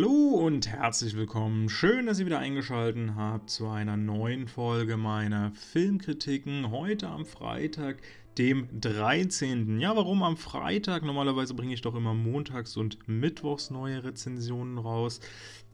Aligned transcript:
Hallo 0.00 0.46
und 0.46 0.66
herzlich 0.66 1.14
willkommen. 1.14 1.68
Schön, 1.68 2.06
dass 2.06 2.18
ihr 2.18 2.24
wieder 2.24 2.38
eingeschaltet 2.38 3.10
habt 3.16 3.50
zu 3.50 3.68
einer 3.68 3.98
neuen 3.98 4.48
Folge 4.48 4.96
meiner 4.96 5.52
Filmkritiken. 5.52 6.70
Heute 6.70 7.06
am 7.08 7.26
Freitag, 7.26 7.98
dem 8.38 8.66
13. 8.80 9.78
Ja, 9.78 9.94
warum 9.94 10.22
am 10.22 10.38
Freitag? 10.38 11.02
Normalerweise 11.02 11.52
bringe 11.52 11.74
ich 11.74 11.82
doch 11.82 11.94
immer 11.94 12.14
montags 12.14 12.78
und 12.78 12.96
mittwochs 13.08 13.68
neue 13.68 14.02
Rezensionen 14.02 14.78
raus. 14.78 15.20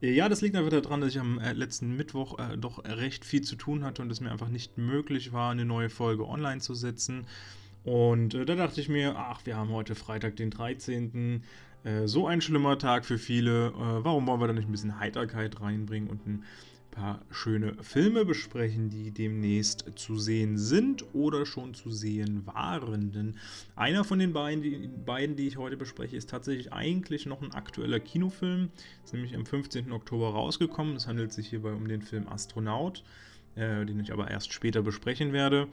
Äh, 0.03 0.11
ja, 0.11 0.29
das 0.29 0.41
liegt 0.41 0.57
einfach 0.57 0.73
daran, 0.73 1.03
dass 1.03 1.11
ich 1.11 1.21
am 1.21 1.39
äh, 1.39 1.53
letzten 1.53 1.95
Mittwoch 1.95 2.37
äh, 2.41 2.59
doch 2.59 2.85
recht 2.85 3.25
viel 3.25 3.43
zu 3.43 3.55
tun 3.55 3.85
hatte 3.85 4.03
und 4.03 4.11
es 4.11 4.21
mir 4.21 4.33
einfach 4.33 4.49
nicht 4.49 4.77
möglich 4.77 5.33
war, 5.33 5.53
eine 5.53 5.65
neue 5.65 5.89
Folge 5.89 6.27
online 6.27 6.61
zu 6.61 6.75
setzen. 6.75 7.29
Und 7.85 8.35
äh, 8.35 8.45
da 8.45 8.57
dachte 8.57 8.81
ich 8.81 8.89
mir, 8.89 9.15
ach, 9.17 9.47
wir 9.47 9.57
haben 9.57 9.71
heute 9.71 9.95
Freitag, 9.95 10.35
den 10.35 10.51
13. 10.51 11.45
Äh, 11.87 12.09
so 12.09 12.27
ein 12.27 12.41
schlimmer 12.41 12.79
Tag 12.79 13.05
für 13.05 13.19
viele. 13.19 13.69
Äh, 13.69 14.05
warum 14.05 14.27
wollen 14.27 14.41
wir 14.41 14.49
da 14.49 14.53
nicht 14.53 14.69
ein 14.69 14.73
bisschen 14.73 14.99
Heiterkeit 14.99 15.61
reinbringen 15.61 16.11
und 16.11 16.27
ein 16.27 16.45
paar 16.91 17.21
schöne 17.31 17.75
Filme 17.81 18.25
besprechen, 18.25 18.91
die 18.91 19.13
demnächst 19.13 19.85
zu 19.95 20.19
sehen 20.19 20.59
sind 20.59 21.05
oder 21.15 21.47
schon 21.47 21.75
zu 21.75 21.93
sehen 21.93 22.45
waren? 22.45 23.13
Denn 23.13 23.37
einer 23.77 24.03
von 24.03 24.19
den 24.19 24.33
beiden 24.33 24.63
die, 24.63 24.89
beiden, 24.89 25.37
die 25.37 25.47
ich 25.47 25.59
heute 25.59 25.77
bespreche, 25.77 26.17
ist 26.17 26.29
tatsächlich 26.29 26.73
eigentlich 26.73 27.25
noch 27.25 27.41
ein 27.41 27.53
aktueller 27.53 28.01
Kinofilm. 28.01 28.71
Ist 29.05 29.15
nämlich 29.15 29.37
am 29.37 29.47
15. 29.47 29.93
Oktober 29.93 30.31
rausgekommen. 30.31 30.97
Es 30.97 31.07
handelt 31.07 31.33
sich 31.33 31.49
hierbei 31.49 31.73
um 31.73 31.87
den 31.87 32.03
Film 32.03 32.27
Astronaut, 32.27 33.05
äh, 33.55 33.87
den 33.87 34.01
ich 34.01 34.13
aber 34.13 34.29
erst 34.29 34.53
später 34.53 34.83
besprechen 34.83 35.33
werde. 35.33 35.69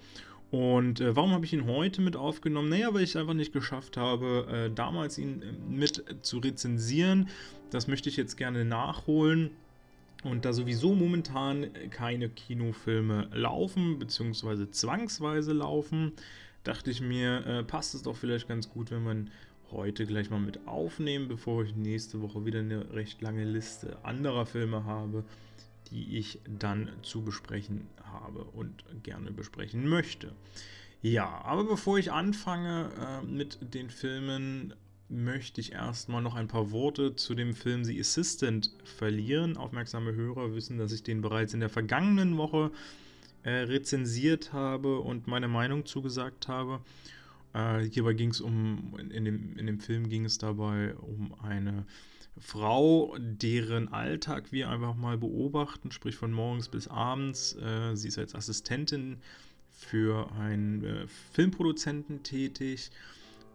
Und 0.53 1.01
äh, 1.01 1.15
warum 1.15 1.31
habe 1.31 1.45
ich 1.45 1.53
ihn 1.53 1.65
heute 1.65 1.99
mit 1.99 2.15
aufgenommen? 2.15 2.69
Naja, 2.69 2.93
weil 2.93 3.01
ich 3.01 3.09
es 3.09 3.15
einfach 3.15 3.33
nicht 3.33 3.53
geschafft 3.53 3.97
habe, 3.97 4.45
äh, 4.51 4.71
damals 4.71 5.17
ihn 5.17 5.41
äh, 5.41 5.45
mit 5.67 6.05
zu 6.21 6.37
rezensieren. 6.37 7.27
Das 7.71 7.87
möchte 7.87 8.07
ich 8.07 8.17
jetzt 8.17 8.37
gerne 8.37 8.63
nachholen. 8.63 9.49
Und 10.23 10.45
da 10.45 10.53
sowieso 10.53 10.93
momentan 10.93 11.71
keine 11.89 12.29
Kinofilme 12.29 13.29
laufen, 13.33 13.97
beziehungsweise 13.97 14.69
zwangsweise 14.69 15.53
laufen, 15.53 16.11
dachte 16.63 16.91
ich 16.91 17.01
mir, 17.01 17.43
äh, 17.47 17.63
passt 17.63 17.95
es 17.95 18.03
doch 18.03 18.15
vielleicht 18.15 18.47
ganz 18.47 18.69
gut, 18.69 18.91
wenn 18.91 19.03
man 19.03 19.31
heute 19.71 20.05
gleich 20.05 20.29
mal 20.29 20.39
mit 20.39 20.67
aufnehmen, 20.67 21.29
bevor 21.29 21.63
ich 21.63 21.75
nächste 21.75 22.21
Woche 22.21 22.45
wieder 22.45 22.59
eine 22.59 22.93
recht 22.93 23.23
lange 23.23 23.43
Liste 23.43 23.97
anderer 24.03 24.45
Filme 24.45 24.85
habe 24.85 25.23
die 25.93 26.17
ich 26.17 26.39
dann 26.59 26.89
zu 27.03 27.21
besprechen 27.21 27.87
habe 28.03 28.43
und 28.43 28.83
gerne 29.03 29.31
besprechen 29.31 29.87
möchte. 29.87 30.33
Ja, 31.01 31.41
aber 31.43 31.65
bevor 31.65 31.99
ich 31.99 32.11
anfange 32.11 32.89
äh, 32.99 33.25
mit 33.25 33.73
den 33.73 33.89
Filmen, 33.89 34.73
möchte 35.09 35.61
ich 35.61 35.73
erstmal 35.73 36.21
noch 36.21 36.35
ein 36.35 36.47
paar 36.47 36.71
Worte 36.71 37.15
zu 37.15 37.35
dem 37.35 37.53
Film 37.53 37.83
The 37.83 37.99
Assistant 37.99 38.71
verlieren. 38.83 39.57
Aufmerksame 39.57 40.13
Hörer 40.13 40.55
wissen, 40.55 40.77
dass 40.77 40.91
ich 40.91 41.03
den 41.03 41.21
bereits 41.21 41.53
in 41.53 41.59
der 41.59 41.69
vergangenen 41.69 42.37
Woche 42.37 42.71
äh, 43.43 43.51
rezensiert 43.51 44.53
habe 44.53 44.99
und 44.99 45.27
meine 45.27 45.47
Meinung 45.47 45.85
zugesagt 45.85 46.47
habe. 46.47 46.79
Äh, 47.53 47.81
hierbei 47.81 48.13
ging 48.13 48.29
es 48.29 48.41
um, 48.41 48.97
in 49.11 49.25
dem, 49.25 49.57
in 49.57 49.67
dem 49.67 49.79
Film 49.79 50.09
ging 50.09 50.25
es 50.25 50.37
dabei 50.37 50.95
um 50.95 51.35
eine 51.43 51.85
Frau, 52.37 53.15
deren 53.19 53.93
Alltag 53.93 54.51
wir 54.51 54.69
einfach 54.69 54.95
mal 54.95 55.17
beobachten, 55.17 55.91
sprich 55.91 56.15
von 56.15 56.31
morgens 56.31 56.67
bis 56.67 56.87
abends. 56.87 57.55
Äh, 57.55 57.95
sie 57.95 58.07
ist 58.07 58.17
als 58.17 58.33
Assistentin 58.33 59.17
für 59.69 60.31
einen 60.31 60.83
äh, 60.83 61.07
Filmproduzenten 61.33 62.23
tätig 62.23 62.91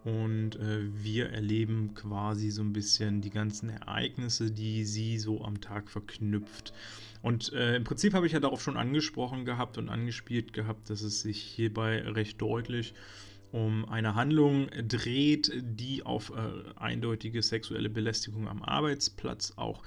und 0.04 0.56
äh, 0.56 0.80
wir 1.02 1.30
erleben 1.30 1.94
quasi 1.94 2.50
so 2.50 2.62
ein 2.62 2.72
bisschen 2.72 3.20
die 3.20 3.30
ganzen 3.30 3.68
Ereignisse, 3.68 4.50
die 4.50 4.84
sie 4.84 5.18
so 5.18 5.44
am 5.44 5.60
Tag 5.60 5.90
verknüpft. 5.90 6.72
Und 7.20 7.52
äh, 7.52 7.76
im 7.76 7.84
Prinzip 7.84 8.14
habe 8.14 8.26
ich 8.26 8.32
ja 8.32 8.40
darauf 8.40 8.62
schon 8.62 8.76
angesprochen 8.76 9.44
gehabt 9.44 9.76
und 9.76 9.88
angespielt 9.88 10.52
gehabt, 10.52 10.88
dass 10.88 11.02
es 11.02 11.20
sich 11.20 11.42
hierbei 11.42 12.00
recht 12.02 12.40
deutlich 12.40 12.92
um 12.92 13.27
eine 13.52 14.14
Handlung 14.14 14.68
dreht, 14.86 15.50
die 15.62 16.02
auf 16.02 16.30
äh, 16.30 16.78
eindeutige 16.78 17.42
sexuelle 17.42 17.88
Belästigung 17.88 18.46
am 18.46 18.62
Arbeitsplatz 18.62 19.54
auch 19.56 19.82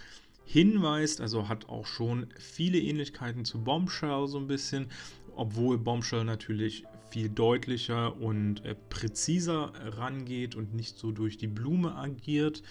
hinweist. 0.46 1.22
Also 1.22 1.48
hat 1.48 1.70
auch 1.70 1.86
schon 1.86 2.28
viele 2.40 2.80
Ähnlichkeiten 2.80 3.46
zu 3.46 3.64
Bombshell 3.64 4.28
so 4.28 4.40
ein 4.40 4.48
bisschen, 4.48 4.88
obwohl 5.36 5.78
Bombshell 5.78 6.24
natürlich 6.24 6.86
viel 7.10 7.30
deutlicher 7.30 8.20
und 8.20 8.66
äh, 8.66 8.76
präziser 8.90 9.74
rangeht 9.98 10.56
und 10.56 10.74
nicht 10.74 10.98
so 10.98 11.12
durch 11.12 11.38
die 11.38 11.48
Blume 11.48 11.96
agiert. 11.96 12.64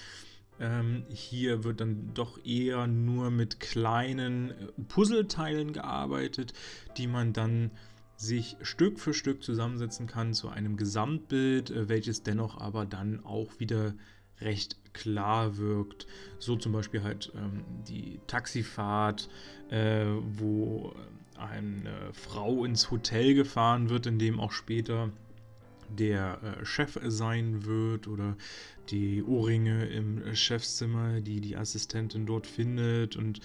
Ähm, 0.58 1.04
hier 1.08 1.64
wird 1.64 1.80
dann 1.80 2.12
doch 2.14 2.44
eher 2.44 2.86
nur 2.86 3.30
mit 3.30 3.60
kleinen 3.60 4.50
äh, 4.50 4.54
Puzzleteilen 4.88 5.72
gearbeitet, 5.72 6.52
die 6.96 7.06
man 7.06 7.32
dann 7.32 7.70
sich 8.20 8.56
Stück 8.60 9.00
für 9.00 9.14
Stück 9.14 9.42
zusammensetzen 9.42 10.06
kann 10.06 10.34
zu 10.34 10.50
einem 10.50 10.76
Gesamtbild, 10.76 11.70
äh, 11.70 11.88
welches 11.88 12.22
dennoch 12.22 12.60
aber 12.60 12.84
dann 12.84 13.24
auch 13.24 13.58
wieder 13.58 13.94
recht 14.40 14.76
klar 14.92 15.56
wirkt. 15.56 16.06
So 16.38 16.56
zum 16.56 16.72
Beispiel 16.72 17.02
halt 17.02 17.32
ähm, 17.34 17.64
die 17.88 18.20
Taxifahrt, 18.26 19.30
äh, 19.70 20.04
wo 20.04 20.94
eine 21.36 22.10
Frau 22.12 22.64
ins 22.66 22.90
Hotel 22.90 23.34
gefahren 23.34 23.88
wird, 23.88 24.06
in 24.06 24.18
dem 24.18 24.38
auch 24.38 24.52
später 24.52 25.10
der 25.88 26.40
äh, 26.42 26.64
Chef 26.66 26.98
sein 27.06 27.64
wird 27.64 28.06
oder 28.06 28.36
die 28.90 29.22
Ohrringe 29.22 29.86
im 29.86 30.34
Chefszimmer, 30.34 31.22
die 31.22 31.40
die 31.40 31.56
Assistentin 31.56 32.26
dort 32.26 32.46
findet 32.46 33.16
und 33.16 33.40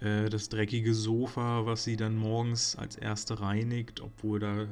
äh, 0.00 0.28
das 0.28 0.48
dreckige 0.48 0.94
Sofa, 0.94 1.66
was 1.66 1.84
sie 1.84 1.96
dann 1.96 2.16
morgens 2.16 2.76
als 2.76 2.96
erste 2.96 3.40
reinigt, 3.40 4.00
obwohl 4.00 4.38
da 4.38 4.62
äh, 4.62 4.66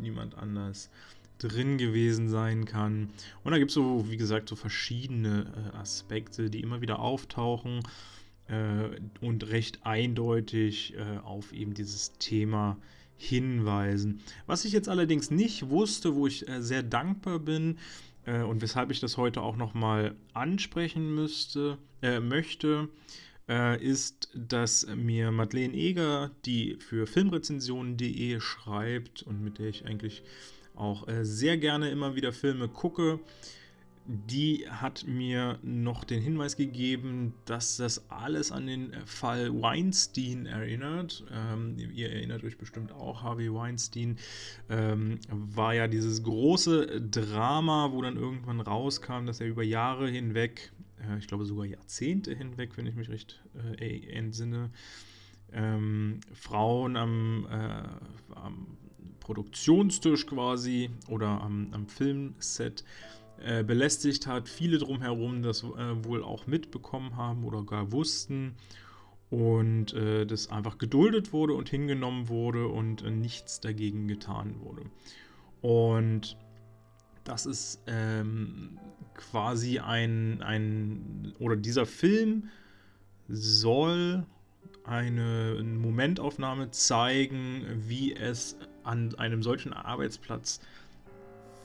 niemand 0.00 0.36
anders 0.36 0.90
drin 1.38 1.76
gewesen 1.76 2.28
sein 2.28 2.64
kann. 2.64 3.10
Und 3.42 3.52
da 3.52 3.58
gibt 3.58 3.70
es 3.70 3.74
so, 3.74 4.06
wie 4.08 4.16
gesagt, 4.16 4.48
so 4.48 4.56
verschiedene 4.56 5.46
äh, 5.74 5.76
Aspekte, 5.76 6.50
die 6.50 6.60
immer 6.60 6.80
wieder 6.80 7.00
auftauchen 7.00 7.80
äh, 8.48 9.00
und 9.20 9.48
recht 9.50 9.80
eindeutig 9.84 10.94
äh, 10.94 11.18
auf 11.18 11.52
eben 11.52 11.74
dieses 11.74 12.12
Thema 12.18 12.78
hinweisen. 13.16 14.20
Was 14.46 14.64
ich 14.64 14.72
jetzt 14.72 14.88
allerdings 14.88 15.30
nicht 15.30 15.68
wusste, 15.68 16.14
wo 16.14 16.26
ich 16.26 16.44
sehr 16.58 16.82
dankbar 16.82 17.38
bin, 17.38 17.78
und 18.24 18.62
weshalb 18.62 18.92
ich 18.92 19.00
das 19.00 19.16
heute 19.16 19.42
auch 19.42 19.56
nochmal 19.56 20.14
ansprechen 20.32 21.12
müsste, 21.12 21.76
möchte, 22.20 22.88
äh, 22.88 22.88
ist, 23.80 24.28
dass 24.34 24.86
mir 24.94 25.30
Madeleine 25.30 25.74
Eger, 25.74 26.30
die 26.44 26.76
für 26.78 27.06
Filmrezensionen.de 27.06 28.40
schreibt 28.40 29.22
und 29.22 29.42
mit 29.42 29.58
der 29.58 29.68
ich 29.68 29.86
eigentlich 29.86 30.22
auch 30.74 31.06
äh, 31.08 31.24
sehr 31.24 31.58
gerne 31.58 31.90
immer 31.90 32.14
wieder 32.14 32.32
Filme 32.32 32.68
gucke, 32.68 33.20
die 34.04 34.66
hat 34.68 35.06
mir 35.06 35.58
noch 35.62 36.02
den 36.02 36.20
Hinweis 36.20 36.56
gegeben, 36.56 37.34
dass 37.44 37.76
das 37.76 38.10
alles 38.10 38.50
an 38.50 38.66
den 38.66 38.92
Fall 39.06 39.62
Weinstein 39.62 40.46
erinnert. 40.46 41.24
Ähm, 41.32 41.76
ihr 41.94 42.10
erinnert 42.10 42.42
euch 42.42 42.58
bestimmt 42.58 42.90
auch, 42.92 43.22
Harvey 43.22 43.52
Weinstein 43.52 44.18
ähm, 44.68 45.20
war 45.30 45.74
ja 45.74 45.86
dieses 45.86 46.22
große 46.22 47.00
Drama, 47.00 47.92
wo 47.92 48.02
dann 48.02 48.16
irgendwann 48.16 48.60
rauskam, 48.60 49.26
dass 49.26 49.40
er 49.40 49.46
über 49.46 49.62
Jahre 49.62 50.08
hinweg 50.08 50.72
äh, 51.08 51.18
ich 51.18 51.26
glaube 51.26 51.44
sogar 51.44 51.64
Jahrzehnte 51.64 52.34
hinweg, 52.34 52.76
wenn 52.76 52.86
ich 52.86 52.94
mich 52.94 53.08
recht 53.08 53.42
äh, 53.78 54.08
entsinne, 54.08 54.70
ähm, 55.52 56.20
Frauen 56.32 56.96
am, 56.96 57.46
äh, 57.50 58.34
am, 58.34 58.78
Produktionstisch 59.20 60.26
quasi 60.26 60.90
oder 61.08 61.28
am, 61.42 61.68
am 61.70 61.86
Filmset 61.86 62.82
äh, 63.38 63.62
belästigt 63.62 64.26
hat. 64.26 64.48
Viele 64.48 64.78
drumherum 64.78 65.42
das 65.42 65.62
äh, 65.62 66.04
wohl 66.04 66.24
auch 66.24 66.48
mitbekommen 66.48 67.16
haben 67.16 67.44
oder 67.44 67.62
gar 67.62 67.92
wussten 67.92 68.56
und 69.30 69.94
äh, 69.94 70.26
das 70.26 70.50
einfach 70.50 70.76
geduldet 70.76 71.32
wurde 71.32 71.54
und 71.54 71.68
hingenommen 71.68 72.28
wurde 72.28 72.66
und 72.66 73.08
nichts 73.18 73.60
dagegen 73.60 74.08
getan 74.08 74.60
wurde. 74.60 74.82
Und 75.60 76.36
das 77.24 77.46
ist 77.46 77.82
ähm, 77.86 78.78
quasi 79.14 79.78
ein, 79.78 80.42
ein, 80.42 81.34
oder 81.38 81.56
dieser 81.56 81.86
Film 81.86 82.48
soll 83.28 84.26
eine 84.84 85.62
Momentaufnahme 85.62 86.70
zeigen, 86.70 87.64
wie 87.86 88.14
es 88.14 88.56
an 88.84 89.14
einem 89.14 89.42
solchen 89.42 89.72
Arbeitsplatz 89.72 90.60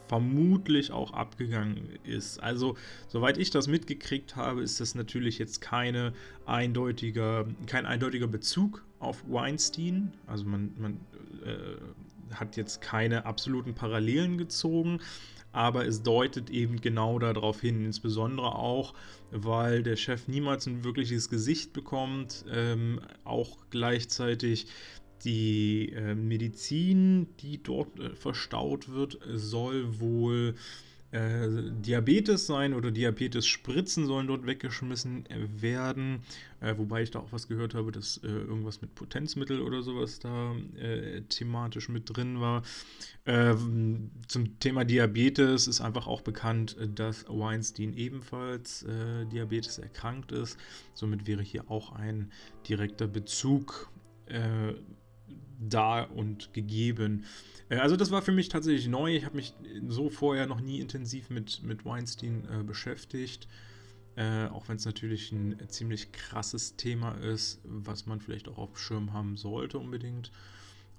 vermutlich 0.07 0.91
auch 0.91 1.11
abgegangen 1.13 1.89
ist. 2.03 2.41
Also, 2.41 2.77
soweit 3.07 3.37
ich 3.37 3.49
das 3.49 3.67
mitgekriegt 3.67 4.35
habe, 4.35 4.61
ist 4.61 4.79
das 4.79 4.95
natürlich 4.95 5.37
jetzt 5.37 5.61
keine 5.61 6.13
eindeutiger, 6.45 7.45
kein 7.65 7.85
eindeutiger 7.85 8.27
Bezug 8.27 8.85
auf 8.99 9.23
Weinstein. 9.27 10.13
Also 10.25 10.45
man, 10.45 10.73
man 10.77 10.99
äh, 11.45 12.35
hat 12.35 12.55
jetzt 12.55 12.81
keine 12.81 13.25
absoluten 13.25 13.73
Parallelen 13.73 14.37
gezogen, 14.37 14.99
aber 15.57 15.87
es 15.87 16.03
deutet 16.03 16.51
eben 16.51 16.81
genau 16.81 17.17
darauf 17.17 17.61
hin, 17.61 17.83
insbesondere 17.83 18.53
auch, 18.53 18.93
weil 19.31 19.81
der 19.81 19.95
Chef 19.95 20.27
niemals 20.27 20.67
ein 20.67 20.83
wirkliches 20.83 21.31
Gesicht 21.31 21.73
bekommt, 21.73 22.45
ähm, 22.53 23.01
auch 23.23 23.57
gleichzeitig 23.71 24.67
die 25.23 25.93
äh, 25.93 26.13
Medizin, 26.13 27.35
die 27.39 27.63
dort 27.63 27.99
äh, 27.99 28.15
verstaut 28.15 28.89
wird, 28.89 29.17
soll 29.33 29.99
wohl 29.99 30.53
äh, 31.17 31.71
Diabetes 31.81 32.45
sein 32.47 32.73
oder 32.73 32.91
Diabetes-Spritzen 32.91 34.05
sollen 34.05 34.27
dort 34.27 34.45
weggeschmissen 34.45 35.25
werden. 35.55 36.21
Äh, 36.59 36.77
wobei 36.77 37.03
ich 37.03 37.11
da 37.11 37.19
auch 37.19 37.31
was 37.31 37.47
gehört 37.47 37.73
habe, 37.73 37.91
dass 37.91 38.17
äh, 38.17 38.27
irgendwas 38.27 38.81
mit 38.81 38.93
Potenzmittel 38.95 39.61
oder 39.61 39.81
sowas 39.81 40.19
da 40.19 40.55
äh, 40.79 41.21
thematisch 41.21 41.89
mit 41.89 42.15
drin 42.15 42.39
war. 42.39 42.63
Ähm, 43.25 44.11
zum 44.27 44.59
Thema 44.59 44.85
Diabetes 44.85 45.67
ist 45.67 45.81
einfach 45.81 46.07
auch 46.07 46.21
bekannt, 46.21 46.77
dass 46.95 47.25
Weinstein 47.27 47.93
ebenfalls 47.93 48.83
äh, 48.83 49.25
Diabetes 49.25 49.79
erkrankt 49.79 50.31
ist. 50.31 50.57
Somit 50.93 51.27
wäre 51.27 51.43
hier 51.43 51.69
auch 51.69 51.93
ein 51.93 52.31
direkter 52.67 53.07
Bezug 53.07 53.89
da 55.59 56.03
und 56.03 56.53
gegeben. 56.53 57.25
Äh, 57.69 57.77
also 57.77 57.95
das 57.95 58.11
war 58.11 58.21
für 58.21 58.31
mich 58.31 58.49
tatsächlich 58.49 58.87
neu. 58.87 59.15
Ich 59.15 59.25
habe 59.25 59.35
mich 59.35 59.53
so 59.87 60.09
vorher 60.09 60.47
noch 60.47 60.61
nie 60.61 60.79
intensiv 60.79 61.29
mit, 61.29 61.63
mit 61.63 61.85
Weinstein 61.85 62.47
äh, 62.51 62.63
beschäftigt. 62.63 63.47
Äh, 64.15 64.47
auch 64.47 64.67
wenn 64.67 64.77
es 64.77 64.85
natürlich 64.85 65.31
ein 65.31 65.57
ziemlich 65.67 66.11
krasses 66.11 66.75
Thema 66.75 67.11
ist, 67.11 67.59
was 67.63 68.07
man 68.07 68.19
vielleicht 68.19 68.47
auch 68.47 68.57
auf 68.57 68.71
dem 68.71 68.77
Schirm 68.77 69.13
haben 69.13 69.37
sollte 69.37 69.77
unbedingt. 69.77 70.31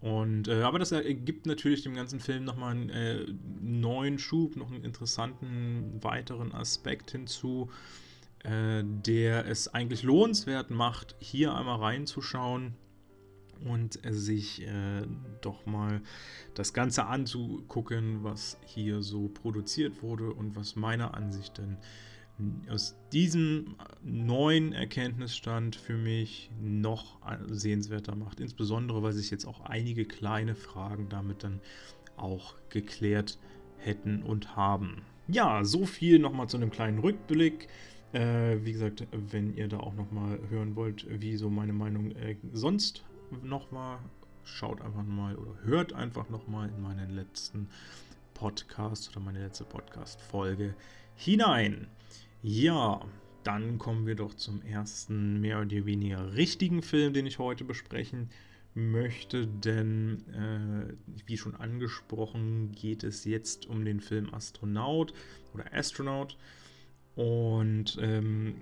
Und, 0.01 0.47
äh, 0.47 0.63
aber 0.63 0.79
das 0.79 0.93
ergibt 0.93 1.47
natürlich 1.47 1.83
dem 1.83 1.95
ganzen 1.95 2.21
Film 2.21 2.45
nochmal 2.45 2.71
einen 2.71 2.91
äh, 2.91 3.27
neuen 3.61 4.21
Schub, 4.21 4.55
noch 4.55 4.71
einen 4.71 4.85
interessanten 4.85 5.99
weiteren 6.01 6.53
Aspekt 6.53 7.11
hinzu, 7.11 7.69
äh, 8.45 8.85
der 8.85 9.47
es 9.47 9.67
eigentlich 9.67 10.05
lohnenswert 10.05 10.71
macht, 10.71 11.17
hier 11.19 11.57
einmal 11.57 11.81
reinzuschauen 11.81 12.77
und 13.65 13.99
sich 14.11 14.67
äh, 14.67 15.03
doch 15.41 15.67
mal 15.67 16.01
das 16.55 16.73
Ganze 16.73 17.07
anzugucken, 17.07 18.23
was 18.23 18.59
hier 18.65 19.03
so 19.03 19.29
produziert 19.29 20.03
wurde 20.03 20.33
und 20.33 20.57
was 20.57 20.77
meiner 20.77 21.15
Ansicht 21.15 21.59
dann 21.59 21.79
aus 22.71 22.95
diesem 23.13 23.75
neuen 24.03 24.73
Erkenntnisstand 24.73 25.75
für 25.75 25.97
mich 25.97 26.51
noch 26.63 27.19
sehenswerter 27.49 28.15
macht. 28.15 28.41
Insbesondere, 28.41 29.03
weil 29.03 29.13
sich 29.13 29.31
jetzt 29.31 29.45
auch 29.45 29.61
einige 29.63 30.05
kleine 30.05 30.55
Fragen 30.55 31.09
damit 31.09 31.43
dann 31.43 31.61
auch 32.17 32.55
geklärt 32.71 33.39
hätten 33.77 34.23
und 34.23 34.57
haben. 34.57 35.03
Ja, 35.27 35.65
so 35.65 35.85
viel 35.85 36.19
nochmal 36.19 36.49
zu 36.49 36.57
einem 36.57 36.71
kleinen 36.71 37.01
Rückblick. 37.01 37.69
Äh, 38.13 38.65
wie 38.65 38.73
gesagt, 38.73 39.07
wenn 39.13 39.55
ihr 39.55 39.69
da 39.69 39.81
auch 39.81 39.95
nochmal 39.95 40.39
hören 40.49 40.77
wollt, 40.77 41.07
wie 41.21 41.37
so 41.37 41.51
meine 41.51 41.75
Meinung 41.75 42.13
äh, 42.13 42.37
sonst 42.53 43.05
nochmal, 43.43 43.99
schaut 44.45 44.81
einfach 44.81 45.05
mal 45.05 45.37
oder 45.37 45.55
hört 45.65 45.93
einfach 45.93 46.29
nochmal 46.29 46.69
in 46.69 46.83
meinen 46.83 47.11
letzten 47.11 47.69
Podcast 48.35 49.11
oder 49.11 49.21
meine 49.21 49.43
letzte 49.43 49.65
Podcast-Folge 49.65 50.75
hinein. 51.17 51.89
Ja, 52.43 53.01
dann 53.45 53.79
kommen 53.79 54.07
wir 54.07 54.15
doch 54.15 54.35
zum 54.35 54.63
ersten 54.63 55.41
mehr 55.41 55.61
oder 55.61 55.87
weniger 55.87 56.35
richtigen 56.35 56.83
Film, 56.83 57.13
den 57.13 57.27
ich 57.27 57.39
heute 57.39 57.65
besprechen 57.65 58.31
möchte, 58.75 59.47
denn 59.47 60.25
äh, 60.33 60.95
wie 61.27 61.37
schon 61.37 61.57
angesprochen, 61.57 62.73
geht 62.73 63.03
es 63.03 63.25
jetzt 63.25 63.67
um 63.67 63.85
den 63.85 64.01
Film 64.01 64.33
Astronaut 64.33 65.13
oder 65.55 65.73
Astronaut. 65.73 66.37
Und 67.17 67.99
ähm, 68.01 68.55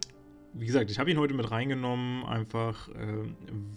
wie 0.58 0.66
gesagt, 0.66 0.90
ich 0.90 0.98
habe 0.98 1.10
ihn 1.10 1.18
heute 1.18 1.34
mit 1.34 1.50
reingenommen, 1.50 2.24
einfach 2.24 2.88
äh, 2.88 3.24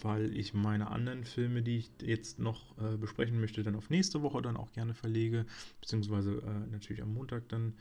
weil 0.02 0.36
ich 0.36 0.54
meine 0.54 0.90
anderen 0.92 1.26
Filme, 1.26 1.62
die 1.62 1.78
ich 1.78 1.92
jetzt 2.02 2.40
noch 2.40 2.78
äh, 2.78 2.98
besprechen 2.98 3.40
möchte, 3.40 3.64
dann 3.64 3.76
auf 3.76 3.90
nächste 3.90 4.22
Woche 4.22 4.42
dann 4.42 4.58
auch 4.58 4.72
gerne 4.72 4.94
verlege, 4.94 5.46
beziehungsweise 5.82 6.38
äh, 6.38 6.72
natürlich 6.72 7.02
am 7.02 7.14
Montag 7.14 7.50
dann 7.50 7.74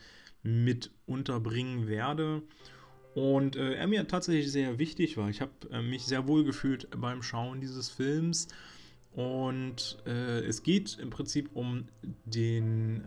mit 0.43 0.91
unterbringen 1.07 1.87
werde. 1.87 2.43
Und 3.15 3.57
äh, 3.57 3.75
er 3.75 3.87
mir 3.87 4.07
tatsächlich 4.07 4.51
sehr 4.51 4.79
wichtig 4.79 5.17
war. 5.17 5.29
Ich 5.29 5.41
habe 5.41 5.53
äh, 5.71 5.83
mich 5.83 6.05
sehr 6.05 6.27
wohl 6.27 6.45
gefühlt 6.45 6.89
beim 6.97 7.23
Schauen 7.23 7.61
dieses 7.61 7.89
Films. 7.89 8.49
Und 9.13 9.99
äh, 10.07 10.41
es 10.41 10.63
geht 10.63 10.99
im 11.01 11.11
Prinzip 11.11 11.51
um 11.55 11.89
den 12.25 13.03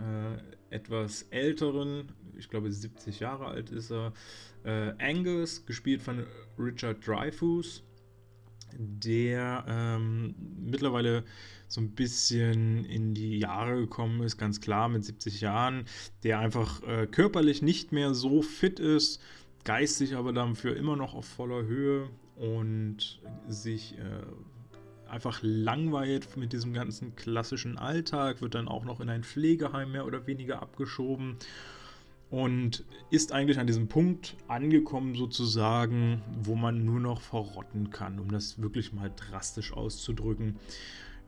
etwas 0.69 1.23
älteren, 1.29 2.11
ich 2.41 2.49
glaube 2.49 2.71
70 2.71 3.19
Jahre 3.19 3.45
alt 3.45 3.69
ist 3.69 3.91
er, 3.91 4.13
äh, 4.63 4.93
Angus, 4.99 5.65
gespielt 5.65 6.01
von 6.01 6.25
Richard 6.57 7.05
Dreyfuss, 7.05 7.83
der 8.73 9.63
ähm, 9.67 10.35
mittlerweile 10.59 11.23
so 11.67 11.81
ein 11.81 11.91
bisschen 11.91 12.83
in 12.85 13.13
die 13.13 13.37
Jahre 13.39 13.81
gekommen 13.81 14.23
ist, 14.23 14.37
ganz 14.37 14.59
klar 14.59 14.89
mit 14.89 15.05
70 15.05 15.41
Jahren, 15.41 15.85
der 16.23 16.39
einfach 16.39 16.81
äh, 16.83 17.07
körperlich 17.07 17.61
nicht 17.61 17.91
mehr 17.91 18.13
so 18.13 18.41
fit 18.41 18.79
ist, 18.79 19.21
geistig 19.63 20.15
aber 20.15 20.33
dafür 20.33 20.75
immer 20.75 20.95
noch 20.95 21.13
auf 21.13 21.25
voller 21.25 21.63
Höhe 21.63 22.09
und 22.35 23.21
sich 23.47 23.97
äh, 23.99 25.11
einfach 25.11 25.39
langweilt 25.43 26.37
mit 26.37 26.53
diesem 26.53 26.73
ganzen 26.73 27.15
klassischen 27.15 27.77
Alltag, 27.77 28.41
wird 28.41 28.55
dann 28.55 28.67
auch 28.67 28.85
noch 28.85 28.99
in 28.99 29.09
ein 29.09 29.23
Pflegeheim 29.23 29.91
mehr 29.91 30.05
oder 30.05 30.25
weniger 30.25 30.61
abgeschoben 30.61 31.37
und 32.31 32.85
ist 33.09 33.33
eigentlich 33.33 33.59
an 33.59 33.67
diesem 33.67 33.89
Punkt 33.89 34.37
angekommen 34.47 35.15
sozusagen, 35.15 36.21
wo 36.41 36.55
man 36.55 36.85
nur 36.85 37.01
noch 37.01 37.21
verrotten 37.21 37.91
kann, 37.91 38.19
um 38.19 38.31
das 38.31 38.61
wirklich 38.61 38.93
mal 38.93 39.11
drastisch 39.15 39.73
auszudrücken. 39.73 40.55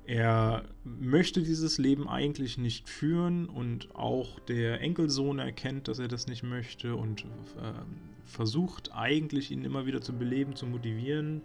Er 0.05 0.63
möchte 0.83 1.43
dieses 1.43 1.77
Leben 1.77 2.07
eigentlich 2.09 2.57
nicht 2.57 2.89
führen 2.89 3.47
und 3.47 3.95
auch 3.95 4.39
der 4.39 4.81
Enkelsohn 4.81 5.39
erkennt, 5.39 5.87
dass 5.87 5.99
er 5.99 6.07
das 6.07 6.27
nicht 6.27 6.43
möchte 6.43 6.95
und 6.95 7.23
äh, 7.23 7.73
versucht 8.25 8.93
eigentlich 8.93 9.51
ihn 9.51 9.63
immer 9.63 9.85
wieder 9.85 10.01
zu 10.01 10.13
beleben, 10.13 10.55
zu 10.55 10.65
motivieren. 10.65 11.41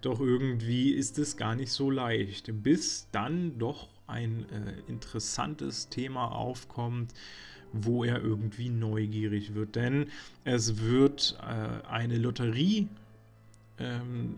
Doch 0.00 0.20
irgendwie 0.20 0.92
ist 0.92 1.18
es 1.18 1.36
gar 1.36 1.54
nicht 1.54 1.72
so 1.72 1.90
leicht, 1.90 2.50
bis 2.62 3.08
dann 3.12 3.58
doch 3.58 3.88
ein 4.06 4.46
äh, 4.50 4.90
interessantes 4.90 5.88
Thema 5.90 6.32
aufkommt, 6.32 7.12
wo 7.72 8.04
er 8.04 8.22
irgendwie 8.22 8.68
neugierig 8.68 9.54
wird. 9.54 9.76
Denn 9.76 10.06
es 10.44 10.80
wird 10.80 11.38
äh, 11.40 11.86
eine 11.86 12.16
Lotterie 12.18 12.88
ähm, 13.78 14.34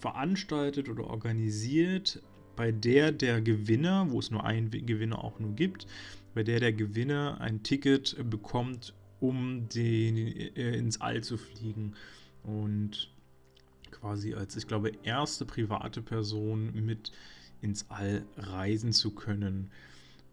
veranstaltet 0.00 0.88
oder 0.88 1.04
organisiert, 1.04 2.20
bei 2.56 2.70
der 2.70 3.12
der 3.12 3.40
Gewinner, 3.40 4.10
wo 4.10 4.18
es 4.18 4.30
nur 4.30 4.44
einen 4.44 4.70
Gewinner 4.70 5.24
auch 5.24 5.38
nur 5.38 5.52
gibt, 5.52 5.86
bei 6.34 6.42
der 6.42 6.60
der 6.60 6.72
Gewinner 6.72 7.40
ein 7.40 7.62
Ticket 7.62 8.16
bekommt, 8.28 8.94
um 9.20 9.68
den, 9.68 10.16
äh, 10.16 10.76
ins 10.76 11.00
All 11.00 11.22
zu 11.22 11.38
fliegen. 11.38 11.94
Und 12.42 13.10
quasi 13.90 14.34
als, 14.34 14.56
ich 14.56 14.66
glaube, 14.66 14.92
erste 15.04 15.44
private 15.44 16.02
Person 16.02 16.72
mit 16.74 17.12
ins 17.60 17.88
All 17.88 18.24
reisen 18.36 18.92
zu 18.92 19.12
können. 19.12 19.70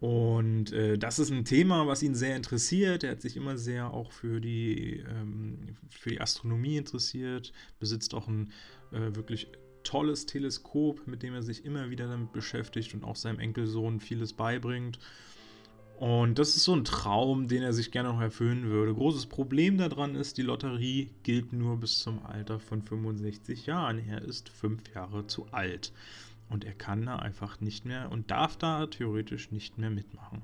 Und 0.00 0.72
äh, 0.72 0.96
das 0.96 1.18
ist 1.18 1.30
ein 1.30 1.44
Thema, 1.44 1.86
was 1.86 2.02
ihn 2.02 2.14
sehr 2.14 2.34
interessiert. 2.34 3.04
Er 3.04 3.12
hat 3.12 3.20
sich 3.20 3.36
immer 3.36 3.58
sehr 3.58 3.92
auch 3.92 4.12
für 4.12 4.40
die, 4.40 5.04
ähm, 5.06 5.76
für 5.90 6.08
die 6.08 6.20
Astronomie 6.20 6.78
interessiert, 6.78 7.52
besitzt 7.78 8.14
auch 8.14 8.26
ein 8.26 8.50
äh, 8.92 9.14
wirklich 9.14 9.48
tolles 9.82 10.24
Teleskop, 10.24 11.06
mit 11.06 11.22
dem 11.22 11.34
er 11.34 11.42
sich 11.42 11.64
immer 11.64 11.90
wieder 11.90 12.08
damit 12.08 12.32
beschäftigt 12.32 12.94
und 12.94 13.04
auch 13.04 13.16
seinem 13.16 13.40
Enkelsohn 13.40 14.00
vieles 14.00 14.32
beibringt. 14.32 14.98
Und 15.98 16.38
das 16.38 16.56
ist 16.56 16.64
so 16.64 16.74
ein 16.74 16.84
Traum, 16.84 17.46
den 17.46 17.62
er 17.62 17.74
sich 17.74 17.90
gerne 17.90 18.08
noch 18.08 18.22
erfüllen 18.22 18.70
würde. 18.70 18.94
Großes 18.94 19.26
Problem 19.26 19.76
daran 19.76 20.14
ist, 20.14 20.38
die 20.38 20.42
Lotterie 20.42 21.10
gilt 21.24 21.52
nur 21.52 21.76
bis 21.76 21.98
zum 22.00 22.24
Alter 22.24 22.58
von 22.58 22.80
65 22.80 23.66
Jahren. 23.66 23.98
Er 24.08 24.22
ist 24.22 24.48
fünf 24.48 24.82
Jahre 24.94 25.26
zu 25.26 25.46
alt. 25.50 25.92
Und 26.50 26.64
er 26.64 26.74
kann 26.74 27.06
da 27.06 27.16
einfach 27.16 27.60
nicht 27.60 27.86
mehr 27.86 28.10
und 28.10 28.30
darf 28.30 28.56
da 28.56 28.86
theoretisch 28.86 29.50
nicht 29.52 29.78
mehr 29.78 29.90
mitmachen. 29.90 30.42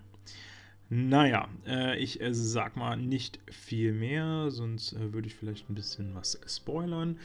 Naja, 0.88 1.48
äh, 1.66 1.98
ich 1.98 2.20
äh, 2.20 2.32
sag 2.32 2.76
mal 2.76 2.96
nicht 2.96 3.40
viel 3.50 3.92
mehr, 3.92 4.50
sonst 4.50 4.92
äh, 4.92 5.12
würde 5.12 5.26
ich 5.26 5.34
vielleicht 5.34 5.68
ein 5.68 5.74
bisschen 5.74 6.14
was 6.14 6.38
spoilern. 6.46 7.18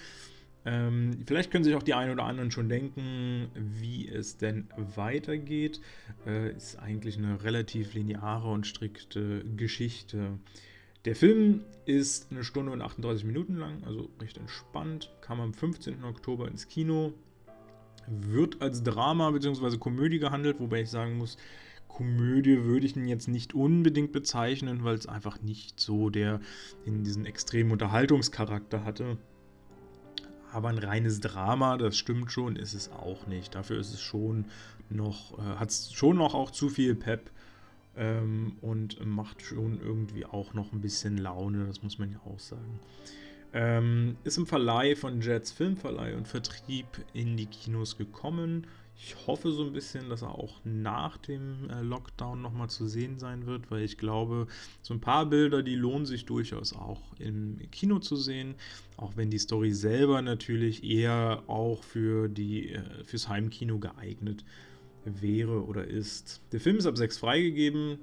Ähm, 0.65 1.23
vielleicht 1.25 1.51
können 1.51 1.63
sich 1.63 1.75
auch 1.75 1.83
die 1.83 1.93
einen 1.93 2.11
oder 2.11 2.23
anderen 2.23 2.51
schon 2.51 2.69
denken, 2.69 3.49
wie 3.53 4.07
es 4.07 4.37
denn 4.37 4.67
weitergeht. 4.95 5.79
Äh, 6.25 6.55
ist 6.55 6.77
eigentlich 6.77 7.17
eine 7.17 7.43
relativ 7.43 7.93
lineare 7.93 8.49
und 8.49 8.65
strikte 8.65 9.43
Geschichte. 9.55 10.39
Der 11.05 11.15
Film 11.15 11.63
ist 11.85 12.31
eine 12.31 12.43
Stunde 12.43 12.71
und 12.71 12.81
38 12.81 13.25
Minuten 13.25 13.57
lang, 13.57 13.83
also 13.85 14.09
recht 14.19 14.37
entspannt. 14.37 15.11
Kam 15.21 15.39
am 15.39 15.53
15. 15.53 16.03
Oktober 16.03 16.47
ins 16.47 16.67
Kino 16.67 17.13
wird 18.07 18.61
als 18.61 18.83
Drama 18.83 19.31
bzw. 19.31 19.77
Komödie 19.77 20.19
gehandelt, 20.19 20.59
wobei 20.59 20.81
ich 20.81 20.89
sagen 20.89 21.17
muss, 21.17 21.37
Komödie 21.87 22.63
würde 22.63 22.85
ich 22.85 22.95
ihn 22.95 23.07
jetzt 23.07 23.27
nicht 23.27 23.53
unbedingt 23.53 24.11
bezeichnen, 24.11 24.83
weil 24.83 24.95
es 24.95 25.07
einfach 25.07 25.41
nicht 25.41 25.79
so 25.79 26.09
der 26.09 26.39
in 26.85 27.03
diesen 27.03 27.25
extremen 27.25 27.71
Unterhaltungscharakter 27.71 28.85
hatte. 28.85 29.17
Aber 30.53 30.69
ein 30.69 30.77
reines 30.77 31.19
Drama, 31.19 31.77
das 31.77 31.97
stimmt 31.97 32.31
schon, 32.31 32.55
ist 32.55 32.73
es 32.73 32.91
auch 32.91 33.27
nicht. 33.27 33.55
Dafür 33.55 33.79
ist 33.79 33.93
es 33.93 34.01
schon 34.01 34.45
noch, 34.89 35.37
äh, 35.37 35.41
hat 35.41 35.69
es 35.69 35.93
schon 35.93 36.17
noch 36.17 36.33
auch 36.33 36.51
zu 36.51 36.69
viel 36.69 36.95
Pep 36.95 37.29
ähm, 37.95 38.53
und 38.61 39.05
macht 39.05 39.41
schon 39.41 39.79
irgendwie 39.81 40.25
auch 40.25 40.53
noch 40.53 40.71
ein 40.73 40.81
bisschen 40.81 41.17
Laune, 41.17 41.65
das 41.67 41.83
muss 41.83 41.99
man 41.99 42.11
ja 42.11 42.19
auch 42.25 42.39
sagen. 42.39 42.79
Ähm, 43.53 44.15
ist 44.23 44.37
im 44.37 44.47
Verleih 44.47 44.95
von 44.95 45.21
Jets 45.21 45.51
Filmverleih 45.51 46.15
und 46.15 46.27
Vertrieb 46.27 46.85
in 47.13 47.35
die 47.35 47.47
Kinos 47.47 47.97
gekommen. 47.97 48.65
Ich 48.95 49.15
hoffe 49.27 49.51
so 49.51 49.63
ein 49.63 49.73
bisschen, 49.73 50.09
dass 50.09 50.21
er 50.21 50.35
auch 50.35 50.61
nach 50.63 51.17
dem 51.17 51.69
äh, 51.69 51.81
Lockdown 51.81 52.41
nochmal 52.41 52.69
zu 52.69 52.87
sehen 52.87 53.17
sein 53.19 53.47
wird, 53.47 53.71
weil 53.71 53.81
ich 53.81 53.97
glaube, 53.97 54.47
so 54.81 54.93
ein 54.93 55.01
paar 55.01 55.25
Bilder, 55.25 55.63
die 55.63 55.75
lohnen 55.75 56.05
sich 56.05 56.25
durchaus 56.25 56.73
auch 56.73 57.01
im 57.17 57.57
Kino 57.71 57.99
zu 57.99 58.15
sehen, 58.15 58.55
auch 58.97 59.17
wenn 59.17 59.31
die 59.31 59.39
Story 59.39 59.73
selber 59.73 60.21
natürlich 60.21 60.83
eher 60.83 61.43
auch 61.47 61.83
für 61.83 62.29
die, 62.29 62.69
äh, 62.69 63.03
fürs 63.03 63.27
Heimkino 63.27 63.79
geeignet 63.79 64.45
wäre 65.03 65.65
oder 65.65 65.85
ist. 65.85 66.41
Der 66.51 66.61
Film 66.61 66.77
ist 66.77 66.85
ab 66.85 66.95
6 66.95 67.17
freigegeben 67.17 67.97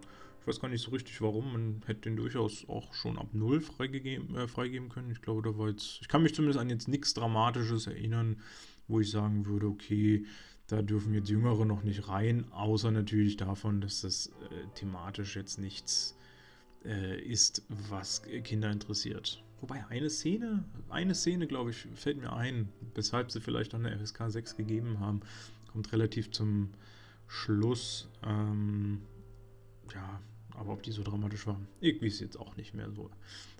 weiß 0.47 0.61
gar 0.61 0.69
nicht 0.69 0.83
so 0.83 0.91
richtig 0.91 1.21
warum. 1.21 1.53
Man 1.53 1.83
hätte 1.87 2.03
den 2.03 2.17
durchaus 2.17 2.69
auch 2.69 2.95
schon 2.95 3.19
ab 3.19 3.29
0 3.33 3.61
freigegeben, 3.61 4.35
äh, 4.37 4.49
freigeben 4.49 4.89
können. 4.89 5.11
Ich 5.11 5.23
glaube, 5.23 5.43
da 5.43 5.59
war 5.59 5.69
jetzt. 5.69 5.99
Ich 6.01 6.09
kann 6.09 6.23
mich 6.23 6.35
zumindest 6.35 6.59
an 6.59 6.71
jetzt 6.71 6.89
nichts 6.89 7.15
Dramatisches 7.15 7.87
erinnern, 7.87 8.41
wo 8.87 9.01
ich 9.01 9.11
sagen 9.11 9.47
würde, 9.47 9.67
okay, 9.67 10.25
da 10.69 10.83
dürfen 10.83 11.15
jetzt 11.15 11.31
Jüngere 11.31 11.65
noch 11.65 11.83
nicht 11.83 12.09
rein, 12.09 12.45
außer 12.53 12.91
natürlich 12.91 13.37
davon, 13.37 13.81
dass 13.81 14.03
das 14.03 14.27
äh, 14.27 14.67
thematisch 14.75 15.35
jetzt 15.35 15.59
nichts 15.59 16.15
äh, 16.85 17.21
ist, 17.21 17.63
was 17.69 18.23
Kinder 18.45 18.71
interessiert. 18.71 19.43
Wobei 19.61 19.85
eine 19.89 20.11
Szene, 20.11 20.65
eine 20.89 21.15
Szene, 21.15 21.47
glaube 21.47 21.71
ich, 21.71 21.89
fällt 21.95 22.19
mir 22.19 22.33
ein, 22.33 22.69
weshalb 22.95 23.33
sie 23.33 23.41
vielleicht 23.41 23.75
auch 23.75 23.79
eine 23.79 23.99
FSK 23.99 24.25
6 24.29 24.57
gegeben 24.57 25.01
haben. 25.01 25.21
Kommt 25.73 25.93
relativ 25.93 26.31
zum 26.31 26.71
Schluss. 27.27 28.09
Ähm, 28.25 29.01
ja, 29.95 30.21
aber 30.51 30.73
ob 30.73 30.83
die 30.83 30.93
so 30.93 31.03
dramatisch 31.03 31.47
waren, 31.47 31.67
ich 31.81 32.03
weiß 32.03 32.21
jetzt 32.21 32.39
auch 32.39 32.57
nicht 32.57 32.75
mehr 32.75 32.91
so. 32.91 33.11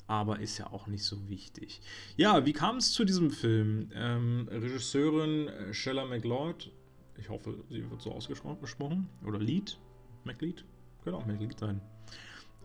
Aber 0.07 0.41
ist 0.41 0.57
ja 0.59 0.73
auch 0.73 0.87
nicht 0.87 1.05
so 1.05 1.29
wichtig. 1.29 1.81
Ja, 2.17 2.47
wie 2.47 2.53
kam 2.53 2.79
es 2.79 2.93
zu 2.93 3.05
diesem 3.05 3.31
Film? 3.31 3.91
Ähm, 3.95 4.49
Regisseurin 4.51 5.49
äh, 5.49 5.75
Shella 5.75 6.07
McLeod, 6.07 6.71
ich 7.19 7.29
hoffe, 7.29 7.63
sie 7.69 7.89
wird 7.91 8.01
so 8.01 8.13
ausgesprochen, 8.13 9.09
oder 9.25 9.39
Lead, 9.39 9.79
McLeod, 10.25 10.65
könnte 11.03 11.19
auch 11.19 11.27
McLeod 11.27 11.59
sein. 11.59 11.81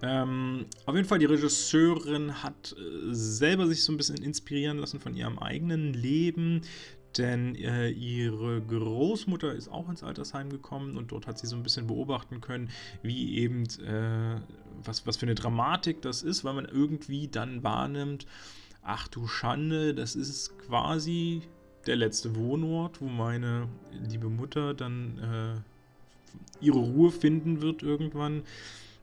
Ähm, 0.02 0.66
auf 0.86 0.96
jeden 0.96 1.08
Fall, 1.08 1.20
die 1.20 1.26
Regisseurin 1.26 2.44
hat 2.44 2.76
äh, 2.78 3.14
selber 3.14 3.68
sich 3.68 3.84
so 3.84 3.94
ein 3.94 3.98
bisschen 3.98 4.18
inspirieren 4.18 4.78
lassen 4.78 5.00
von 5.00 5.16
ihrem 5.16 5.40
eigenen 5.40 5.94
Leben 5.94 6.62
denn 7.18 7.56
äh, 7.56 7.90
ihre 7.90 8.62
Großmutter 8.62 9.54
ist 9.54 9.70
auch 9.70 9.90
ins 9.90 10.04
Altersheim 10.04 10.50
gekommen 10.50 10.98
und 10.98 11.12
dort 11.12 11.28
hat 11.28 11.40
sie 11.40 11.48
so 11.48 11.56
ein 11.56 11.64
bisschen 11.64 11.88
beobachten 11.88 12.42
können, 12.42 12.70
wie 13.02 13.38
eben, 13.38 13.64
äh, 13.86 14.40
was, 14.84 15.06
was 15.08 15.18
für 15.18 15.26
eine 15.26 15.36
Dramatik 15.36 16.02
das 16.02 16.24
ist, 16.24 16.44
weil 16.44 16.54
man 16.54 16.66
irgendwie 16.66 17.28
dann 17.28 17.64
wahrnimmt, 17.64 18.26
ach 18.82 19.08
du 19.08 19.28
Schande, 19.28 19.94
das 19.94 20.16
ist 20.16 20.58
quasi 20.60 21.44
der 21.86 21.96
letzte 21.96 22.36
Wohnort, 22.36 23.02
wo 23.02 23.08
meine 23.08 23.68
liebe 23.92 24.30
Mutter 24.30 24.74
dann 24.74 25.20
äh, 25.20 26.66
ihre 26.66 26.80
Ruhe 26.80 27.12
finden 27.12 27.62
wird 27.62 27.84
irgendwann. 27.84 28.44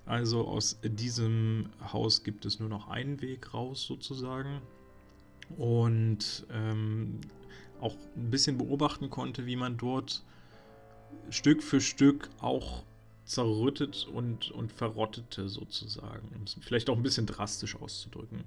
Also 0.07 0.47
aus 0.47 0.79
diesem 0.83 1.67
Haus 1.93 2.25
gibt 2.25 2.45
es 2.45 2.59
nur 2.59 2.69
noch 2.69 2.88
einen 2.88 3.21
Weg 3.21 3.55
raus 3.55 3.85
sozusagen. 3.85 4.61
Und 5.57 6.47
ähm, 6.52 7.21
auch 7.80 7.96
ein 8.16 8.30
bisschen 8.30 8.58
beobachten 8.58 9.10
konnte, 9.10 9.46
wie 9.46 9.56
man 9.56 9.76
dort 9.76 10.22
Stück 11.30 11.62
für 11.62 11.80
Stück 11.80 12.28
auch 12.40 12.82
zerrüttet 13.25 14.08
und, 14.12 14.50
und 14.50 14.72
verrottete 14.72 15.49
sozusagen, 15.49 16.28
um 16.34 16.42
es 16.44 16.56
vielleicht 16.60 16.90
auch 16.90 16.96
ein 16.96 17.02
bisschen 17.02 17.26
drastisch 17.26 17.76
auszudrücken. 17.76 18.44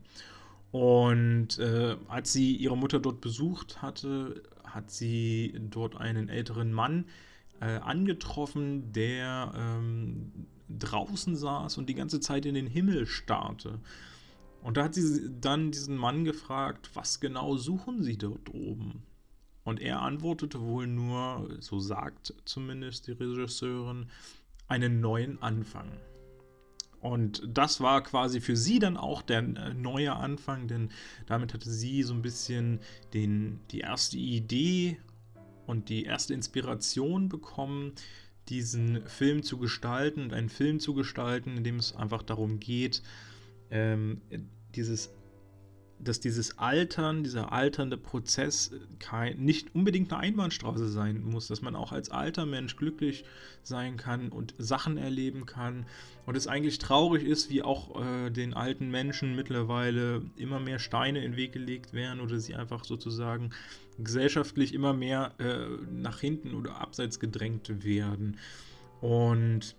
Und 0.72 1.60
äh, 1.60 1.96
als 2.08 2.34
sie 2.34 2.56
ihre 2.56 2.76
Mutter 2.76 3.00
dort 3.00 3.22
besucht 3.22 3.82
hatte, 3.82 4.42
hat 4.66 4.92
sie 4.92 5.54
dort 5.70 5.96
einen 5.96 6.30
älteren 6.30 6.74
Mann 6.74 7.06
äh, 7.62 7.78
angetroffen, 7.78 8.92
der 8.92 9.54
ähm, 9.56 10.48
draußen 10.68 11.36
saß 11.36 11.78
und 11.78 11.88
die 11.88 11.94
ganze 11.94 12.20
Zeit 12.20 12.46
in 12.46 12.56
den 12.56 12.68
Himmel 12.68 13.06
starrte. 13.06 13.80
Und 14.64 14.78
da 14.78 14.86
hat 14.86 14.96
sie 14.96 15.30
dann 15.42 15.72
diesen 15.72 15.98
Mann 15.98 16.24
gefragt, 16.24 16.90
was 16.94 17.20
genau 17.20 17.56
suchen 17.58 18.02
Sie 18.02 18.18
dort 18.18 18.54
oben? 18.54 19.04
Und 19.64 19.80
er 19.80 20.02
antwortete 20.02 20.62
wohl 20.62 20.88
nur, 20.88 21.50
so 21.60 21.80
sagt 21.80 22.34
zumindest 22.46 23.08
die 23.08 23.14
Regisseurin, 23.14 24.08
einen 24.68 25.00
neuen 25.00 25.42
Anfang. 25.42 25.90
Und 27.00 27.44
das 27.46 27.82
war 27.82 28.02
quasi 28.02 28.40
für 28.40 28.56
sie 28.56 28.80
dann 28.80 28.96
auch 28.96 29.22
der 29.22 29.40
äh, 29.40 29.74
neue 29.74 30.14
Anfang, 30.16 30.70
denn 30.70 30.90
damit 31.26 31.54
hatte 31.54 31.70
sie 31.70 32.02
so 32.04 32.14
ein 32.14 32.22
bisschen 32.22 32.80
den, 33.14 33.60
die 33.72 33.82
erste 33.82 34.18
Idee 34.18 34.98
und 35.68 35.90
die 35.90 36.06
erste 36.06 36.34
Inspiration 36.34 37.28
bekommen, 37.28 37.92
diesen 38.48 39.06
Film 39.06 39.44
zu 39.44 39.58
gestalten 39.58 40.22
und 40.22 40.34
einen 40.34 40.50
Film 40.50 40.80
zu 40.80 40.94
gestalten, 40.94 41.58
in 41.58 41.64
dem 41.66 41.76
es 41.76 41.94
einfach 41.94 42.24
darum 42.24 42.62
geht, 42.62 43.02
ähm, 43.70 44.22
dieses 44.76 45.14
dass 46.04 46.20
dieses 46.20 46.58
Altern, 46.58 47.24
dieser 47.24 47.52
alternde 47.52 47.98
Prozess 47.98 48.72
kein, 49.00 49.38
nicht 49.40 49.74
unbedingt 49.76 50.12
eine 50.12 50.22
Einbahnstraße 50.22 50.88
sein 50.88 51.24
muss, 51.24 51.48
dass 51.48 51.62
man 51.62 51.76
auch 51.76 51.92
als 51.92 52.10
alter 52.10 52.46
Mensch 52.46 52.76
glücklich 52.76 53.26
sein 53.64 53.98
kann 53.98 54.30
und 54.30 54.54
Sachen 54.58 54.98
erleben 54.98 55.46
kann. 55.46 55.86
Und 56.26 56.38
es 56.38 56.48
eigentlich 56.48 56.80
traurig 56.80 57.24
ist, 57.24 57.50
wie 57.50 57.64
auch 57.64 58.02
äh, 58.02 58.30
den 58.30 58.54
alten 58.54 58.90
Menschen 58.90 59.36
mittlerweile 59.36 60.22
immer 60.38 60.60
mehr 60.60 60.80
Steine 60.80 61.24
in 61.24 61.32
den 61.32 61.38
Weg 61.38 61.52
gelegt 61.54 61.94
werden 61.94 62.20
oder 62.20 62.40
sie 62.40 62.56
einfach 62.56 62.86
sozusagen 62.86 63.52
gesellschaftlich 63.98 64.74
immer 64.74 64.94
mehr 64.94 65.34
äh, 65.40 65.68
nach 65.92 66.20
hinten 66.20 66.56
oder 66.56 66.80
abseits 66.80 67.20
gedrängt 67.20 67.84
werden. 67.84 68.38
Und 69.02 69.76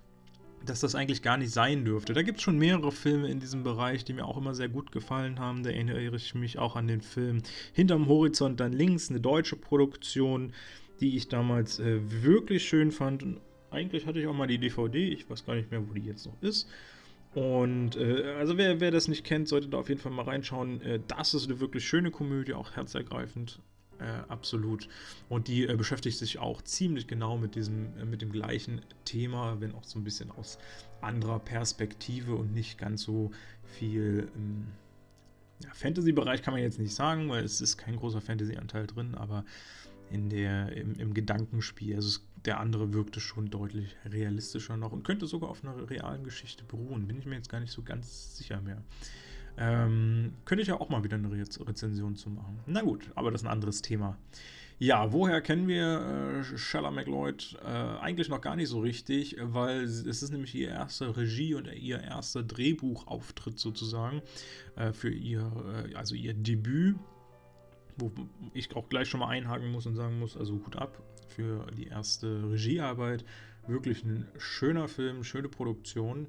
dass 0.64 0.80
das 0.80 0.94
eigentlich 0.94 1.22
gar 1.22 1.36
nicht 1.36 1.52
sein 1.52 1.84
dürfte. 1.84 2.12
Da 2.12 2.22
gibt 2.22 2.38
es 2.38 2.44
schon 2.44 2.58
mehrere 2.58 2.92
Filme 2.92 3.28
in 3.28 3.40
diesem 3.40 3.62
Bereich, 3.62 4.04
die 4.04 4.12
mir 4.12 4.24
auch 4.24 4.36
immer 4.36 4.54
sehr 4.54 4.68
gut 4.68 4.92
gefallen 4.92 5.38
haben. 5.38 5.62
Da 5.62 5.70
erinnere 5.70 6.00
ich 6.00 6.34
mich 6.34 6.58
auch 6.58 6.76
an 6.76 6.86
den 6.86 7.00
Film 7.00 7.42
Hinterm 7.72 8.08
Horizont 8.08 8.60
dann 8.60 8.72
links, 8.72 9.10
eine 9.10 9.20
deutsche 9.20 9.56
Produktion, 9.56 10.52
die 11.00 11.16
ich 11.16 11.28
damals 11.28 11.78
äh, 11.78 12.00
wirklich 12.22 12.64
schön 12.64 12.92
fand. 12.92 13.22
Und 13.22 13.40
eigentlich 13.70 14.06
hatte 14.06 14.20
ich 14.20 14.26
auch 14.26 14.34
mal 14.34 14.46
die 14.46 14.58
DVD, 14.58 15.08
ich 15.08 15.28
weiß 15.28 15.44
gar 15.44 15.54
nicht 15.54 15.70
mehr, 15.70 15.86
wo 15.88 15.92
die 15.92 16.04
jetzt 16.04 16.26
noch 16.26 16.40
ist. 16.42 16.68
Und 17.34 17.96
äh, 17.96 18.34
also 18.38 18.56
wer, 18.56 18.80
wer 18.80 18.90
das 18.92 19.08
nicht 19.08 19.24
kennt, 19.24 19.48
sollte 19.48 19.68
da 19.68 19.78
auf 19.78 19.88
jeden 19.88 20.00
Fall 20.00 20.12
mal 20.12 20.22
reinschauen. 20.22 20.80
Äh, 20.82 21.00
das 21.08 21.34
ist 21.34 21.48
eine 21.48 21.60
wirklich 21.60 21.84
schöne 21.84 22.10
Komödie, 22.10 22.54
auch 22.54 22.72
herzergreifend. 22.72 23.60
Äh, 24.04 24.30
absolut. 24.30 24.88
Und 25.30 25.48
die 25.48 25.66
äh, 25.66 25.76
beschäftigt 25.76 26.18
sich 26.18 26.38
auch 26.38 26.60
ziemlich 26.60 27.06
genau 27.06 27.38
mit 27.38 27.54
diesem, 27.54 27.96
äh, 27.98 28.04
mit 28.04 28.20
dem 28.20 28.30
gleichen 28.30 28.82
Thema, 29.06 29.60
wenn 29.60 29.74
auch 29.74 29.84
so 29.84 29.98
ein 29.98 30.04
bisschen 30.04 30.30
aus 30.30 30.58
anderer 31.00 31.38
Perspektive 31.38 32.34
und 32.34 32.52
nicht 32.52 32.76
ganz 32.76 33.02
so 33.02 33.30
viel 33.64 34.28
im 34.34 34.66
ja, 35.62 35.70
Fantasy-Bereich 35.72 36.42
kann 36.42 36.52
man 36.52 36.62
jetzt 36.62 36.78
nicht 36.78 36.94
sagen, 36.94 37.30
weil 37.30 37.44
es 37.44 37.62
ist 37.62 37.78
kein 37.78 37.96
großer 37.96 38.20
Fantasy-Anteil 38.20 38.86
drin, 38.86 39.14
aber 39.14 39.44
in 40.10 40.28
der, 40.28 40.72
im, 40.76 40.94
im 40.96 41.14
Gedankenspiel, 41.14 41.94
also 41.96 42.08
es, 42.08 42.26
der 42.44 42.60
andere 42.60 42.92
wirkte 42.92 43.20
schon 43.20 43.48
deutlich 43.48 43.96
realistischer 44.04 44.76
noch 44.76 44.92
und 44.92 45.02
könnte 45.02 45.26
sogar 45.26 45.48
auf 45.48 45.64
einer 45.64 45.88
realen 45.88 46.24
Geschichte 46.24 46.62
beruhen. 46.64 47.06
Bin 47.06 47.18
ich 47.18 47.24
mir 47.24 47.36
jetzt 47.36 47.48
gar 47.48 47.60
nicht 47.60 47.72
so 47.72 47.82
ganz 47.82 48.36
sicher 48.36 48.60
mehr. 48.60 48.82
Ähm, 49.56 50.32
könnte 50.44 50.62
ich 50.62 50.68
ja 50.68 50.80
auch 50.80 50.88
mal 50.88 51.04
wieder 51.04 51.16
eine 51.16 51.30
Re 51.30 51.44
Rezension 51.66 52.16
zu 52.16 52.30
machen. 52.30 52.58
Na 52.66 52.82
gut, 52.82 53.10
aber 53.14 53.30
das 53.30 53.42
ist 53.42 53.46
ein 53.46 53.52
anderes 53.52 53.82
Thema. 53.82 54.16
Ja, 54.80 55.12
woher 55.12 55.40
kennen 55.40 55.68
wir 55.68 56.42
äh, 56.52 56.58
Shella 56.58 56.90
McLeod? 56.90 57.58
Äh, 57.64 57.68
eigentlich 57.68 58.28
noch 58.28 58.40
gar 58.40 58.56
nicht 58.56 58.68
so 58.68 58.80
richtig, 58.80 59.36
weil 59.40 59.82
es 59.82 60.02
ist 60.04 60.30
nämlich 60.32 60.54
ihr 60.54 60.70
erster 60.70 61.16
Regie 61.16 61.54
und 61.54 61.72
ihr 61.72 62.00
erster 62.00 62.42
Drehbuchauftritt 62.42 63.58
sozusagen 63.60 64.20
äh, 64.74 64.92
für 64.92 65.10
ihr, 65.10 65.88
äh, 65.88 65.94
also 65.94 66.16
ihr 66.16 66.34
Debüt, 66.34 66.96
wo 67.96 68.10
ich 68.52 68.74
auch 68.74 68.88
gleich 68.88 69.08
schon 69.08 69.20
mal 69.20 69.28
einhaken 69.28 69.70
muss 69.70 69.86
und 69.86 69.94
sagen 69.94 70.18
muss, 70.18 70.36
also 70.36 70.54
Hut 70.54 70.74
ab 70.74 71.00
für 71.28 71.66
die 71.76 71.86
erste 71.86 72.50
Regiearbeit. 72.50 73.24
Wirklich 73.68 74.04
ein 74.04 74.26
schöner 74.38 74.88
Film, 74.88 75.22
schöne 75.22 75.48
Produktion. 75.48 76.26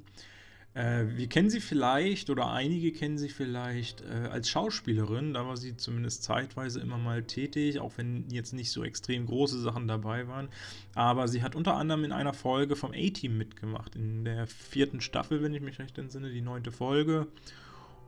Äh, 0.76 1.06
wir 1.16 1.28
kennen 1.28 1.50
sie 1.50 1.62
vielleicht 1.62 2.30
oder 2.30 2.52
einige 2.52 2.92
kennen 2.92 3.18
sie 3.18 3.30
vielleicht 3.30 4.02
äh, 4.02 4.28
als 4.28 4.50
Schauspielerin. 4.50 5.34
Da 5.34 5.48
war 5.48 5.58
sie 5.58 5.78
zumindest 5.78 6.24
zeitweise 6.24 6.82
immer 6.82 6.98
mal 6.98 7.24
tätig, 7.24 7.80
auch 7.80 7.94
wenn 7.96 8.30
jetzt 8.30 8.54
nicht 8.54 8.72
so 8.72 8.84
extrem 8.84 9.26
große 9.26 9.60
Sachen 9.60 9.88
dabei 9.88 10.28
waren. 10.28 10.50
Aber 10.94 11.28
sie 11.30 11.42
hat 11.42 11.56
unter 11.56 11.76
anderem 11.76 12.04
in 12.04 12.12
einer 12.12 12.34
Folge 12.34 12.76
vom 12.76 12.92
A-Team 12.92 13.38
mitgemacht, 13.38 13.96
in 13.96 14.26
der 14.26 14.48
vierten 14.48 15.00
Staffel, 15.00 15.42
wenn 15.42 15.54
ich 15.54 15.62
mich 15.62 15.80
recht 15.80 15.98
entsinne, 15.98 16.30
die 16.30 16.42
neunte 16.42 16.74
Folge. 16.74 17.28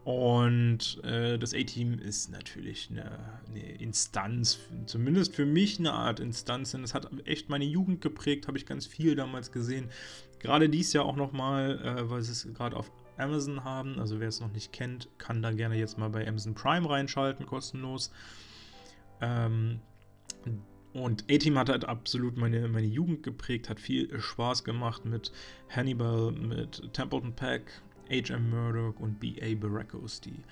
Und 0.04 1.04
äh, 1.04 1.38
das 1.38 1.54
A-Team 1.54 2.00
ist 2.00 2.32
natürlich 2.32 2.88
eine, 2.90 3.12
eine, 3.50 3.74
Instanz, 3.74 4.58
zumindest 4.86 5.36
für 5.36 5.46
mich 5.46 5.80
eine 5.80 5.92
Art 5.92 6.22
Instanz, 6.22 6.72
denn 6.72 6.84
es 6.84 6.94
hat 6.94 7.10
echt 7.26 7.50
meine 7.50 7.66
Jugend 7.66 8.00
geprägt, 8.00 8.48
habe 8.48 8.58
ich 8.58 8.66
ganz 8.66 8.86
viel 8.86 9.16
damals 9.16 9.52
gesehen. 9.52 9.90
Gerade 10.40 10.70
dies 10.70 10.94
Jahr 10.94 11.06
auch 11.06 11.16
nochmal, 11.16 11.80
äh, 11.84 12.10
weil 12.10 12.22
sie 12.22 12.32
es 12.32 12.54
gerade 12.54 12.76
auf 12.76 12.92
Amazon 13.18 13.64
haben. 13.64 14.00
Also 14.00 14.20
wer 14.20 14.28
es 14.28 14.40
noch 14.40 14.52
nicht 14.52 14.72
kennt, 14.72 15.10
kann 15.18 15.42
da 15.42 15.52
gerne 15.52 15.76
jetzt 15.76 15.98
mal 15.98 16.10
bei 16.10 16.28
Amazon 16.28 16.54
Prime 16.54 16.90
reinschalten, 16.90 17.46
kostenlos. 17.46 18.12
Ähm, 19.22 19.80
und 20.94 21.26
A-Team 21.30 21.58
hat 21.58 21.70
halt 21.70 21.86
absolut 21.86 22.38
meine, 22.38 22.68
meine 22.68 22.88
Jugend 22.88 23.24
geprägt, 23.24 23.70
hat 23.70 23.80
viel 23.80 24.20
Spaß 24.20 24.64
gemacht 24.64 25.06
mit 25.06 25.32
Hannibal, 25.70 26.32
mit 26.32 26.94
Templeton 26.94 27.34
Peck, 27.34 27.82
H.M. 28.10 28.50
Murdoch 28.50 29.00
und 29.00 29.20
B.A. 29.20 29.56
Baracus, 29.56 30.22
die 30.22 30.44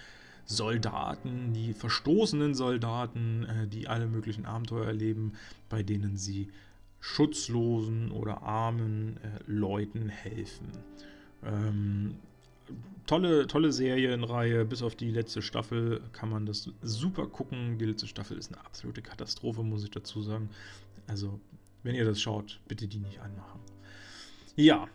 Soldaten, 0.45 1.53
die 1.53 1.73
verstoßenen 1.73 2.53
Soldaten, 2.53 3.45
äh, 3.45 3.67
die 3.67 3.87
alle 3.87 4.07
möglichen 4.07 4.45
Abenteuer 4.45 4.85
erleben, 4.85 5.33
bei 5.69 5.81
denen 5.81 6.17
sie 6.17 6.49
schutzlosen 7.05 8.11
oder 8.11 8.41
armen 8.41 9.17
äh, 9.17 9.39
Leuten 9.45 10.09
helfen. 10.09 10.71
Ähm, 11.43 12.15
tolle, 13.05 13.45
tolle 13.45 13.71
Serienreihe, 13.71 14.65
bis 14.65 14.81
auf 14.81 14.95
die 14.95 15.11
letzte 15.11 15.43
Staffel 15.43 16.01
kann 16.13 16.31
man 16.31 16.47
das 16.47 16.71
super 16.81 17.27
gucken. 17.27 17.77
Die 17.77 17.85
letzte 17.85 18.07
Staffel 18.07 18.39
ist 18.39 18.51
eine 18.51 18.65
absolute 18.65 19.03
Katastrophe, 19.03 19.61
muss 19.61 19.83
ich 19.83 19.91
dazu 19.91 20.23
sagen. 20.23 20.49
Also, 21.05 21.39
wenn 21.83 21.93
ihr 21.93 22.05
das 22.05 22.19
schaut, 22.19 22.59
bitte 22.67 22.87
die 22.87 22.99
nicht 22.99 23.19
anmachen. 23.19 23.59
Ja, 24.55 24.87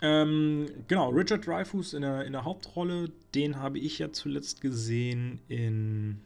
ähm, 0.00 0.66
genau, 0.88 1.10
Richard 1.10 1.46
Dreyfuss 1.46 1.94
in 1.94 2.02
der, 2.02 2.24
in 2.24 2.32
der 2.32 2.44
Hauptrolle, 2.44 3.12
den 3.36 3.60
habe 3.60 3.78
ich 3.78 4.00
ja 4.00 4.10
zuletzt 4.10 4.60
gesehen 4.60 5.38
in. 5.46 6.20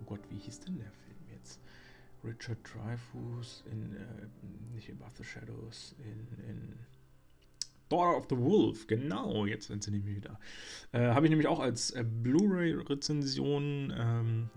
Oh 0.00 0.04
Gott, 0.06 0.20
wie 0.30 0.38
hieß 0.38 0.60
denn 0.60 0.76
der 0.76 0.92
Film? 0.92 1.05
Richard 2.26 2.58
Dreyfuss 2.64 3.64
in. 3.70 3.94
Äh, 3.94 4.74
nicht 4.74 4.90
Above 4.90 5.12
the 5.16 5.24
Shadows, 5.24 5.94
in. 5.98 6.48
in 6.48 6.78
Daughter 7.88 8.16
of 8.16 8.26
the 8.28 8.36
Wolf, 8.36 8.88
genau, 8.88 9.46
jetzt 9.46 9.70
entsinne 9.70 9.98
ich 9.98 10.04
mich 10.04 10.16
wieder. 10.16 10.40
Äh, 10.90 11.06
habe 11.10 11.26
ich 11.26 11.30
nämlich 11.30 11.46
auch 11.46 11.60
als 11.60 11.92
äh, 11.92 12.04
Blu-ray-Rezension 12.04 13.94
ähm, 13.96 14.50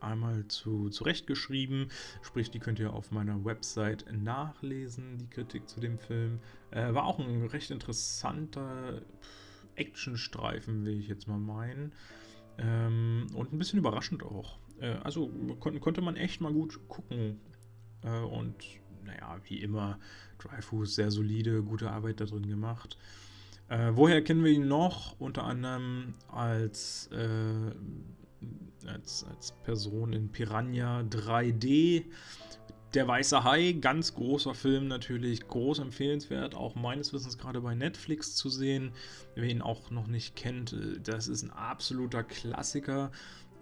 einmal 0.00 0.46
zu, 0.48 0.88
zurechtgeschrieben. 0.88 1.88
Sprich, 2.22 2.50
die 2.50 2.58
könnt 2.58 2.78
ihr 2.78 2.92
auf 2.92 3.10
meiner 3.10 3.44
Website 3.44 4.06
nachlesen, 4.12 5.18
die 5.18 5.28
Kritik 5.28 5.68
zu 5.68 5.80
dem 5.80 5.98
Film. 5.98 6.40
Äh, 6.70 6.94
war 6.94 7.04
auch 7.04 7.18
ein 7.18 7.46
recht 7.46 7.70
interessanter 7.70 9.02
Actionstreifen, 9.76 10.84
will 10.84 10.98
ich 10.98 11.08
jetzt 11.08 11.28
mal 11.28 11.38
meinen. 11.38 11.92
Ähm, 12.58 13.26
und 13.34 13.52
ein 13.52 13.58
bisschen 13.58 13.78
überraschend 13.78 14.22
auch. 14.22 14.58
Äh, 14.82 14.96
also 15.02 15.30
kon 15.60 15.80
konnte 15.80 16.02
man 16.02 16.16
echt 16.16 16.40
mal 16.40 16.52
gut 16.52 16.80
gucken. 16.88 17.40
Äh, 18.02 18.18
und 18.18 18.56
naja, 19.04 19.40
wie 19.44 19.62
immer, 19.62 19.98
Dryfoos 20.38 20.94
sehr 20.94 21.10
solide, 21.10 21.62
gute 21.62 21.90
Arbeit 21.90 22.20
da 22.20 22.24
drin 22.24 22.46
gemacht. 22.46 22.98
Äh, 23.68 23.92
woher 23.94 24.22
kennen 24.22 24.44
wir 24.44 24.52
ihn 24.52 24.68
noch? 24.68 25.18
Unter 25.18 25.44
anderem 25.44 26.14
als 26.28 27.08
äh, 27.12 27.72
als, 28.86 29.24
als 29.24 29.52
Person 29.62 30.12
in 30.12 30.28
Piranha 30.30 31.02
3D. 31.02 32.04
Der 32.94 33.08
Weiße 33.08 33.44
Hai, 33.44 33.72
ganz 33.72 34.14
großer 34.14 34.54
Film 34.54 34.88
natürlich, 34.88 35.46
groß 35.48 35.78
empfehlenswert, 35.78 36.54
auch 36.54 36.74
meines 36.74 37.12
Wissens 37.14 37.38
gerade 37.38 37.60
bei 37.62 37.74
Netflix 37.74 38.34
zu 38.34 38.50
sehen. 38.50 38.92
Wer 39.34 39.44
ihn 39.44 39.62
auch 39.62 39.90
noch 39.90 40.08
nicht 40.08 40.36
kennt, 40.36 40.72
äh, 40.72 41.00
das 41.00 41.28
ist 41.28 41.42
ein 41.42 41.50
absoluter 41.50 42.22
Klassiker 42.24 43.12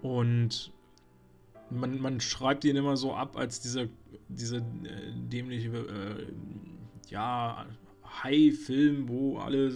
und 0.01 0.73
man, 1.71 1.99
man 1.99 2.21
schreibt 2.21 2.65
ihn 2.65 2.75
immer 2.75 2.97
so 2.97 3.13
ab 3.13 3.37
als 3.37 3.59
dieser, 3.61 3.87
diese 4.27 4.57
äh, 4.57 4.61
dämliche, 5.29 5.69
äh, 5.69 6.27
ja, 7.09 7.65
High-Film, 8.23 9.07
wo 9.07 9.37
alle 9.37 9.71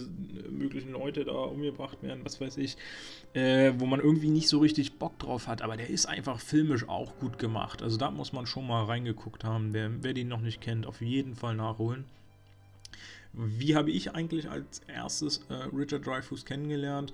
möglichen 0.50 0.92
Leute 0.92 1.24
da 1.24 1.32
umgebracht 1.32 2.02
werden, 2.02 2.20
was 2.24 2.40
weiß 2.40 2.58
ich, 2.58 2.76
äh, 3.32 3.72
wo 3.78 3.86
man 3.86 4.00
irgendwie 4.00 4.28
nicht 4.28 4.48
so 4.48 4.58
richtig 4.58 4.98
Bock 4.98 5.18
drauf 5.18 5.46
hat. 5.46 5.62
Aber 5.62 5.76
der 5.76 5.88
ist 5.88 6.06
einfach 6.06 6.40
filmisch 6.40 6.88
auch 6.88 7.18
gut 7.18 7.38
gemacht. 7.38 7.82
Also 7.82 7.96
da 7.96 8.10
muss 8.10 8.32
man 8.32 8.46
schon 8.46 8.66
mal 8.66 8.84
reingeguckt 8.84 9.44
haben. 9.44 9.72
Wer, 9.72 10.02
wer 10.02 10.12
den 10.12 10.28
noch 10.28 10.40
nicht 10.40 10.60
kennt, 10.60 10.86
auf 10.86 11.00
jeden 11.00 11.34
Fall 11.34 11.56
nachholen. 11.56 12.04
Wie 13.36 13.76
habe 13.76 13.90
ich 13.90 14.14
eigentlich 14.14 14.48
als 14.48 14.80
erstes 14.88 15.42
äh, 15.50 15.54
Richard 15.76 16.06
Dreyfuss 16.06 16.46
kennengelernt? 16.46 17.12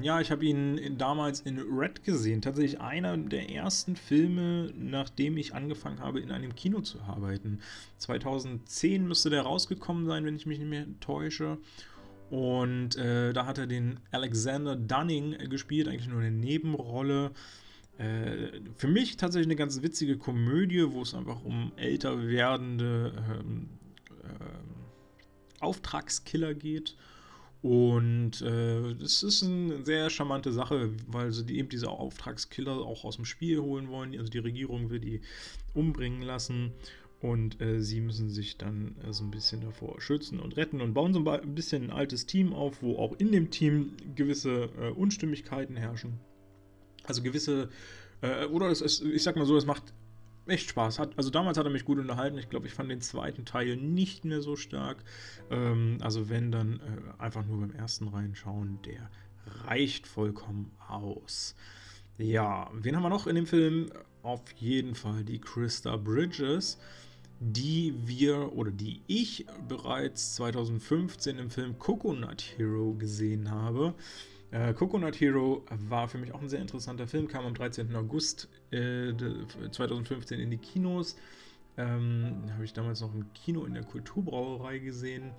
Ja, 0.00 0.20
ich 0.20 0.30
habe 0.30 0.44
ihn 0.44 0.76
in, 0.76 0.98
damals 0.98 1.40
in 1.40 1.58
Red 1.58 2.04
gesehen. 2.04 2.42
Tatsächlich 2.42 2.80
einer 2.80 3.16
der 3.16 3.50
ersten 3.50 3.96
Filme, 3.96 4.70
nachdem 4.76 5.38
ich 5.38 5.54
angefangen 5.54 6.00
habe, 6.00 6.20
in 6.20 6.30
einem 6.30 6.54
Kino 6.54 6.82
zu 6.82 7.00
arbeiten. 7.00 7.60
2010 7.98 9.08
müsste 9.08 9.30
der 9.30 9.42
rausgekommen 9.42 10.04
sein, 10.04 10.26
wenn 10.26 10.36
ich 10.36 10.44
mich 10.44 10.58
nicht 10.58 10.68
mehr 10.68 10.86
täusche. 11.00 11.56
Und 12.28 12.96
äh, 12.96 13.32
da 13.32 13.46
hat 13.46 13.56
er 13.56 13.66
den 13.66 13.98
Alexander 14.10 14.76
Dunning 14.76 15.38
gespielt, 15.48 15.88
eigentlich 15.88 16.08
nur 16.08 16.20
eine 16.20 16.30
Nebenrolle. 16.30 17.30
Äh, 17.96 18.60
für 18.76 18.88
mich 18.88 19.16
tatsächlich 19.16 19.46
eine 19.46 19.56
ganz 19.56 19.80
witzige 19.82 20.18
Komödie, 20.18 20.92
wo 20.92 21.02
es 21.02 21.14
einfach 21.14 21.44
um 21.44 21.72
älter 21.76 22.26
werdende 22.26 23.12
ähm, 23.40 23.68
äh, 24.22 24.71
Auftragskiller 25.62 26.54
geht. 26.54 26.96
Und 27.62 28.42
äh, 28.42 28.94
das 28.96 29.22
ist 29.22 29.44
eine 29.44 29.84
sehr 29.84 30.10
charmante 30.10 30.52
Sache, 30.52 30.90
weil 31.06 31.30
sie 31.30 31.46
die, 31.46 31.58
eben 31.58 31.68
diese 31.68 31.88
Auftragskiller 31.88 32.78
auch 32.78 33.04
aus 33.04 33.16
dem 33.16 33.24
Spiel 33.24 33.60
holen 33.60 33.88
wollen. 33.88 34.18
Also 34.18 34.30
die 34.30 34.38
Regierung 34.38 34.90
will 34.90 34.98
die 34.98 35.20
umbringen 35.72 36.22
lassen 36.22 36.72
und 37.20 37.60
äh, 37.60 37.80
sie 37.80 38.00
müssen 38.00 38.28
sich 38.30 38.58
dann 38.58 38.96
äh, 39.06 39.12
so 39.12 39.22
ein 39.22 39.30
bisschen 39.30 39.60
davor 39.60 40.00
schützen 40.00 40.40
und 40.40 40.56
retten 40.56 40.80
und 40.80 40.92
bauen 40.92 41.14
so 41.14 41.24
ein 41.24 41.54
bisschen 41.54 41.84
ein 41.84 41.90
altes 41.90 42.26
Team 42.26 42.52
auf, 42.52 42.82
wo 42.82 42.96
auch 42.98 43.12
in 43.18 43.30
dem 43.30 43.50
Team 43.50 43.92
gewisse 44.16 44.68
äh, 44.80 44.88
Unstimmigkeiten 44.88 45.76
herrschen. 45.76 46.18
Also 47.04 47.22
gewisse, 47.22 47.68
äh, 48.22 48.46
oder 48.46 48.70
es, 48.70 48.80
es, 48.80 49.00
ich 49.00 49.22
sag 49.22 49.36
mal 49.36 49.46
so, 49.46 49.56
es 49.56 49.66
macht 49.66 49.94
echt 50.46 50.70
Spaß. 50.70 50.98
Hat, 50.98 51.16
also 51.16 51.30
damals 51.30 51.58
hat 51.58 51.66
er 51.66 51.70
mich 51.70 51.84
gut 51.84 51.98
unterhalten. 51.98 52.38
Ich 52.38 52.48
glaube, 52.48 52.66
ich 52.66 52.74
fand 52.74 52.90
den 52.90 53.00
zweiten 53.00 53.44
Teil 53.44 53.76
nicht 53.76 54.24
mehr 54.24 54.42
so 54.42 54.56
stark. 54.56 55.04
Ähm, 55.50 55.98
also 56.00 56.28
wenn, 56.28 56.52
dann 56.52 56.80
äh, 56.80 57.22
einfach 57.22 57.44
nur 57.44 57.60
beim 57.60 57.72
ersten 57.72 58.08
reinschauen. 58.08 58.78
Der 58.82 59.10
reicht 59.66 60.06
vollkommen 60.06 60.72
aus. 60.88 61.54
Ja, 62.18 62.70
wen 62.74 62.94
haben 62.94 63.02
wir 63.02 63.08
noch 63.08 63.26
in 63.26 63.34
dem 63.34 63.46
Film? 63.46 63.90
Auf 64.22 64.42
jeden 64.56 64.94
Fall 64.94 65.24
die 65.24 65.40
Krista 65.40 65.96
Bridges, 65.96 66.78
die 67.40 67.94
wir 68.04 68.52
oder 68.52 68.70
die 68.70 69.02
ich 69.08 69.46
bereits 69.68 70.36
2015 70.36 71.38
im 71.38 71.50
Film 71.50 71.78
Coconut 71.78 72.42
Hero 72.56 72.94
gesehen 72.94 73.50
habe. 73.50 73.94
Äh, 74.52 74.74
Coconut 74.74 75.18
Hero 75.18 75.64
war 75.88 76.08
für 76.08 76.18
mich 76.18 76.32
auch 76.34 76.42
ein 76.42 76.48
sehr 76.48 76.60
interessanter 76.60 77.08
Film, 77.08 77.26
kam 77.26 77.46
am 77.46 77.54
13. 77.54 77.94
August 77.96 78.48
äh, 78.70 79.12
2015 79.70 80.38
in 80.38 80.50
die 80.50 80.58
Kinos. 80.58 81.16
Ähm, 81.78 82.42
Habe 82.52 82.64
ich 82.64 82.74
damals 82.74 83.00
noch 83.00 83.14
im 83.14 83.32
Kino 83.32 83.64
in 83.64 83.72
der 83.72 83.82
Kulturbrauerei 83.82 84.78
gesehen. 84.78 85.30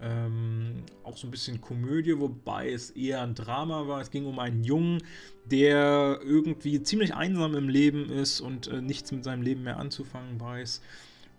Ähm, 0.00 0.84
auch 1.04 1.18
so 1.18 1.26
ein 1.26 1.30
bisschen 1.30 1.60
Komödie, 1.60 2.18
wobei 2.18 2.70
es 2.70 2.90
eher 2.90 3.22
ein 3.22 3.34
Drama 3.34 3.88
war. 3.88 4.00
Es 4.00 4.10
ging 4.10 4.24
um 4.24 4.38
einen 4.38 4.64
Jungen, 4.64 5.02
der 5.44 6.20
irgendwie 6.22 6.82
ziemlich 6.82 7.14
einsam 7.14 7.54
im 7.54 7.68
Leben 7.68 8.08
ist 8.08 8.40
und 8.40 8.68
äh, 8.68 8.80
nichts 8.80 9.12
mit 9.12 9.22
seinem 9.22 9.42
Leben 9.42 9.64
mehr 9.64 9.78
anzufangen 9.78 10.40
weiß 10.40 10.80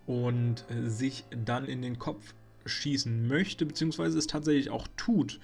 und 0.06 0.64
äh, 0.70 0.88
sich 0.88 1.24
dann 1.30 1.64
in 1.64 1.82
den 1.82 1.98
Kopf 1.98 2.32
schießen 2.64 3.26
möchte, 3.26 3.66
beziehungsweise 3.66 4.18
es 4.18 4.28
tatsächlich 4.28 4.70
auch 4.70 4.86
tut. 4.96 5.40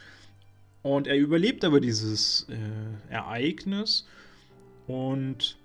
Und 0.84 1.06
er 1.06 1.16
überlebt 1.16 1.64
aber 1.64 1.80
dieses 1.80 2.46
äh, 2.50 3.10
Ereignis 3.10 4.06
und 4.86 5.56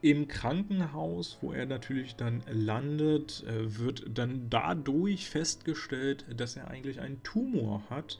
im 0.00 0.26
Krankenhaus, 0.26 1.38
wo 1.42 1.52
er 1.52 1.64
natürlich 1.64 2.16
dann 2.16 2.42
landet, 2.50 3.44
äh, 3.46 3.78
wird 3.78 4.04
dann 4.12 4.50
dadurch 4.50 5.30
festgestellt, 5.30 6.26
dass 6.36 6.56
er 6.56 6.66
eigentlich 6.66 6.98
einen 6.98 7.22
Tumor 7.22 7.84
hat. 7.88 8.18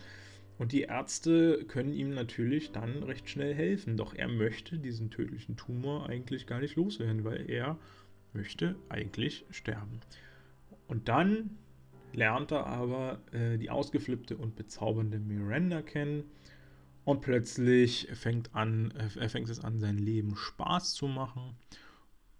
Und 0.58 0.70
die 0.70 0.82
Ärzte 0.82 1.64
können 1.66 1.92
ihm 1.92 2.14
natürlich 2.14 2.70
dann 2.70 3.02
recht 3.02 3.28
schnell 3.28 3.52
helfen. 3.52 3.96
Doch 3.96 4.14
er 4.14 4.28
möchte 4.28 4.78
diesen 4.78 5.10
tödlichen 5.10 5.56
Tumor 5.56 6.08
eigentlich 6.08 6.46
gar 6.46 6.60
nicht 6.60 6.76
loswerden, 6.76 7.24
weil 7.24 7.50
er 7.50 7.76
möchte 8.32 8.76
eigentlich 8.88 9.44
sterben. 9.50 9.98
Und 10.86 11.08
dann 11.08 11.58
lernt 12.12 12.52
er 12.52 12.66
aber 12.66 13.20
äh, 13.32 13.58
die 13.58 13.70
ausgeflippte 13.70 14.36
und 14.36 14.56
bezaubernde 14.56 15.18
Miranda 15.18 15.82
kennen. 15.82 16.24
Und 17.04 17.20
plötzlich 17.20 18.08
fängt, 18.12 18.54
an, 18.54 18.92
äh, 18.92 19.28
fängt 19.28 19.48
es 19.48 19.60
an, 19.60 19.80
sein 19.80 19.98
Leben 19.98 20.36
Spaß 20.36 20.94
zu 20.94 21.06
machen. 21.08 21.56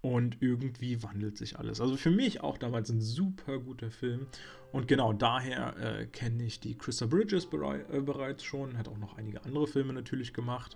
Und 0.01 0.41
irgendwie 0.41 1.01
wandelt 1.01 1.37
sich 1.37 1.57
alles. 1.57 1.79
Also 1.79 1.95
für 1.95 2.11
mich 2.11 2.41
auch 2.41 2.57
damals 2.57 2.89
ein 2.89 2.99
super 2.99 3.59
guter 3.59 3.89
Film. 3.89 4.27
Und 4.73 4.87
genau 4.87 5.13
daher 5.13 5.77
äh, 5.77 6.05
kenne 6.07 6.43
ich 6.43 6.59
die 6.59 6.75
Krista 6.75 7.05
Bridges 7.05 7.45
berei 7.45 7.85
äh, 7.91 8.01
bereits 8.01 8.43
schon. 8.43 8.77
Hat 8.77 8.89
auch 8.89 8.97
noch 8.97 9.17
einige 9.17 9.43
andere 9.45 9.67
Filme 9.67 9.93
natürlich 9.93 10.33
gemacht. 10.33 10.75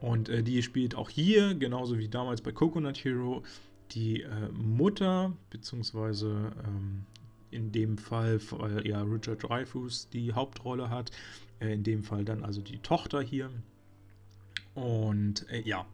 Und 0.00 0.28
äh, 0.28 0.42
die 0.42 0.62
spielt 0.62 0.94
auch 0.94 1.10
hier, 1.10 1.54
genauso 1.54 1.98
wie 1.98 2.08
damals 2.08 2.40
bei 2.40 2.52
Coconut 2.52 2.96
Hero, 3.04 3.42
die 3.92 4.22
äh, 4.22 4.48
Mutter, 4.52 5.36
beziehungsweise 5.50 6.52
ähm, 6.66 7.06
in 7.54 7.72
dem 7.72 7.98
Fall, 7.98 8.40
weil 8.50 8.86
ja 8.86 9.02
Richard 9.02 9.42
Dreyfuss 9.42 10.08
die 10.10 10.32
Hauptrolle 10.32 10.90
hat, 10.90 11.10
äh, 11.60 11.72
in 11.72 11.82
dem 11.82 12.02
Fall 12.02 12.24
dann 12.24 12.44
also 12.44 12.60
die 12.60 12.78
Tochter 12.78 13.22
hier. 13.22 13.50
Und 14.74 15.48
äh, 15.50 15.62
ja, 15.62 15.86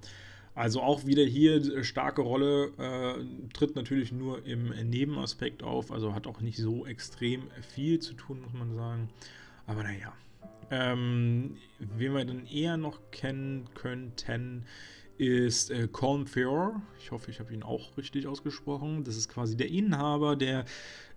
also 0.54 0.82
auch 0.82 1.06
wieder 1.06 1.24
hier 1.24 1.56
äh, 1.56 1.84
starke 1.84 2.22
Rolle, 2.22 2.72
äh, 2.78 3.52
tritt 3.52 3.76
natürlich 3.76 4.12
nur 4.12 4.44
im 4.46 4.68
Nebenaspekt 4.90 5.62
auf, 5.62 5.92
also 5.92 6.14
hat 6.14 6.26
auch 6.26 6.40
nicht 6.40 6.58
so 6.58 6.86
extrem 6.86 7.42
viel 7.74 8.00
zu 8.00 8.14
tun, 8.14 8.40
muss 8.42 8.52
man 8.52 8.74
sagen. 8.74 9.08
Aber 9.66 9.82
naja, 9.82 10.12
ähm, 10.70 11.56
wen 11.78 12.14
wir 12.14 12.24
dann 12.24 12.46
eher 12.46 12.76
noch 12.76 12.98
kennen 13.10 13.68
könnten, 13.74 14.64
ist 15.18 15.70
äh, 15.70 15.86
Colin 15.90 16.26
Feore. 16.26 16.80
Ich 16.98 17.10
hoffe, 17.10 17.30
ich 17.30 17.40
habe 17.40 17.52
ihn 17.52 17.62
auch 17.62 17.96
richtig 17.98 18.26
ausgesprochen. 18.26 19.04
Das 19.04 19.16
ist 19.16 19.28
quasi 19.28 19.56
der 19.56 19.68
Inhaber, 19.68 20.34
der 20.34 20.64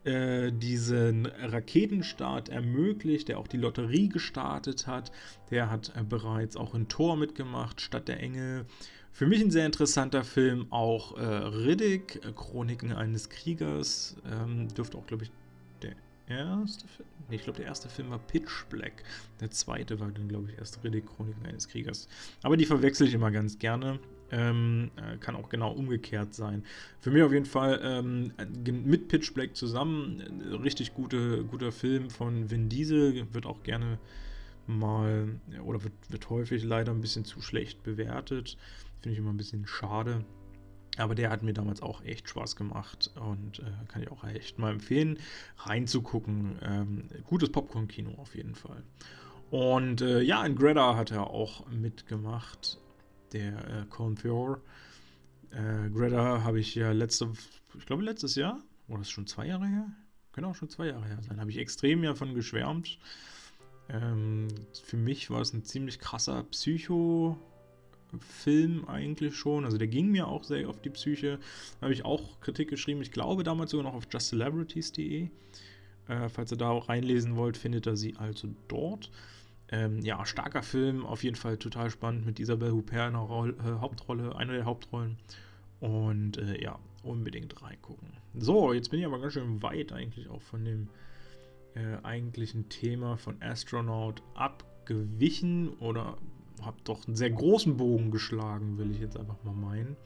äh, 0.05 0.51
diesen 0.51 1.25
Raketenstart 1.25 2.49
ermöglicht, 2.49 3.29
der 3.29 3.39
auch 3.39 3.47
die 3.47 3.57
Lotterie 3.57 4.09
gestartet 4.09 4.87
hat. 4.87 5.11
Der 5.51 5.69
hat 5.69 5.93
äh, 5.95 6.03
bereits 6.03 6.57
auch 6.57 6.75
in 6.75 6.87
Tor 6.87 7.15
mitgemacht, 7.17 7.81
Stadt 7.81 8.07
der 8.07 8.19
Engel. 8.19 8.65
Für 9.11 9.27
mich 9.27 9.41
ein 9.41 9.51
sehr 9.51 9.65
interessanter 9.65 10.23
Film, 10.23 10.67
auch 10.71 11.17
äh, 11.17 11.23
Riddick, 11.23 12.19
äh, 12.25 12.31
Chroniken 12.33 12.91
eines 12.91 13.29
Kriegers. 13.29 14.15
Ähm, 14.29 14.67
dürfte 14.73 14.97
auch, 14.97 15.05
glaube 15.05 15.23
ich, 15.23 15.31
der 15.81 15.93
erste 16.27 16.87
Film. 16.87 17.07
Nee, 17.29 17.35
ich 17.37 17.43
glaube, 17.43 17.57
der 17.57 17.67
erste 17.67 17.89
Film 17.89 18.09
war 18.09 18.19
Pitch 18.19 18.65
Black. 18.69 19.03
Der 19.39 19.51
zweite 19.51 19.99
war 19.99 20.09
dann, 20.11 20.27
glaube 20.27 20.49
ich, 20.51 20.57
erst 20.57 20.83
Riddick, 20.83 21.05
Chroniken 21.05 21.45
eines 21.45 21.67
Kriegers. 21.67 22.07
Aber 22.41 22.57
die 22.57 22.65
verwechsel 22.65 23.07
ich 23.07 23.13
immer 23.13 23.31
ganz 23.31 23.59
gerne. 23.59 23.99
Ähm, 24.35 24.89
äh, 24.95 25.17
kann 25.17 25.35
auch 25.35 25.47
genau 25.47 25.71
umgekehrt 25.71 26.33
sein. 26.33 26.63
Für 26.99 27.11
mich 27.11 27.21
auf 27.21 27.31
jeden 27.31 27.45
Fall 27.45 27.79
ähm, 27.83 28.31
mit 28.65 29.07
Pitch 29.07 29.31
Black 29.35 29.55
zusammen 29.55 30.41
äh, 30.41 30.55
richtig 30.55 30.95
gute, 30.95 31.43
guter 31.43 31.71
Film 31.71 32.09
von 32.09 32.49
Vin 32.49 32.67
Diesel. 32.67 33.31
Wird 33.31 33.45
auch 33.45 33.61
gerne 33.61 33.99
mal 34.65 35.39
oder 35.63 35.83
wird, 35.83 35.93
wird 36.09 36.29
häufig 36.31 36.63
leider 36.63 36.91
ein 36.91 37.01
bisschen 37.01 37.25
zu 37.25 37.41
schlecht 37.41 37.83
bewertet. 37.83 38.57
Finde 39.01 39.13
ich 39.13 39.19
immer 39.19 39.31
ein 39.31 39.37
bisschen 39.37 39.67
schade. 39.67 40.25
Aber 40.97 41.13
der 41.13 41.29
hat 41.29 41.43
mir 41.43 41.53
damals 41.53 41.81
auch 41.81 42.03
echt 42.03 42.29
Spaß 42.29 42.55
gemacht 42.55 43.11
und 43.15 43.59
äh, 43.59 43.63
kann 43.87 44.01
ich 44.01 44.11
auch 44.11 44.23
echt 44.23 44.57
mal 44.57 44.71
empfehlen, 44.71 45.19
reinzugucken. 45.57 46.57
Ähm, 46.63 47.03
gutes 47.25 47.51
Popcorn-Kino 47.51 48.15
auf 48.17 48.35
jeden 48.35 48.55
Fall. 48.55 48.83
Und 49.49 50.01
äh, 50.01 50.21
ja, 50.21 50.43
in 50.43 50.55
Greta 50.55 50.95
hat 50.95 51.11
er 51.11 51.29
auch 51.29 51.67
mitgemacht, 51.69 52.79
der 53.33 53.57
äh, 53.57 53.85
Colin 53.89 54.17
Feore. 54.17 54.61
Äh, 55.51 55.89
Greta 55.89 56.43
habe 56.43 56.59
ich 56.59 56.75
ja 56.75 56.91
letzte, 56.91 57.31
ich 57.77 57.85
glaube 57.85 58.03
letztes 58.03 58.35
Jahr, 58.35 58.59
oder 58.87 59.01
ist 59.01 59.11
schon 59.11 59.27
zwei 59.27 59.47
Jahre 59.47 59.67
her? 59.67 59.85
Genau, 60.33 60.53
schon 60.53 60.69
zwei 60.69 60.87
Jahre 60.87 61.05
her 61.05 61.19
sein. 61.21 61.39
Habe 61.39 61.51
ich 61.51 61.57
extrem 61.57 62.03
ja 62.03 62.15
von 62.15 62.33
geschwärmt. 62.33 62.97
Ähm, 63.89 64.47
für 64.83 64.97
mich 64.97 65.29
war 65.29 65.41
es 65.41 65.53
ein 65.53 65.63
ziemlich 65.63 65.99
krasser 65.99 66.43
Psycho- 66.43 67.37
Film 68.19 68.87
eigentlich 68.87 69.35
schon. 69.35 69.65
Also 69.65 69.77
der 69.77 69.87
ging 69.87 70.11
mir 70.11 70.27
auch 70.27 70.43
sehr 70.43 70.69
auf 70.69 70.81
die 70.81 70.89
Psyche. 70.89 71.39
Da 71.79 71.85
habe 71.85 71.93
ich 71.93 72.05
auch 72.05 72.39
Kritik 72.41 72.69
geschrieben. 72.69 73.01
Ich 73.01 73.11
glaube 73.11 73.43
damals 73.43 73.71
sogar 73.71 73.85
noch 73.85 73.95
auf 73.95 74.07
justcelebrities.de. 74.11 75.29
Äh, 76.07 76.29
falls 76.29 76.51
ihr 76.51 76.57
da 76.57 76.69
auch 76.69 76.89
reinlesen 76.89 77.35
wollt, 77.35 77.57
findet 77.57 77.87
ihr 77.87 77.95
sie 77.95 78.15
also 78.17 78.49
dort. 78.67 79.09
Ähm, 79.69 79.99
ja, 80.01 80.25
starker 80.25 80.61
Film, 80.61 81.05
auf 81.05 81.23
jeden 81.23 81.35
Fall 81.35 81.57
total 81.57 81.89
spannend 81.89 82.25
mit 82.25 82.39
Isabelle 82.39 82.73
Huppert 82.73 83.07
in 83.07 83.13
der 83.13 83.21
Roll, 83.21 83.55
äh, 83.59 83.79
Hauptrolle, 83.79 84.35
einer 84.35 84.53
der 84.53 84.65
Hauptrollen. 84.65 85.17
Und 85.79 86.37
äh, 86.37 86.61
ja, 86.61 86.79
unbedingt 87.03 87.61
reingucken. 87.61 88.07
So, 88.35 88.73
jetzt 88.73 88.89
bin 88.89 88.99
ich 88.99 89.05
aber 89.05 89.19
ganz 89.19 89.33
schön 89.33 89.61
weit 89.61 89.91
eigentlich 89.91 90.29
auch 90.29 90.41
von 90.41 90.63
dem 90.65 90.89
äh, 91.75 91.97
eigentlichen 92.03 92.69
Thema 92.69 93.17
von 93.17 93.41
Astronaut 93.41 94.21
abgewichen 94.35 95.69
oder 95.79 96.17
habe 96.61 96.77
doch 96.83 97.05
einen 97.07 97.15
sehr 97.15 97.31
großen 97.31 97.77
Bogen 97.77 98.11
geschlagen, 98.11 98.77
will 98.77 98.91
ich 98.91 98.99
jetzt 98.99 99.17
einfach 99.17 99.43
mal 99.43 99.53
meinen. 99.53 99.97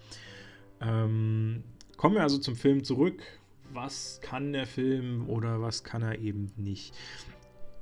Ähm, 0.82 1.64
kommen 1.98 2.16
wir 2.16 2.24
also 2.24 2.38
zum 2.38 2.56
Film 2.56 2.84
zurück. 2.84 3.22
Was 3.74 4.20
kann 4.22 4.54
der 4.54 4.66
Film 4.66 5.30
oder 5.30 5.62
was 5.62 5.84
kann 5.84 6.02
er 6.02 6.20
eben 6.20 6.52
nicht? 6.56 6.96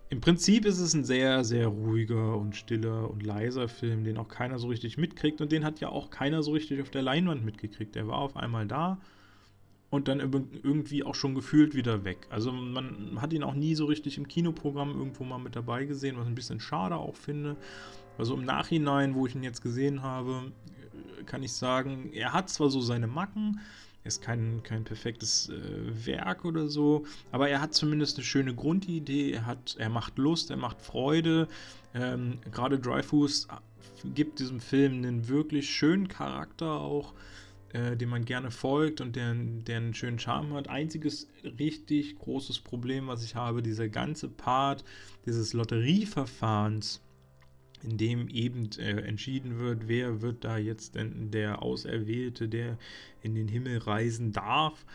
Im 0.09 0.21
Prinzip 0.21 0.65
ist 0.65 0.79
es 0.79 0.93
ein 0.93 1.03
sehr, 1.03 1.43
sehr 1.43 1.67
ruhiger 1.67 2.37
und 2.37 2.55
stiller 2.55 3.09
und 3.09 3.23
leiser 3.23 3.67
Film, 3.67 4.03
den 4.03 4.17
auch 4.17 4.27
keiner 4.27 4.59
so 4.59 4.67
richtig 4.67 4.97
mitkriegt 4.97 5.41
und 5.41 5.51
den 5.51 5.65
hat 5.65 5.79
ja 5.79 5.89
auch 5.89 6.11
keiner 6.11 6.43
so 6.43 6.51
richtig 6.51 6.81
auf 6.81 6.91
der 6.91 7.01
Leinwand 7.01 7.43
mitgekriegt. 7.43 7.95
Der 7.95 8.07
war 8.07 8.19
auf 8.19 8.37
einmal 8.37 8.67
da 8.67 8.99
und 9.89 10.07
dann 10.07 10.19
irgendwie 10.19 11.03
auch 11.03 11.15
schon 11.15 11.33
gefühlt 11.33 11.73
wieder 11.73 12.03
weg. 12.03 12.27
Also 12.29 12.51
man 12.51 13.19
hat 13.19 13.33
ihn 13.33 13.43
auch 13.43 13.55
nie 13.55 13.73
so 13.73 13.85
richtig 13.85 14.17
im 14.17 14.27
Kinoprogramm 14.27 14.91
irgendwo 14.91 15.23
mal 15.23 15.39
mit 15.39 15.55
dabei 15.55 15.85
gesehen, 15.85 16.17
was 16.17 16.25
ich 16.25 16.31
ein 16.31 16.35
bisschen 16.35 16.59
schade 16.59 16.97
auch 16.97 17.15
finde. 17.15 17.55
Also 18.17 18.35
im 18.35 18.45
Nachhinein, 18.45 19.15
wo 19.15 19.25
ich 19.25 19.35
ihn 19.35 19.43
jetzt 19.43 19.61
gesehen 19.61 20.03
habe, 20.03 20.51
kann 21.25 21.41
ich 21.41 21.53
sagen, 21.53 22.11
er 22.13 22.33
hat 22.33 22.49
zwar 22.49 22.69
so 22.69 22.79
seine 22.79 23.07
Macken, 23.07 23.59
er 23.59 23.59
ist 24.05 24.21
kein, 24.21 24.61
kein 24.63 24.83
perfektes 24.83 25.49
äh, 25.49 26.05
Werk 26.05 26.45
oder 26.45 26.67
so, 26.67 27.05
aber 27.31 27.49
er 27.49 27.59
hat 27.59 27.73
zumindest 27.73 28.17
eine 28.17 28.23
schöne 28.23 28.53
Grundidee, 28.53 29.31
er, 29.31 29.45
hat, 29.45 29.75
er 29.79 29.89
macht 29.89 30.17
Lust, 30.17 30.51
er 30.51 30.57
macht 30.57 30.81
Freude. 30.81 31.47
Ähm, 31.93 32.39
Gerade 32.51 32.79
Dryfoos 32.79 33.47
gibt 34.13 34.39
diesem 34.39 34.59
Film 34.59 34.93
einen 34.93 35.27
wirklich 35.27 35.69
schönen 35.69 36.07
Charakter 36.07 36.79
auch, 36.79 37.13
äh, 37.73 37.97
dem 37.97 38.09
man 38.09 38.25
gerne 38.25 38.51
folgt 38.51 39.01
und 39.01 39.15
der, 39.15 39.33
der 39.33 39.77
einen 39.77 39.93
schönen 39.95 40.19
Charme 40.19 40.53
hat. 40.53 40.69
Einziges 40.69 41.27
richtig 41.59 42.17
großes 42.19 42.59
Problem, 42.59 43.07
was 43.07 43.23
ich 43.23 43.35
habe, 43.35 43.63
dieser 43.63 43.89
ganze 43.89 44.29
Part 44.29 44.83
dieses 45.25 45.53
Lotterieverfahrens 45.53 47.01
in 47.83 47.97
dem 47.97 48.27
eben 48.29 48.69
äh, 48.77 49.01
entschieden 49.01 49.59
wird, 49.59 49.88
wer 49.88 50.21
wird 50.21 50.43
da 50.43 50.57
jetzt 50.57 50.95
denn 50.95 51.31
der 51.31 51.61
Auserwählte, 51.61 52.47
der 52.47 52.77
in 53.21 53.35
den 53.35 53.47
Himmel 53.47 53.79
reisen 53.79 54.31
darf. 54.31 54.85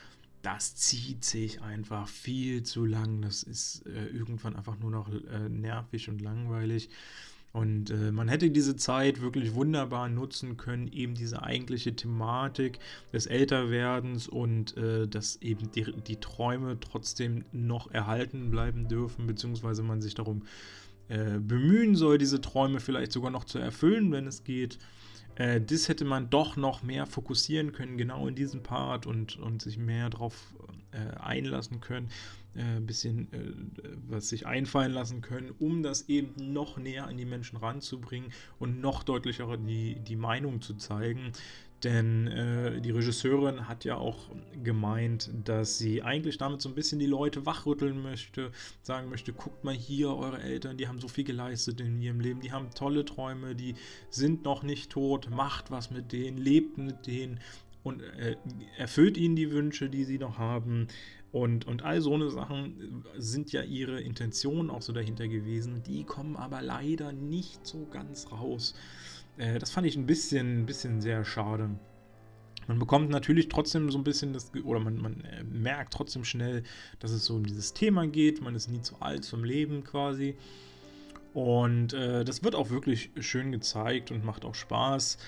Das 0.42 0.74
zieht 0.74 1.24
sich 1.24 1.60
einfach 1.60 2.08
viel 2.08 2.62
zu 2.62 2.86
lang. 2.86 3.20
Das 3.20 3.42
ist 3.42 3.86
äh, 3.86 4.06
irgendwann 4.06 4.56
einfach 4.56 4.78
nur 4.78 4.90
noch 4.90 5.08
äh, 5.12 5.48
nervig 5.48 6.08
und 6.08 6.20
langweilig. 6.20 6.88
Und 7.52 7.90
äh, 7.90 8.12
man 8.12 8.28
hätte 8.28 8.50
diese 8.50 8.76
Zeit 8.76 9.20
wirklich 9.20 9.54
wunderbar 9.54 10.08
nutzen 10.08 10.56
können, 10.56 10.86
eben 10.88 11.14
diese 11.14 11.42
eigentliche 11.42 11.96
Thematik 11.96 12.78
des 13.12 13.26
Älterwerdens 13.26 14.28
und 14.28 14.76
äh, 14.76 15.08
dass 15.08 15.36
eben 15.42 15.70
die, 15.72 15.92
die, 16.06 16.16
Träume 16.16 16.78
trotzdem 16.78 17.44
noch 17.50 17.90
erhalten 17.90 18.50
bleiben 18.50 18.86
dürfen, 18.86 19.26
beziehungsweise 19.26 19.82
man 19.82 20.00
sich 20.00 20.14
darum 20.14 20.42
äh, 21.10 21.38
bemühen 21.38 21.96
soll, 21.96 22.18
diese 22.18 22.40
Träume 22.40 22.80
vielleicht 22.80 23.12
sogar 23.12 23.30
noch 23.30 23.44
zu 23.44 23.58
erfüllen, 23.58 24.12
wenn 24.12 24.26
es 24.26 24.44
geht. 24.44 24.78
Äh, 25.34 25.60
das 25.60 25.88
hätte 25.88 26.04
man 26.04 26.30
doch 26.30 26.56
noch 26.56 26.82
mehr 26.82 27.04
fokussieren 27.06 27.72
können, 27.72 27.98
genau 27.98 28.28
in 28.28 28.34
diesem 28.34 28.62
Part 28.62 29.06
und, 29.06 29.36
und 29.36 29.60
sich 29.60 29.76
mehr 29.76 30.08
darauf 30.08 30.54
äh, 30.92 31.16
einlassen 31.18 31.80
können, 31.80 32.08
ein 32.54 32.78
äh, 32.78 32.80
bisschen 32.80 33.32
äh, 33.32 33.52
was 34.08 34.28
sich 34.28 34.46
einfallen 34.46 34.92
lassen 34.92 35.20
können, 35.20 35.52
um 35.58 35.82
das 35.82 36.08
eben 36.08 36.52
noch 36.52 36.78
näher 36.78 37.06
an 37.06 37.16
die 37.16 37.24
Menschen 37.24 37.56
ranzubringen 37.56 38.32
und 38.58 38.80
noch 38.80 39.02
deutlicher 39.02 39.56
die, 39.56 39.96
die 40.00 40.16
Meinung 40.16 40.62
zu 40.62 40.74
zeigen. 40.74 41.32
Denn 41.84 42.26
äh, 42.26 42.80
die 42.80 42.90
Regisseurin 42.90 43.66
hat 43.66 43.84
ja 43.84 43.96
auch 43.96 44.28
gemeint, 44.62 45.30
dass 45.44 45.78
sie 45.78 46.02
eigentlich 46.02 46.36
damit 46.36 46.60
so 46.60 46.68
ein 46.68 46.74
bisschen 46.74 46.98
die 46.98 47.06
Leute 47.06 47.46
wachrütteln 47.46 48.02
möchte, 48.02 48.52
sagen 48.82 49.08
möchte, 49.08 49.32
guckt 49.32 49.64
mal 49.64 49.74
hier, 49.74 50.10
eure 50.10 50.42
Eltern, 50.42 50.76
die 50.76 50.88
haben 50.88 51.00
so 51.00 51.08
viel 51.08 51.24
geleistet 51.24 51.80
in 51.80 52.02
ihrem 52.02 52.20
Leben, 52.20 52.40
die 52.40 52.52
haben 52.52 52.68
tolle 52.74 53.04
Träume, 53.06 53.54
die 53.54 53.74
sind 54.10 54.44
noch 54.44 54.62
nicht 54.62 54.92
tot, 54.92 55.30
macht 55.30 55.70
was 55.70 55.90
mit 55.90 56.12
denen, 56.12 56.36
lebt 56.36 56.76
mit 56.76 57.06
denen 57.06 57.40
und 57.82 58.02
äh, 58.02 58.36
erfüllt 58.76 59.16
ihnen 59.16 59.36
die 59.36 59.50
Wünsche, 59.50 59.88
die 59.88 60.04
sie 60.04 60.18
noch 60.18 60.38
haben. 60.38 60.88
Und, 61.32 61.66
und 61.66 61.82
all 61.82 62.00
so 62.00 62.12
eine 62.12 62.28
Sachen 62.28 63.04
sind 63.16 63.52
ja 63.52 63.62
ihre 63.62 64.00
Intentionen 64.00 64.68
auch 64.68 64.82
so 64.82 64.92
dahinter 64.92 65.28
gewesen. 65.28 65.82
Die 65.86 66.04
kommen 66.04 66.36
aber 66.36 66.60
leider 66.60 67.12
nicht 67.12 67.66
so 67.66 67.86
ganz 67.86 68.32
raus. 68.32 68.74
Äh, 69.40 69.58
das 69.58 69.70
fand 69.70 69.86
ich 69.86 69.96
ein 69.96 70.06
bisschen, 70.06 70.66
bisschen 70.66 71.00
sehr 71.00 71.24
schade. 71.24 71.70
Man 72.68 72.78
bekommt 72.78 73.10
natürlich 73.10 73.48
trotzdem 73.48 73.90
so 73.90 73.98
ein 73.98 74.04
bisschen 74.04 74.32
das, 74.32 74.52
oder 74.64 74.78
man, 74.78 74.98
man 74.98 75.24
äh, 75.24 75.42
merkt 75.42 75.92
trotzdem 75.92 76.24
schnell, 76.24 76.62
dass 77.00 77.10
es 77.10 77.24
so 77.24 77.34
um 77.34 77.44
dieses 77.44 77.72
Thema 77.72 78.06
geht. 78.06 78.42
Man 78.42 78.54
ist 78.54 78.68
nie 78.68 78.82
zu 78.82 79.00
alt 79.00 79.24
zum 79.24 79.42
Leben 79.42 79.82
quasi. 79.82 80.36
Und 81.32 81.92
äh, 81.94 82.24
das 82.24 82.44
wird 82.44 82.54
auch 82.54 82.70
wirklich 82.70 83.10
schön 83.20 83.50
gezeigt 83.50 84.10
und 84.10 84.24
macht 84.24 84.44
auch 84.44 84.54
Spaß. 84.54 85.18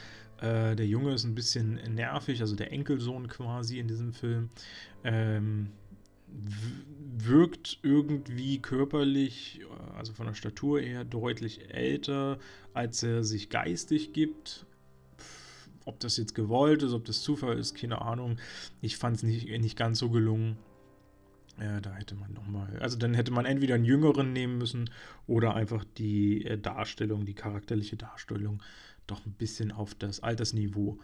Äh, 0.40 0.76
der 0.76 0.86
Junge 0.86 1.14
ist 1.14 1.24
ein 1.24 1.34
bisschen 1.34 1.74
nervig, 1.94 2.40
also 2.40 2.54
der 2.54 2.72
Enkelsohn 2.72 3.28
quasi 3.28 3.78
in 3.78 3.88
diesem 3.88 4.12
Film. 4.12 4.50
Ähm, 5.04 5.70
wirkt 7.24 7.78
irgendwie 7.82 8.58
körperlich, 8.58 9.60
äh, 9.60 9.96
also 9.96 10.12
von 10.12 10.26
der 10.26 10.34
Statur 10.34 10.80
her, 10.80 11.04
deutlich 11.04 11.70
älter, 11.70 12.38
als 12.74 13.02
er 13.02 13.24
sich 13.24 13.50
geistig 13.50 14.12
gibt. 14.12 14.66
Ob 15.84 15.98
das 16.00 16.16
jetzt 16.16 16.34
gewollt 16.34 16.82
ist, 16.82 16.92
ob 16.92 17.04
das 17.04 17.22
Zufall 17.22 17.58
ist, 17.58 17.74
keine 17.74 18.02
Ahnung. 18.02 18.38
Ich 18.80 18.96
fand 18.96 19.16
es 19.16 19.22
nicht, 19.24 19.48
nicht 19.48 19.76
ganz 19.76 19.98
so 19.98 20.10
gelungen. 20.10 20.56
Ja, 21.60 21.80
da 21.80 21.92
hätte 21.94 22.14
man 22.14 22.32
nochmal, 22.32 22.78
also 22.80 22.96
dann 22.96 23.14
hätte 23.14 23.30
man 23.30 23.44
entweder 23.44 23.74
einen 23.74 23.84
Jüngeren 23.84 24.32
nehmen 24.32 24.58
müssen 24.58 24.88
oder 25.26 25.54
einfach 25.54 25.84
die 25.98 26.46
äh, 26.46 26.58
Darstellung, 26.58 27.26
die 27.26 27.34
charakterliche 27.34 27.96
Darstellung 27.96 28.62
doch 29.06 29.26
ein 29.26 29.32
bisschen 29.32 29.70
auf 29.70 29.94
das 29.94 30.20
Altersniveau 30.20 30.98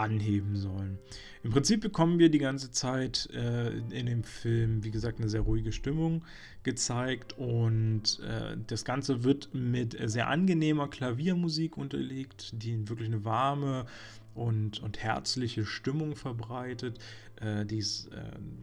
anheben 0.00 0.56
sollen. 0.56 0.98
Im 1.42 1.50
Prinzip 1.50 1.80
bekommen 1.80 2.18
wir 2.18 2.30
die 2.30 2.38
ganze 2.38 2.70
Zeit 2.70 3.28
äh, 3.32 3.70
in 3.70 4.06
dem 4.06 4.24
Film, 4.24 4.84
wie 4.84 4.90
gesagt, 4.90 5.18
eine 5.18 5.28
sehr 5.28 5.40
ruhige 5.42 5.72
Stimmung 5.72 6.24
gezeigt 6.62 7.34
und 7.38 8.20
äh, 8.20 8.56
das 8.66 8.84
Ganze 8.84 9.24
wird 9.24 9.54
mit 9.54 9.96
sehr 10.10 10.28
angenehmer 10.28 10.88
Klaviermusik 10.88 11.76
unterlegt, 11.76 12.50
die 12.62 12.88
wirklich 12.88 13.08
eine 13.08 13.24
warme 13.24 13.86
und, 14.34 14.82
und 14.82 15.02
herzliche 15.02 15.64
Stimmung 15.64 16.16
verbreitet, 16.16 16.98
äh, 17.36 17.64
die 17.64 17.78
äh, 17.78 17.84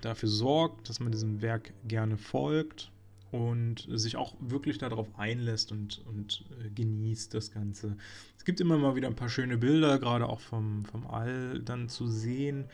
dafür 0.01 0.29
sorgt, 0.29 0.89
dass 0.89 0.99
man 0.99 1.11
diesem 1.11 1.41
Werk 1.41 1.73
gerne 1.87 2.17
folgt 2.17 2.91
und 3.31 3.87
sich 3.89 4.15
auch 4.15 4.35
wirklich 4.39 4.77
darauf 4.77 5.07
einlässt 5.17 5.71
und, 5.71 6.05
und 6.05 6.45
äh, 6.63 6.69
genießt 6.69 7.33
das 7.33 7.51
Ganze. 7.51 7.97
Es 8.37 8.45
gibt 8.45 8.61
immer 8.61 8.77
mal 8.77 8.95
wieder 8.95 9.07
ein 9.07 9.15
paar 9.15 9.29
schöne 9.29 9.57
Bilder, 9.57 9.99
gerade 9.99 10.27
auch 10.27 10.39
vom, 10.39 10.85
vom 10.85 11.07
All 11.07 11.59
dann 11.59 11.89
zu 11.89 12.07
sehen. 12.07 12.65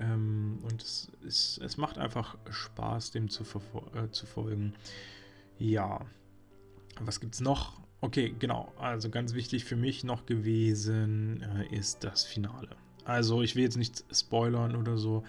Ähm, 0.00 0.58
und 0.62 0.82
es, 0.82 1.10
es, 1.26 1.58
es 1.58 1.76
macht 1.76 1.98
einfach 1.98 2.36
Spaß, 2.50 3.12
dem 3.12 3.28
zu, 3.28 3.44
äh, 3.94 4.10
zu 4.10 4.26
folgen. 4.26 4.74
Ja, 5.58 6.04
was 7.00 7.20
gibt 7.20 7.34
es 7.34 7.40
noch? 7.40 7.80
Okay, 8.00 8.34
genau. 8.38 8.72
Also 8.78 9.08
ganz 9.08 9.34
wichtig 9.34 9.64
für 9.64 9.76
mich 9.76 10.04
noch 10.04 10.26
gewesen 10.26 11.42
äh, 11.42 11.74
ist 11.74 12.04
das 12.04 12.24
Finale. 12.24 12.76
Also 13.04 13.42
ich 13.42 13.54
will 13.54 13.62
jetzt 13.62 13.76
nicht 13.76 14.04
spoilern 14.12 14.76
oder 14.76 14.96
so, 14.96 15.24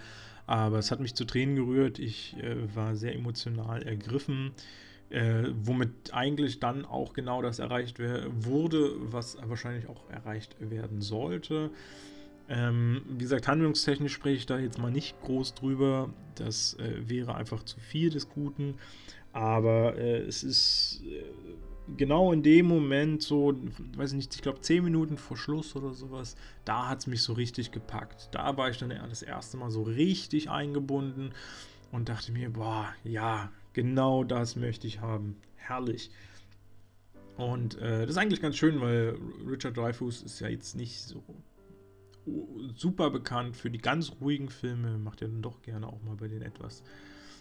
aber 0.46 0.78
es 0.78 0.90
hat 0.90 1.00
mich 1.00 1.14
zu 1.14 1.24
Tränen 1.24 1.56
gerührt. 1.56 1.98
Ich 1.98 2.36
äh, 2.36 2.74
war 2.74 2.96
sehr 2.96 3.14
emotional 3.14 3.82
ergriffen, 3.82 4.52
äh, 5.10 5.44
womit 5.62 6.12
eigentlich 6.12 6.60
dann 6.60 6.84
auch 6.84 7.12
genau 7.12 7.42
das 7.42 7.58
erreicht 7.58 7.98
wurde, 7.98 8.92
was 9.12 9.38
wahrscheinlich 9.44 9.88
auch 9.88 10.08
erreicht 10.10 10.56
werden 10.60 11.00
sollte. 11.00 11.70
Ähm, 12.48 13.02
wie 13.08 13.24
gesagt, 13.24 13.48
handlungstechnisch 13.48 14.12
spreche 14.12 14.36
ich 14.36 14.46
da 14.46 14.58
jetzt 14.58 14.78
mal 14.78 14.90
nicht 14.90 15.20
groß 15.22 15.54
drüber. 15.54 16.10
Das 16.36 16.74
äh, 16.74 17.08
wäre 17.08 17.34
einfach 17.34 17.64
zu 17.64 17.80
viel 17.80 18.10
des 18.10 18.28
Guten. 18.28 18.74
Aber 19.32 19.96
äh, 19.98 20.20
es 20.20 20.44
ist 20.44 21.02
äh, 21.04 21.24
genau 21.96 22.32
in 22.32 22.42
dem 22.42 22.66
Moment, 22.66 23.22
so, 23.22 23.54
weiß 23.96 24.10
ich 24.10 24.16
nicht, 24.16 24.34
ich 24.34 24.42
glaube 24.42 24.60
10 24.60 24.84
Minuten 24.84 25.16
vor 25.16 25.36
Schluss 25.36 25.76
oder 25.76 25.92
sowas, 25.92 26.36
da 26.64 26.88
hat 26.88 27.00
es 27.00 27.06
mich 27.06 27.22
so 27.22 27.32
richtig 27.32 27.70
gepackt. 27.70 28.28
Da 28.32 28.56
war 28.56 28.70
ich 28.70 28.78
dann 28.78 28.90
das 28.90 29.22
erste 29.22 29.56
Mal 29.56 29.70
so 29.70 29.82
richtig 29.82 30.50
eingebunden 30.50 31.32
und 31.92 32.08
dachte 32.08 32.32
mir, 32.32 32.50
boah, 32.50 32.88
ja, 33.04 33.50
genau 33.72 34.24
das 34.24 34.56
möchte 34.56 34.86
ich 34.86 35.00
haben. 35.00 35.36
Herrlich. 35.56 36.10
Und 37.36 37.78
äh, 37.78 38.00
das 38.00 38.10
ist 38.10 38.16
eigentlich 38.16 38.40
ganz 38.40 38.56
schön, 38.56 38.80
weil 38.80 39.16
Richard 39.46 39.76
Dreyfuss 39.76 40.22
ist 40.22 40.40
ja 40.40 40.48
jetzt 40.48 40.74
nicht 40.74 41.02
so 41.02 41.22
super 42.74 43.10
bekannt 43.10 43.56
für 43.56 43.70
die 43.70 43.78
ganz 43.78 44.12
ruhigen 44.20 44.48
Filme, 44.48 44.98
macht 44.98 45.20
ja 45.20 45.28
dann 45.28 45.42
doch 45.42 45.62
gerne 45.62 45.86
auch 45.86 46.02
mal 46.02 46.16
bei 46.16 46.28
den 46.28 46.42
etwas 46.42 46.82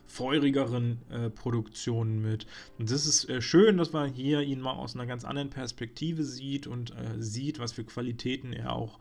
feurigeren 0.08 1.00
äh, 1.10 1.30
Produktionen 1.30 2.22
mit. 2.22 2.46
Und 2.78 2.92
das 2.92 3.06
ist 3.06 3.30
äh, 3.30 3.42
schön, 3.42 3.78
dass 3.78 3.94
man 3.94 4.12
hier 4.12 4.42
ihn 4.42 4.62
mal 4.62 4.74
aus 4.74 4.96
einer 4.96 5.06
ganz 5.06 5.26
anderen 5.26 5.50
Perspektive 5.50 6.24
sieht 6.24 6.68
und 6.68 6.92
äh, 6.92 7.22
sieht, 7.22 7.60
was 7.60 7.74
für 7.74 7.84
Qualitäten 7.84 8.54
er 8.54 8.74
auch 8.74 9.00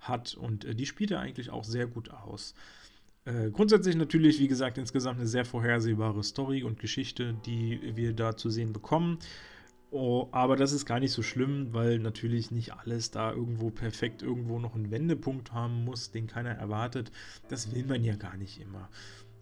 hat. 0.00 0.34
Und 0.34 0.64
äh, 0.64 0.74
die 0.74 0.86
spielt 0.86 1.10
er 1.10 1.20
eigentlich 1.20 1.50
auch 1.50 1.64
sehr 1.64 1.86
gut 1.86 2.10
aus. 2.10 2.54
Äh, 3.24 3.50
grundsätzlich 3.50 3.96
natürlich, 3.96 4.38
wie 4.38 4.48
gesagt, 4.48 4.76
insgesamt 4.78 5.18
eine 5.18 5.28
sehr 5.28 5.44
vorhersehbare 5.44 6.22
Story 6.22 6.62
und 6.62 6.78
Geschichte, 6.78 7.34
die 7.46 7.80
wir 7.96 8.12
da 8.12 8.36
zu 8.36 8.50
sehen 8.50 8.72
bekommen. 8.72 9.18
Oh, 9.90 10.28
aber 10.32 10.56
das 10.56 10.72
ist 10.72 10.86
gar 10.86 10.98
nicht 10.98 11.12
so 11.12 11.22
schlimm, 11.22 11.68
weil 11.72 12.00
natürlich 12.00 12.50
nicht 12.50 12.74
alles 12.74 13.12
da 13.12 13.30
irgendwo 13.32 13.70
perfekt 13.70 14.22
irgendwo 14.22 14.58
noch 14.58 14.74
einen 14.74 14.90
Wendepunkt 14.90 15.52
haben 15.52 15.84
muss, 15.84 16.10
den 16.10 16.26
keiner 16.26 16.50
erwartet. 16.50 17.12
Das 17.48 17.72
will 17.72 17.84
man 17.86 18.02
ja 18.02 18.16
gar 18.16 18.36
nicht 18.36 18.60
immer. 18.60 18.88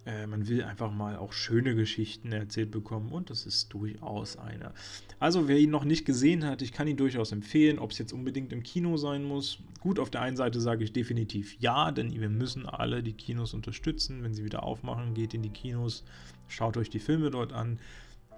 Äh, 0.05 0.27
man 0.27 0.49
will 0.49 0.65
einfach 0.65 0.91
mal 0.91 1.17
auch 1.17 1.33
schöne 1.33 1.77
Geschichten 1.77 2.33
erzählt 2.33 2.73
bekommen 2.73 3.13
und 3.13 3.31
das 3.31 3.47
ist 3.47 3.73
durchaus 3.73 4.37
eine. 4.37 4.73
Also 5.21 5.47
wer 5.47 5.59
ihn 5.59 5.71
noch 5.71 5.85
nicht 5.85 6.05
gesehen 6.05 6.45
hat, 6.45 6.61
ich 6.61 6.73
kann 6.73 6.89
ihn 6.89 6.97
durchaus 6.97 7.31
empfehlen, 7.31 7.79
ob 7.79 7.93
es 7.93 7.99
jetzt 7.99 8.13
unbedingt 8.13 8.53
im 8.53 8.65
Kino 8.65 8.97
sein 8.97 9.23
muss. 9.23 9.59
Gut, 9.81 10.01
auf 10.01 10.11
der 10.11 10.23
einen 10.23 10.37
Seite 10.37 10.61
sage 10.61 10.83
ich 10.83 10.93
definitiv 10.93 11.57
ja, 11.61 11.93
denn 11.93 12.13
wir 12.13 12.29
müssen 12.29 12.67
alle 12.67 13.03
die 13.03 13.13
Kinos 13.13 13.55
unterstützen. 13.55 14.25
Wenn 14.25 14.35
sie 14.35 14.45
wieder 14.45 14.65
aufmachen, 14.65 15.15
geht 15.15 15.35
in 15.35 15.43
die 15.43 15.51
Kinos, 15.51 16.05
schaut 16.49 16.77
euch 16.77 16.91
die 16.91 16.99
Filme 16.99 17.31
dort 17.31 17.53
an. 17.53 17.79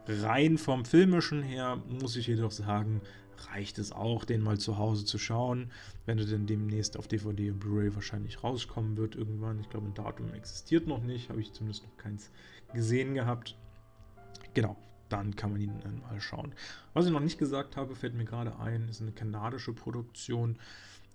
Rein 0.06 0.58
vom 0.58 0.84
filmischen 0.84 1.42
her 1.42 1.82
muss 1.88 2.16
ich 2.16 2.26
jedoch 2.26 2.50
sagen, 2.50 3.00
reicht 3.52 3.78
es 3.78 3.92
auch, 3.92 4.24
den 4.24 4.42
mal 4.42 4.58
zu 4.58 4.78
Hause 4.78 5.04
zu 5.04 5.18
schauen, 5.18 5.70
wenn 6.06 6.18
er 6.18 6.24
denn 6.24 6.46
demnächst 6.46 6.96
auf 6.96 7.08
DVD 7.08 7.50
und 7.50 7.60
Blu-ray 7.60 7.94
wahrscheinlich 7.94 8.42
rauskommen 8.42 8.96
wird 8.96 9.14
irgendwann. 9.14 9.60
Ich 9.60 9.68
glaube, 9.70 9.86
ein 9.86 9.94
Datum 9.94 10.32
existiert 10.34 10.86
noch 10.86 11.02
nicht, 11.02 11.30
habe 11.30 11.40
ich 11.40 11.52
zumindest 11.52 11.84
noch 11.84 11.96
keins 11.96 12.30
gesehen 12.72 13.14
gehabt. 13.14 13.56
Genau, 14.54 14.76
dann 15.08 15.36
kann 15.36 15.52
man 15.52 15.60
ihn 15.60 15.72
mal 16.00 16.20
schauen. 16.20 16.54
Was 16.92 17.06
ich 17.06 17.12
noch 17.12 17.20
nicht 17.20 17.38
gesagt 17.38 17.76
habe, 17.76 17.94
fällt 17.94 18.14
mir 18.14 18.24
gerade 18.24 18.58
ein, 18.58 18.88
ist 18.88 19.00
eine 19.00 19.12
kanadische 19.12 19.72
Produktion. 19.72 20.58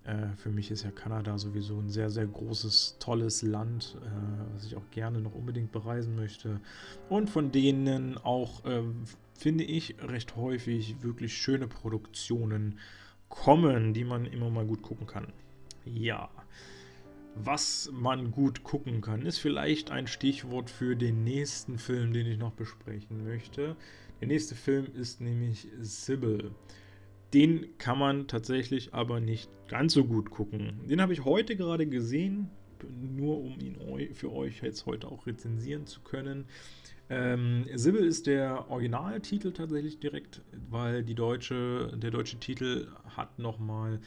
Äh, 0.09 0.35
für 0.35 0.49
mich 0.49 0.71
ist 0.71 0.83
ja 0.83 0.91
Kanada 0.91 1.37
sowieso 1.37 1.79
ein 1.79 1.89
sehr, 1.89 2.09
sehr 2.09 2.25
großes, 2.25 2.97
tolles 2.99 3.43
Land, 3.43 3.97
äh, 4.01 4.53
was 4.53 4.65
ich 4.65 4.75
auch 4.75 4.89
gerne 4.91 5.21
noch 5.21 5.35
unbedingt 5.35 5.71
bereisen 5.71 6.15
möchte. 6.15 6.59
Und 7.09 7.29
von 7.29 7.51
denen 7.51 8.17
auch 8.17 8.65
äh, 8.65 8.83
finde 9.39 9.63
ich, 9.63 9.95
recht 10.01 10.35
häufig 10.35 11.01
wirklich 11.01 11.37
schöne 11.37 11.67
Produktionen 11.67 12.79
kommen, 13.29 13.93
die 13.93 14.03
man 14.03 14.25
immer 14.25 14.49
mal 14.49 14.65
gut 14.65 14.81
gucken 14.81 15.07
kann. 15.07 15.31
Ja, 15.85 16.29
was 17.35 17.89
man 17.93 18.31
gut 18.31 18.63
gucken 18.63 19.01
kann, 19.01 19.25
ist 19.25 19.37
vielleicht 19.37 19.91
ein 19.91 20.07
Stichwort 20.07 20.69
für 20.69 20.95
den 20.95 21.23
nächsten 21.23 21.77
Film, 21.77 22.11
den 22.11 22.25
ich 22.27 22.37
noch 22.37 22.51
besprechen 22.51 23.23
möchte. 23.23 23.77
Der 24.19 24.27
nächste 24.27 24.55
Film 24.55 24.87
ist 24.93 25.21
nämlich 25.21 25.67
Sybil. 25.79 26.51
Den 27.33 27.77
kann 27.77 27.99
man 27.99 28.27
tatsächlich 28.27 28.93
aber 28.93 29.19
nicht 29.19 29.49
ganz 29.67 29.93
so 29.93 30.05
gut 30.05 30.31
gucken. 30.31 30.81
Den 30.89 31.01
habe 31.01 31.13
ich 31.13 31.25
heute 31.25 31.55
gerade 31.55 31.85
gesehen, 31.85 32.49
nur 33.01 33.39
um 33.39 33.59
ihn 33.59 33.77
für 34.13 34.31
euch 34.31 34.61
jetzt 34.61 34.85
heute 34.85 35.07
auch 35.07 35.27
rezensieren 35.27 35.85
zu 35.85 36.01
können. 36.01 36.45
Ähm, 37.09 37.65
Sibyl 37.73 38.05
ist 38.05 38.27
der 38.27 38.69
Originaltitel 38.69 39.51
tatsächlich 39.51 39.99
direkt, 39.99 40.41
weil 40.69 41.03
deutsche, 41.15 41.91
der 41.95 42.11
deutsche 42.11 42.39
Titel 42.39 42.87
hat 43.15 43.39
nochmal 43.39 43.99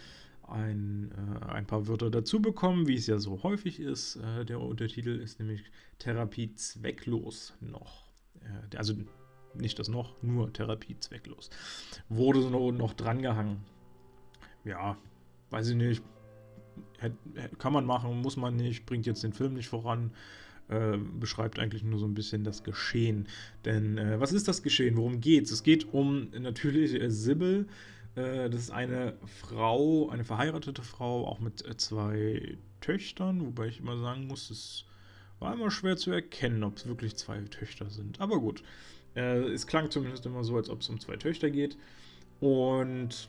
ein, 0.47 1.11
äh, 1.13 1.47
ein 1.47 1.67
paar 1.67 1.89
Wörter 1.89 2.11
dazu 2.11 2.41
bekommen, 2.41 2.87
wie 2.87 2.95
es 2.95 3.07
ja 3.07 3.19
so 3.19 3.43
häufig 3.43 3.81
ist. 3.81 4.17
Äh, 4.17 4.45
der 4.45 4.61
Untertitel 4.61 5.21
ist 5.21 5.41
nämlich 5.41 5.65
Therapie 5.99 6.55
zwecklos 6.55 7.55
noch. 7.61 8.09
Äh, 8.41 8.77
also 8.77 8.95
nicht 9.55 9.79
das 9.79 9.88
noch, 9.88 10.15
nur 10.23 10.53
Therapie 10.53 10.97
zwecklos. 10.99 11.51
Wurde 12.09 12.43
so 12.43 12.73
noch 12.73 12.95
drangehangen. 12.95 13.59
Ja, 14.65 14.97
weiß 15.51 15.69
ich 15.69 15.77
nicht. 15.77 16.03
Kann 17.59 17.73
man 17.73 17.85
machen, 17.85 18.21
muss 18.21 18.37
man 18.37 18.57
nicht, 18.57 18.87
bringt 18.87 19.07
jetzt 19.07 19.23
den 19.23 19.33
Film 19.33 19.55
nicht 19.55 19.69
voran. 19.69 20.12
Äh, 20.69 20.97
beschreibt 20.97 21.59
eigentlich 21.59 21.83
nur 21.83 21.99
so 21.99 22.07
ein 22.07 22.15
bisschen 22.15 22.45
das 22.45 22.62
Geschehen. 22.62 23.27
Denn 23.65 23.99
äh, 23.99 24.21
was 24.21 24.33
ist 24.33 24.49
das 24.49 24.62
Geschehen? 24.62 24.97
Worum 24.97 25.21
geht 25.21 25.47
es? 25.47 25.51
Es 25.51 25.62
geht 25.65 25.93
um 25.93 26.31
natürlich 26.31 26.95
äh, 26.95 27.11
Sibyl. 27.11 27.67
Äh, 28.15 28.49
das 28.49 28.62
ist 28.62 28.71
eine 28.71 29.15
Frau, 29.27 30.09
eine 30.09 30.25
verheiratete 30.25 30.83
Frau, 30.83 31.27
auch 31.27 31.41
mit 31.41 31.67
äh, 31.67 31.77
zwei 31.77 32.57
Töchtern, 32.81 33.45
wobei 33.45 33.67
ich 33.67 33.81
immer 33.81 33.99
sagen 33.99 34.27
muss, 34.27 34.51
es 34.51 34.85
war 35.41 35.53
immer 35.53 35.71
schwer 35.71 35.97
zu 35.97 36.11
erkennen, 36.11 36.62
ob 36.62 36.77
es 36.77 36.87
wirklich 36.87 37.17
zwei 37.17 37.41
Töchter 37.43 37.91
sind. 37.91 38.21
Aber 38.21 38.38
gut, 38.38 38.62
es 39.20 39.66
klang 39.66 39.90
zumindest 39.90 40.27
immer 40.27 40.44
so, 40.44 40.57
als 40.57 40.70
ob 40.70 40.81
es 40.81 40.88
um 40.88 41.01
zwei 41.01 41.16
Töchter 41.16 41.51
geht. 41.51 41.77
Und 42.40 43.29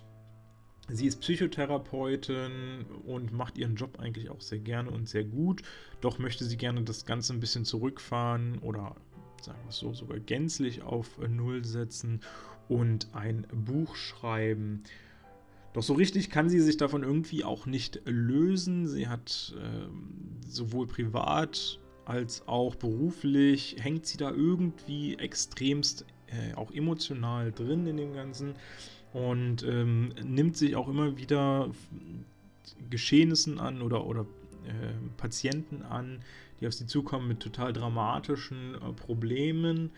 Sie 0.90 1.08
ist 1.08 1.22
Psychotherapeutin 1.22 2.86
und 3.06 3.32
macht 3.32 3.58
ihren 3.58 3.76
Job 3.76 4.00
eigentlich 4.00 4.30
auch 4.30 4.42
sehr 4.42 4.60
gerne 4.60 4.92
und 4.92 5.08
sehr 5.08 5.24
gut. 5.24 5.62
Doch 6.02 6.20
möchte 6.20 6.44
sie 6.44 6.58
gerne 6.58 6.84
das 6.84 7.06
Ganze 7.06 7.34
ein 7.34 7.40
bisschen 7.40 7.64
zurückfahren 7.64 8.60
oder 8.60 8.96
sagen 9.42 9.60
wir 9.64 9.70
es 9.70 9.78
so, 9.78 9.94
sogar 9.94 10.20
gänzlich 10.20 10.82
auf 10.82 11.20
Null 11.20 11.64
setzen 11.64 12.20
und 12.68 13.08
ein 13.14 13.48
Buch 13.54 13.96
schreiben. 13.96 14.84
Doch 15.72 15.84
so 15.84 15.94
richtig 15.94 16.30
kann 16.30 16.50
sie 16.50 16.60
sich 16.60 16.76
davon 16.76 17.04
irgendwie 17.04 17.46
auch 17.46 17.66
nicht 17.66 18.02
lösen. 18.04 18.86
Sie 18.88 19.08
hat 19.08 19.56
äh, 19.58 19.88
sowohl 20.48 20.88
privat 20.88 21.80
als 22.06 22.48
auch 22.48 22.76
beruflich, 22.76 23.78
hängt 23.80 24.06
sie 24.06 24.18
da 24.18 24.32
irgendwie 24.32 25.16
extremst 25.16 26.06
äh, 26.28 26.54
auch 26.56 26.72
emotional 26.72 27.52
drin 27.52 27.86
in 27.88 27.98
dem 27.98 28.14
Ganzen 28.14 28.56
und 29.14 29.64
ähm, 29.64 30.14
nimmt 30.24 30.58
sich 30.58 30.76
auch 30.76 30.88
immer 30.88 31.18
wieder 31.18 31.70
Geschehnissen 32.90 33.60
an 33.60 33.82
oder, 33.82 34.06
oder 34.06 34.22
äh, 34.66 34.94
Patienten 35.18 35.84
an, 35.84 36.20
die 36.60 36.68
auf 36.68 36.74
sie 36.74 36.88
zukommen 36.88 37.28
mit 37.28 37.40
total 37.40 37.74
dramatischen 37.74 38.76
äh, 38.76 38.94
Problemen, 38.94 39.92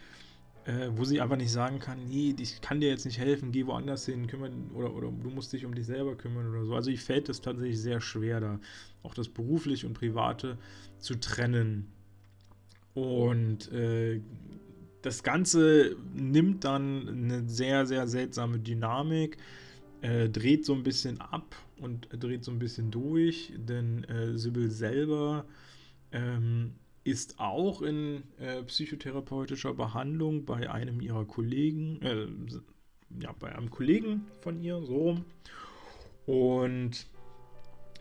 äh, 0.65 0.89
wo 0.91 1.05
sie 1.05 1.21
einfach 1.21 1.37
nicht 1.37 1.51
sagen 1.51 1.79
kann, 1.79 2.05
nee, 2.07 2.35
ich 2.39 2.59
kann 2.61 2.81
dir 2.81 2.89
jetzt 2.89 3.05
nicht 3.05 3.19
helfen, 3.19 3.51
geh 3.51 3.65
woanders 3.65 4.05
hin, 4.05 4.27
kümmern 4.27 4.71
oder, 4.73 4.93
oder 4.93 5.11
du 5.11 5.29
musst 5.29 5.53
dich 5.53 5.65
um 5.65 5.75
dich 5.75 5.85
selber 5.85 6.15
kümmern 6.15 6.49
oder 6.49 6.65
so. 6.65 6.75
Also 6.75 6.89
ich 6.89 7.01
fällt 7.01 7.29
es 7.29 7.41
tatsächlich 7.41 7.79
sehr 7.79 8.01
schwer, 8.01 8.39
da 8.39 8.59
auch 9.03 9.13
das 9.13 9.29
berufliche 9.29 9.87
und 9.87 9.93
private 9.93 10.57
zu 10.99 11.15
trennen. 11.19 11.91
Und 12.95 13.71
äh, 13.71 14.21
das 15.01 15.21
Ganze 15.21 15.95
nimmt 16.15 16.63
dann 16.63 17.08
eine 17.08 17.47
sehr, 17.47 17.86
sehr 17.86 18.08
seltsame 18.08 18.58
Dynamik, 18.58 19.38
äh, 20.01 20.29
dreht 20.29 20.65
so 20.65 20.73
ein 20.73 20.84
bisschen 20.84 21.21
ab 21.21 21.55
und 21.79 22.08
dreht 22.12 22.43
so 22.43 22.51
ein 22.51 22.60
bisschen 22.60 22.89
durch, 22.89 23.53
denn 23.55 24.03
äh, 24.05 24.38
Sybil 24.38 24.71
selber 24.71 25.45
ähm, 26.12 26.73
ist 27.03 27.39
auch 27.39 27.81
in 27.81 28.23
äh, 28.39 28.63
psychotherapeutischer 28.63 29.73
Behandlung 29.73 30.45
bei 30.45 30.71
einem 30.71 31.01
ihrer 31.01 31.25
Kollegen, 31.25 32.01
äh, 32.01 32.27
ja, 33.21 33.36
bei 33.38 33.55
einem 33.55 33.69
Kollegen 33.69 34.25
von 34.41 34.60
ihr, 34.60 34.81
so. 34.81 35.19
Und 36.25 37.05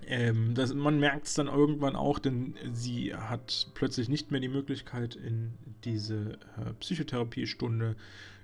ähm, 0.09 0.55
das, 0.55 0.75
man 0.75 0.99
merkt 0.99 1.27
es 1.27 1.35
dann 1.35 1.49
irgendwann 1.49 1.97
auch, 1.97 2.19
denn 2.19 2.55
sie 2.73 3.15
hat 3.15 3.69
plötzlich 3.75 4.09
nicht 4.09 4.31
mehr 4.31 4.41
die 4.41 4.49
Möglichkeit, 4.49 5.15
in 5.15 5.55
diese 5.85 6.39
äh, 6.57 6.73
Psychotherapiestunde 6.81 7.97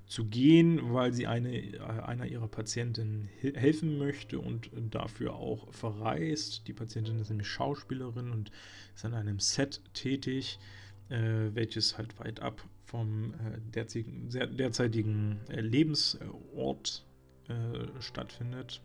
zu 0.07 0.25
gehen, 0.25 0.93
weil 0.93 1.13
sie 1.13 1.27
eine, 1.27 1.57
äh, 1.57 1.79
einer 1.79 2.27
ihrer 2.27 2.49
Patientinnen 2.49 3.29
helfen 3.41 3.97
möchte 3.97 4.39
und 4.39 4.71
dafür 4.91 5.35
auch 5.35 5.73
verreist. 5.73 6.67
Die 6.67 6.73
Patientin 6.73 7.21
ist 7.21 7.31
nämlich 7.31 7.49
Schauspielerin 7.49 8.31
und 8.31 8.51
ist 8.95 9.05
an 9.05 9.15
einem 9.15 9.39
Set 9.39 9.81
tätig, 9.95 10.59
äh, 11.11 11.55
welches 11.55 11.97
halt 11.97 12.19
weit 12.19 12.41
ab 12.41 12.63
vom 12.85 13.35
äh, 13.35 13.61
derzeitigen, 13.73 14.31
derzeitigen 14.57 15.41
äh, 15.49 15.61
Lebensort 15.61 17.05
äh, 17.49 18.01
stattfindet. 18.01 18.83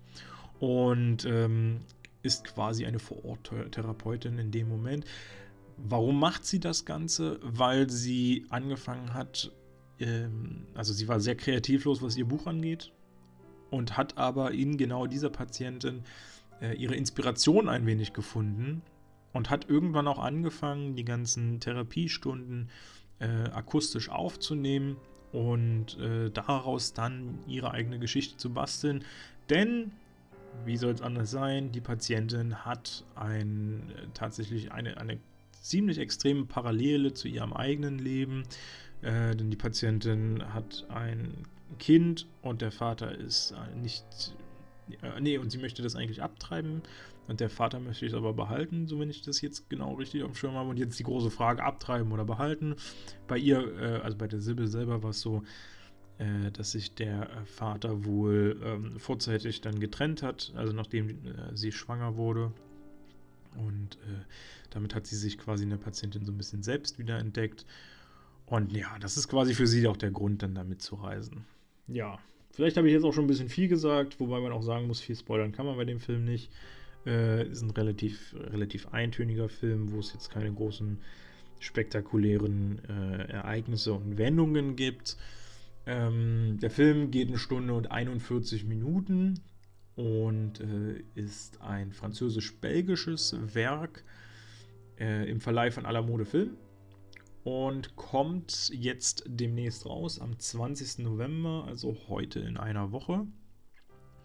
Und 0.60 1.26
ähm, 1.26 1.82
ist 2.26 2.44
quasi 2.44 2.86
eine 2.86 3.00
Vorort-Therapeutin 3.00 4.38
in 4.40 4.52
dem 4.52 4.68
Moment. 4.68 5.06
Warum 5.78 6.20
macht 6.20 6.46
sie 6.46 6.60
das 6.60 6.86
Ganze? 6.86 7.40
Weil 7.42 7.90
sie 7.90 8.46
angefangen 8.50 9.14
hat, 9.14 9.52
ähm, 10.00 10.66
also 10.74 10.94
sie 10.94 11.08
war 11.08 11.20
sehr 11.20 11.36
kreativlos, 11.36 12.02
was 12.02 12.18
ihr 12.18 12.26
Buch 12.26 12.48
angeht, 12.48 12.92
und 13.70 13.98
hat 13.98 14.18
aber 14.18 14.52
in 14.52 14.78
genau 14.78 15.06
dieser 15.06 15.30
Patientin 15.30 16.04
äh, 16.62 16.76
ihre 16.76 16.96
Inspiration 16.96 17.68
ein 17.70 17.86
wenig 17.86 18.14
gefunden 18.14 18.82
und 19.34 19.50
hat 19.50 19.70
irgendwann 19.70 20.08
auch 20.08 20.20
angefangen, 20.20 20.96
die 20.96 21.04
ganzen 21.04 21.60
Therapiestunden 21.60 22.70
äh, 23.20 23.50
akustisch 23.50 24.10
aufzunehmen 24.10 24.98
und 25.32 26.00
äh, 26.00 26.30
daraus 26.32 26.94
dann 26.94 27.40
ihre 27.48 27.72
eigene 27.72 28.00
Geschichte 28.00 28.38
zu 28.38 28.54
basteln. 28.54 29.04
Denn 29.50 29.92
wie 30.64 30.78
soll 30.78 30.94
es 30.94 31.02
anders 31.02 31.32
sein? 31.32 31.72
Die 31.72 31.82
Patientin 31.82 32.66
hat 32.66 33.04
ein, 33.16 33.92
äh, 33.92 34.08
tatsächlich 34.14 34.72
eine, 34.72 34.98
eine 34.98 35.20
ziemlich 35.62 35.98
extreme 35.98 36.46
Parallele 36.46 37.14
zu 37.14 37.28
ihrem 37.28 37.54
eigenen 37.54 37.98
Leben. 37.98 38.44
Äh, 39.02 39.36
denn 39.36 39.50
die 39.50 39.58
Patientin 39.58 40.44
hat 40.54 40.86
ein 40.90 41.44
Kind 41.80 42.28
und 42.42 42.62
der 42.62 42.72
Vater 42.72 43.16
ist 43.16 43.52
äh, 43.52 43.76
nicht. 43.78 44.36
Äh, 45.02 45.20
nee, 45.20 45.38
und 45.38 45.52
sie 45.52 45.58
möchte 45.58 45.82
das 45.82 45.96
eigentlich 45.96 46.22
abtreiben. 46.22 46.82
Und 47.28 47.40
der 47.40 47.50
Vater 47.50 47.80
möchte 47.80 48.06
es 48.06 48.14
aber 48.14 48.34
behalten, 48.34 48.88
so 48.88 49.00
wenn 49.00 49.10
ich 49.10 49.24
das 49.24 49.42
jetzt 49.42 49.68
genau 49.68 49.96
richtig 49.96 50.22
auf 50.22 50.32
dem 50.32 50.36
Schirm 50.36 50.54
habe. 50.54 50.70
Und 50.70 50.78
jetzt 50.78 51.00
die 51.00 51.04
große 51.04 51.32
Frage: 51.32 51.64
abtreiben 51.64 52.12
oder 52.12 52.26
behalten. 52.26 52.76
Bei 53.28 53.38
ihr, 53.38 53.80
äh, 53.80 54.02
also 54.02 54.18
bei 54.18 54.28
der 54.28 54.42
Sibyl 54.42 54.68
selber 54.68 55.02
war 55.02 55.10
es 55.10 55.22
so, 55.22 55.44
äh, 56.18 56.52
dass 56.52 56.72
sich 56.72 56.96
der 56.96 57.30
äh, 57.30 57.46
Vater 57.46 58.06
wohl 58.06 58.60
ähm, 58.64 59.00
vorzeitig 59.00 59.62
dann 59.62 59.80
getrennt 59.80 60.24
hat, 60.24 60.54
also 60.56 60.74
nachdem 60.74 61.10
äh, 61.10 61.56
sie 61.56 61.72
schwanger 61.72 62.16
wurde. 62.16 62.52
Und 63.58 63.96
äh, 63.96 64.24
damit 64.70 64.96
hat 64.96 65.08
sie 65.08 65.16
sich 65.16 65.38
quasi 65.38 65.64
in 65.64 65.70
der 65.70 65.78
Patientin 65.78 66.26
so 66.26 66.32
ein 66.32 66.38
bisschen 66.38 66.64
selbst 66.64 67.00
wieder 67.00 67.20
entdeckt. 67.20 67.66
Und 68.46 68.72
ja, 68.72 68.98
das 69.00 69.18
ist 69.18 69.28
quasi 69.28 69.54
für 69.54 69.68
sie 69.68 69.88
auch 69.88 69.98
der 69.98 70.12
Grund, 70.12 70.44
dann 70.44 70.56
damit 70.56 70.82
zu 70.82 70.96
reisen. 70.96 71.46
Ja, 71.88 72.20
vielleicht 72.52 72.78
habe 72.78 72.88
ich 72.88 72.94
jetzt 72.94 73.04
auch 73.04 73.14
schon 73.14 73.26
ein 73.26 73.28
bisschen 73.28 73.50
viel 73.50 73.68
gesagt, 73.68 74.20
wobei 74.20 74.40
man 74.40 74.52
auch 74.52 74.62
sagen 74.62 74.88
muss, 74.88 75.00
viel 75.00 75.16
spoilern 75.16 75.52
kann 75.52 75.66
man 75.66 75.78
bei 75.78 75.86
dem 75.86 76.00
Film 76.00 76.26
nicht. 76.26 76.52
Äh, 77.06 77.48
ist 77.48 77.62
ein 77.62 77.72
relativ, 77.72 78.36
relativ 78.52 78.88
eintöniger 78.88 79.50
Film, 79.50 79.92
wo 79.92 80.00
es 80.00 80.14
jetzt 80.14 80.32
keine 80.32 80.52
großen 80.52 80.98
spektakulären 81.60 82.82
äh, 82.88 83.32
Ereignisse 83.32 83.94
und 83.94 84.18
Wendungen 84.18 84.76
gibt. 84.76 85.18
Ähm, 85.86 86.58
der 86.62 86.72
Film 86.72 87.12
geht 87.12 87.28
eine 87.28 87.38
Stunde 87.38 87.74
und 87.74 87.92
41 87.92 88.66
Minuten 88.66 89.40
und 89.96 90.60
äh, 90.60 91.04
ist 91.14 91.62
ein 91.62 91.92
französisch-belgisches 91.92 93.36
Werk 93.54 94.04
äh, 95.00 95.30
im 95.30 95.40
Verleih 95.40 95.72
von 95.72 95.86
Alamode 95.86 96.26
Film 96.26 96.58
und 97.44 97.96
kommt 97.96 98.70
jetzt 98.74 99.24
demnächst 99.28 99.86
raus 99.86 100.20
am 100.20 100.38
20. 100.38 101.06
November, 101.06 101.66
also 101.68 101.96
heute 102.10 102.40
in 102.40 102.58
einer 102.58 102.92
Woche. 102.92 103.28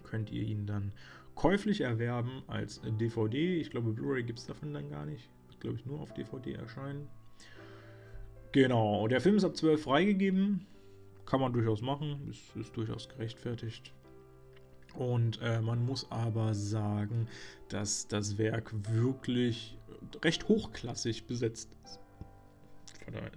Könnt 0.02 0.32
ihr 0.32 0.42
ihn 0.42 0.66
dann 0.66 0.92
käuflich 1.34 1.82
erwerben 1.82 2.42
als 2.46 2.80
DVD. 2.98 3.60
Ich 3.60 3.70
glaube, 3.70 3.92
Blu-ray 3.92 4.22
gibt 4.22 4.38
es 4.38 4.46
davon 4.46 4.72
dann 4.72 4.88
gar 4.88 5.04
nicht. 5.04 5.28
Wird, 5.48 5.60
glaube 5.60 5.76
ich, 5.76 5.86
nur 5.86 6.00
auf 6.00 6.14
DVD 6.14 6.54
erscheinen. 6.54 7.08
Genau, 8.52 9.06
der 9.06 9.20
Film 9.20 9.36
ist 9.36 9.44
ab 9.44 9.54
12 9.54 9.82
freigegeben. 9.82 10.66
Kann 11.26 11.40
man 11.40 11.52
durchaus 11.52 11.80
machen, 11.80 12.28
ist, 12.28 12.56
ist 12.56 12.76
durchaus 12.76 13.08
gerechtfertigt. 13.08 13.92
Und 14.94 15.40
äh, 15.40 15.60
man 15.60 15.84
muss 15.84 16.10
aber 16.10 16.54
sagen, 16.54 17.28
dass 17.68 18.08
das 18.08 18.38
Werk 18.38 18.72
wirklich 18.92 19.78
recht 20.24 20.48
hochklassig 20.48 21.26
besetzt 21.26 21.70
ist. 21.84 22.00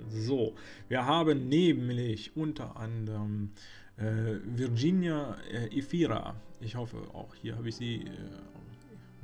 So, 0.10 0.56
wir 0.88 1.06
haben 1.06 1.50
nämlich 1.50 2.36
unter 2.36 2.78
anderem 2.78 3.52
äh, 3.98 4.04
Virginia 4.46 5.36
äh, 5.52 5.78
Efira. 5.78 6.36
Ich 6.60 6.76
hoffe, 6.76 6.98
auch 7.14 7.34
hier 7.36 7.56
habe 7.56 7.70
ich 7.70 7.76
sie. 7.76 8.02
Äh, 8.02 8.08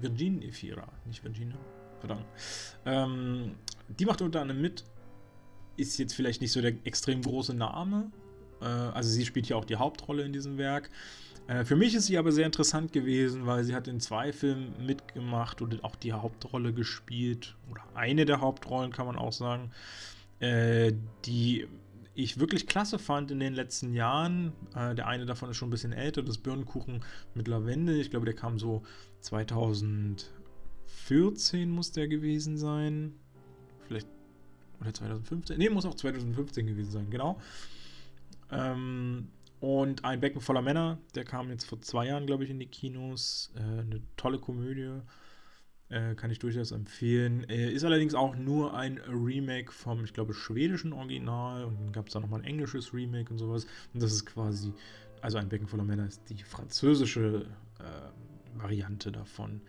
Virginia 0.01 0.47
Efira, 0.47 0.87
nicht 1.05 1.23
Virginia. 1.23 1.57
Verdammt. 1.99 2.25
Ähm, 2.85 3.55
die 3.87 4.05
macht 4.05 4.21
unter 4.21 4.41
anderem 4.41 4.61
mit. 4.61 4.83
Ist 5.77 5.97
jetzt 5.97 6.13
vielleicht 6.13 6.41
nicht 6.41 6.51
so 6.51 6.61
der 6.61 6.73
extrem 6.85 7.21
große 7.21 7.53
Name, 7.53 8.11
also 8.65 9.09
sie 9.09 9.25
spielt 9.25 9.47
hier 9.47 9.57
auch 9.57 9.65
die 9.65 9.77
Hauptrolle 9.77 10.23
in 10.23 10.33
diesem 10.33 10.57
Werk. 10.57 10.89
Äh, 11.47 11.65
für 11.65 11.75
mich 11.75 11.95
ist 11.95 12.05
sie 12.05 12.17
aber 12.17 12.31
sehr 12.31 12.45
interessant 12.45 12.93
gewesen, 12.93 13.45
weil 13.45 13.63
sie 13.63 13.75
hat 13.75 13.87
in 13.87 13.99
zwei 13.99 14.31
Filmen 14.31 14.73
mitgemacht 14.85 15.61
und 15.61 15.83
auch 15.83 15.95
die 15.95 16.13
Hauptrolle 16.13 16.73
gespielt. 16.73 17.55
Oder 17.71 17.83
eine 17.95 18.25
der 18.25 18.41
Hauptrollen 18.41 18.91
kann 18.91 19.07
man 19.07 19.17
auch 19.17 19.33
sagen. 19.33 19.71
Äh, 20.39 20.93
die 21.25 21.67
ich 22.15 22.39
wirklich 22.39 22.67
klasse 22.67 22.99
fand 22.99 23.31
in 23.31 23.39
den 23.39 23.53
letzten 23.53 23.93
Jahren. 23.93 24.51
der 24.75 25.07
eine 25.07 25.25
davon 25.25 25.49
ist 25.49 25.57
schon 25.57 25.69
ein 25.69 25.71
bisschen 25.71 25.93
älter, 25.93 26.21
das 26.21 26.37
Birnenkuchen 26.37 27.01
mit 27.33 27.47
Lavendel. 27.47 27.97
Ich 27.97 28.09
glaube, 28.09 28.25
der 28.25 28.35
kam 28.35 28.59
so 28.59 28.83
2014 29.21 31.69
muss 31.69 31.93
der 31.93 32.09
gewesen 32.09 32.57
sein. 32.57 33.13
Vielleicht 33.87 34.07
oder 34.81 34.93
2015. 34.93 35.57
Ne, 35.57 35.69
muss 35.69 35.85
auch 35.85 35.95
2015 35.95 36.67
gewesen 36.67 36.91
sein, 36.91 37.09
genau. 37.09 37.39
Ähm, 38.51 39.29
und 39.59 40.05
ein 40.05 40.21
Becken 40.21 40.41
voller 40.41 40.61
Männer, 40.61 40.99
der 41.15 41.25
kam 41.25 41.49
jetzt 41.49 41.65
vor 41.65 41.81
zwei 41.81 42.07
Jahren, 42.07 42.25
glaube 42.25 42.43
ich, 42.43 42.49
in 42.49 42.59
die 42.59 42.67
Kinos. 42.67 43.51
Äh, 43.55 43.59
eine 43.59 44.01
tolle 44.15 44.39
Komödie. 44.39 45.01
Äh, 45.89 46.13
kann 46.13 46.29
ich 46.29 46.37
durchaus 46.37 46.71
empfehlen. 46.71 47.49
Äh, 47.49 47.71
ist 47.71 47.83
allerdings 47.83 48.13
auch 48.13 48.35
nur 48.35 48.75
ein 48.75 48.99
Remake 48.99 49.71
vom, 49.71 50.03
ich 50.05 50.13
glaube, 50.13 50.33
schwedischen 50.33 50.93
Original. 50.93 51.65
Und 51.65 51.79
dann 51.79 51.91
gab 51.91 52.07
es 52.07 52.13
da 52.13 52.19
nochmal 52.19 52.41
ein 52.41 52.45
englisches 52.45 52.93
Remake 52.93 53.31
und 53.31 53.39
sowas. 53.39 53.65
Und 53.93 54.03
das 54.03 54.11
ist 54.11 54.25
quasi, 54.25 54.71
also 55.21 55.39
ein 55.39 55.49
Becken 55.49 55.67
voller 55.67 55.83
Männer 55.83 56.05
ist 56.05 56.21
die 56.29 56.43
französische 56.43 57.47
äh, 57.79 58.59
Variante 58.61 59.11
davon, 59.11 59.61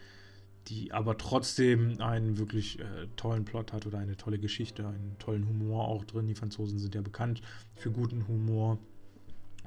die 0.69 0.93
aber 0.93 1.19
trotzdem 1.19 2.01
einen 2.01 2.39
wirklich 2.39 2.79
äh, 2.79 3.07
tollen 3.17 3.45
Plot 3.45 3.73
hat 3.73 3.87
oder 3.87 3.99
eine 3.99 4.17
tolle 4.17 4.39
Geschichte, 4.39 4.87
einen 4.87 5.17
tollen 5.19 5.49
Humor 5.49 5.89
auch 5.89 6.05
drin. 6.05 6.27
Die 6.27 6.35
Franzosen 6.35 6.79
sind 6.79 6.95
ja 6.95 7.01
bekannt 7.03 7.43
für 7.75 7.91
guten 7.91 8.29
Humor. 8.29 8.79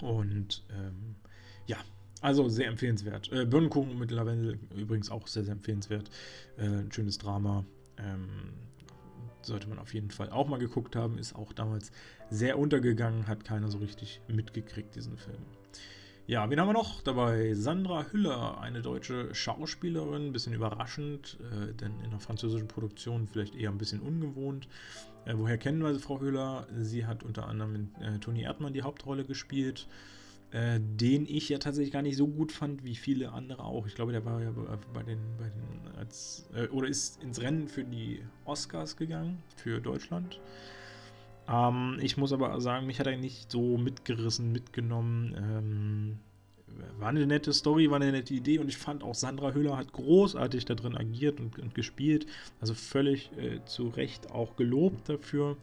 Und 0.02 0.64
ähm, 0.72 1.16
ja, 1.68 1.78
also 2.22 2.48
sehr 2.48 2.68
empfehlenswert. 2.68 3.32
Äh, 3.32 3.46
Birnenkuchen 3.46 3.98
mit 3.98 4.12
Lavendel 4.12 4.60
übrigens 4.76 5.10
auch 5.10 5.28
sehr, 5.28 5.44
sehr 5.44 5.54
empfehlenswert. 5.54 6.10
Äh, 6.58 6.68
ein 6.68 6.92
schönes 6.92 7.18
Drama. 7.18 7.66
Ähm, 7.98 8.30
sollte 9.46 9.68
man 9.68 9.80
auf 9.80 9.94
jeden 9.94 10.10
Fall 10.10 10.30
auch 10.30 10.48
mal 10.48 10.60
geguckt 10.60 10.96
haben. 10.96 11.18
Ist 11.18 11.36
auch 11.36 11.54
damals 11.54 11.92
sehr 12.30 12.58
untergegangen, 12.58 13.28
hat 13.28 13.44
keiner 13.44 13.70
so 13.70 13.80
richtig 13.80 14.22
mitgekriegt, 14.28 14.96
diesen 14.96 15.18
Film. 15.18 15.44
Ja, 16.26 16.50
wen 16.50 16.58
haben 16.58 16.70
wir 16.70 16.74
noch 16.74 17.02
dabei? 17.02 17.54
Sandra 17.54 18.06
Hüller, 18.06 18.62
eine 18.62 18.82
deutsche 18.82 19.36
Schauspielerin, 19.36 20.32
bisschen 20.32 20.54
überraschend, 20.54 21.38
äh, 21.52 21.74
denn 21.74 22.00
in 22.00 22.12
einer 22.12 22.20
französischen 22.22 22.70
Produktion 22.70 23.28
vielleicht 23.28 23.56
eher 23.56 23.70
ein 23.70 23.78
bisschen 23.78 24.00
ungewohnt. 24.00 24.70
Äh, 25.26 25.34
woher 25.36 25.58
kennen 25.58 25.84
wir 25.84 26.00
Frau 26.00 26.22
Hüller? 26.22 26.66
Sie 26.80 27.06
hat 27.06 27.24
unter 27.24 27.48
anderem 27.48 27.76
in 27.76 28.02
äh, 28.02 28.20
Toni 28.20 28.44
Erdmann 28.44 28.74
die 28.74 28.84
Hauptrolle 28.84 29.26
gespielt 29.26 29.88
äh, 30.54 30.80
den 30.80 31.26
ich 31.26 31.50
ja 31.50 31.58
tatsächlich 31.58 31.92
gar 31.92 32.04
nicht 32.04 32.16
so 32.16 32.28
gut 32.28 32.52
fand 32.52 32.84
wie 32.84 32.96
viele 32.96 33.32
andere 33.32 33.64
auch. 33.64 33.88
Ich 33.88 33.96
glaube, 33.96 34.12
der 34.12 34.24
war 34.24 34.40
ja 34.40 34.52
bei 34.94 35.02
den, 35.02 35.18
bei 35.40 35.46
den 35.46 35.96
als, 35.98 36.48
äh, 36.54 36.68
oder 36.68 36.88
ist 36.88 37.22
ins 37.24 37.42
Rennen 37.42 37.68
für 37.68 37.84
die 37.84 38.22
Oscars 38.46 38.96
gegangen, 38.96 39.42
für 39.58 39.82
Deutschland. 39.82 40.40
Ähm, 41.48 41.98
ich 42.02 42.18
muss 42.18 42.34
aber 42.34 42.60
sagen, 42.62 42.88
mich 42.88 43.00
hat 43.00 43.08
er 43.08 43.18
nicht 43.18 43.52
so 43.52 43.78
mitgerissen, 43.78 44.52
mitgenommen. 44.52 45.36
Ähm, 45.38 46.20
war 46.98 47.10
eine 47.10 47.28
nette 47.28 47.54
Story, 47.54 47.90
war 47.90 47.98
eine 47.98 48.12
nette 48.12 48.34
Idee 48.34 48.60
und 48.60 48.68
ich 48.68 48.78
fand 48.78 49.04
auch 49.04 49.16
Sandra 49.16 49.54
Hüller 49.54 49.78
hat 49.78 49.94
großartig 49.94 50.66
da 50.66 50.74
drin 50.74 50.98
agiert 50.98 51.40
und, 51.40 51.60
und 51.60 51.76
gespielt. 51.76 52.26
Also 52.60 52.74
völlig 52.74 53.32
äh, 53.38 53.64
zu 53.66 53.90
Recht 53.90 54.32
auch 54.32 54.56
gelobt 54.56 55.10
dafür. 55.10 55.58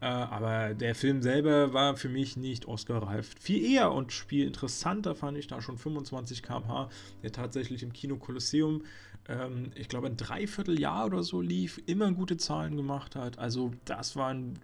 Äh, 0.00 0.06
aber 0.06 0.74
der 0.74 0.94
Film 0.94 1.22
selber 1.22 1.74
war 1.74 1.96
für 1.96 2.08
mich 2.08 2.36
nicht 2.36 2.66
Oscar-reif. 2.66 3.34
Viel 3.38 3.64
eher 3.64 3.92
und 3.92 4.12
viel 4.12 4.46
interessanter 4.46 5.14
fand 5.14 5.36
ich 5.36 5.46
da 5.46 5.60
schon 5.60 5.76
25 5.76 6.42
km/h, 6.42 6.88
der 7.22 7.32
tatsächlich 7.32 7.82
im 7.82 7.92
Kino 7.92 8.16
Kolosseum, 8.16 8.82
ähm, 9.30 9.70
ich 9.74 9.88
glaube, 9.88 10.08
ein 10.08 10.16
Dreivierteljahr 10.16 11.06
oder 11.06 11.22
so 11.22 11.40
lief, 11.40 11.80
immer 11.86 12.10
gute 12.12 12.36
Zahlen 12.36 12.76
gemacht 12.76 13.14
hat. 13.14 13.38
Also, 13.38 13.72
das 13.84 14.16
war 14.16 14.30
ein 14.30 14.58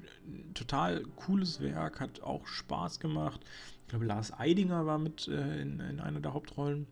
total 0.55 1.03
cooles 1.15 1.61
Werk, 1.61 2.01
hat 2.01 2.23
auch 2.23 2.47
Spaß 2.47 2.99
gemacht. 3.01 3.41
Ich 3.83 3.89
glaube, 3.89 4.07
Lars 4.07 4.33
Eidinger 4.33 4.85
war 4.87 4.99
mit 4.99 5.29
äh, 5.29 5.61
in, 5.61 5.81
in, 5.81 6.01
einer 6.01 6.21
der 6.21 6.35
Hauptrollen. 6.35 6.87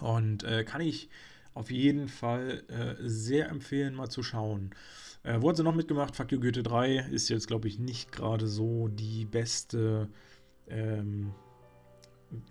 Und 0.00 0.44
äh, 0.44 0.64
kann 0.64 0.80
ich 0.80 1.10
auf 1.54 1.70
jeden 1.70 2.08
Fall 2.08 2.62
äh, 2.68 2.94
sehr 3.00 3.48
empfehlen, 3.48 3.94
mal 3.94 4.08
zu 4.08 4.22
schauen. 4.22 4.70
Äh, 5.24 5.40
wo 5.40 5.48
hat 5.48 5.56
sie 5.56 5.64
noch 5.64 5.74
mitgemacht? 5.74 6.16
Fuck 6.16 6.28
Goethe 6.28 6.62
3 6.62 6.96
ist 7.10 7.28
jetzt, 7.28 7.48
glaube 7.48 7.68
ich, 7.68 7.78
nicht 7.78 8.12
gerade 8.12 8.46
so 8.46 8.88
die 8.88 9.24
beste, 9.24 10.08
ähm, 10.68 11.32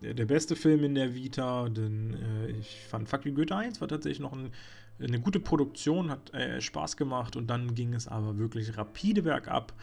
der 0.02 0.26
beste 0.26 0.56
Film 0.56 0.84
in 0.84 0.96
der 0.96 1.16
Vita, 1.16 1.70
denn 1.70 2.14
äh, 2.14 2.52
ich 2.52 2.82
fand 2.88 3.10
Fuck 3.10 3.26
You 3.26 3.34
Goethe 3.34 3.56
1 3.56 3.82
war 3.82 3.88
tatsächlich 3.88 4.20
noch 4.20 4.34
ein, 4.34 4.52
eine 5.00 5.20
gute 5.20 5.40
Produktion, 5.40 6.10
hat 6.10 6.34
äh, 6.34 6.62
Spaß 6.62 6.98
gemacht 6.98 7.36
und 7.36 7.48
dann 7.48 7.74
ging 7.74 7.94
es 7.94 8.08
aber 8.08 8.38
wirklich 8.38 8.78
rapide 8.78 9.24
bergab. 9.24 9.74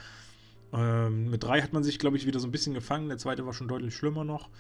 Ähm, 0.73 1.31
mit 1.31 1.43
3 1.43 1.63
hat 1.63 1.73
man 1.73 1.83
sich, 1.83 1.99
glaube 1.99 2.17
ich, 2.17 2.27
wieder 2.27 2.41
so 2.41 2.47
ein 2.47 2.53
bisschen 2.53 2.75
gefangen, 2.75 3.09
der 3.09 3.19
zweite 3.19 3.45
war 3.47 3.53
schon 3.53 3.69
deutlich 3.69 3.95
schlimmer 3.95 4.25
noch, 4.25 4.51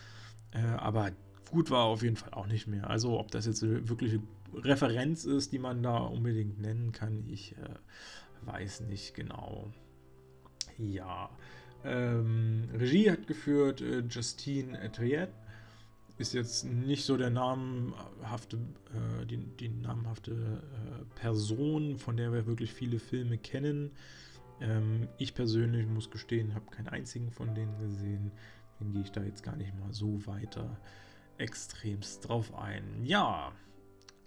äh, 0.53 0.61
aber 0.61 1.13
gut 1.51 1.71
war 1.71 1.85
auf 1.85 2.03
jeden 2.03 2.17
Fall 2.17 2.33
auch 2.33 2.47
nicht 2.47 2.67
mehr. 2.67 2.91
Also 2.91 3.19
ob 3.19 3.31
das 3.31 3.47
jetzt 3.47 3.63
eine 3.63 3.89
wirkliche 3.89 4.21
Referenz 4.55 5.25
ist, 5.25 5.53
die 5.53 5.59
man 5.59 5.83
da 5.83 5.99
unbedingt 5.99 6.61
nennen 6.61 6.93
kann, 6.93 7.25
ich 7.29 7.53
äh, 7.53 8.47
weiß 8.47 8.81
nicht 8.83 9.15
genau. 9.15 9.73
Ja. 10.79 11.31
Ähm, 11.85 12.69
Regie 12.75 13.11
hat 13.11 13.27
geführt 13.27 13.81
äh, 13.81 14.01
Justine 14.01 14.81
Etienne. 14.81 15.33
Ist 16.19 16.35
jetzt 16.35 16.65
nicht 16.65 17.05
so 17.05 17.17
der 17.17 17.31
namenhafte, 17.31 18.57
äh, 18.57 19.25
die, 19.27 19.37
die 19.37 19.69
namenhafte 19.69 20.33
äh, 20.33 21.21
Person, 21.21 21.97
von 21.97 22.17
der 22.17 22.33
wir 22.33 22.47
wirklich 22.47 22.73
viele 22.73 22.99
Filme 22.99 23.39
kennen. 23.39 23.93
Ähm, 24.61 25.09
ich 25.19 25.35
persönlich 25.35 25.87
muss 25.87 26.11
gestehen, 26.11 26.55
habe 26.55 26.67
keinen 26.71 26.89
einzigen 26.89 27.31
von 27.31 27.55
denen 27.55 27.79
gesehen. 27.79 28.33
Deswegen 28.75 28.93
gehe 28.93 29.03
ich 29.03 29.13
da 29.13 29.23
jetzt 29.23 29.43
gar 29.43 29.57
nicht 29.57 29.79
mal 29.79 29.93
so 29.93 30.27
weiter 30.27 30.79
extremst 31.39 32.29
drauf 32.29 32.53
ein. 32.55 33.05
Ja, 33.05 33.53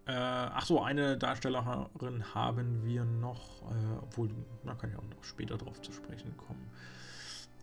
äh, 0.05 0.13
ach 0.13 0.65
so, 0.65 0.81
eine 0.81 1.17
Darstellerin 1.17 2.33
haben 2.33 2.83
wir 2.85 3.05
noch, 3.05 3.61
äh, 3.69 3.97
obwohl, 4.01 4.29
da 4.65 4.73
kann 4.75 4.91
ich 4.91 4.97
auch 4.97 5.03
noch 5.03 5.23
später 5.23 5.57
drauf 5.57 5.81
zu 5.81 5.91
sprechen 5.91 6.35
kommen. 6.37 6.69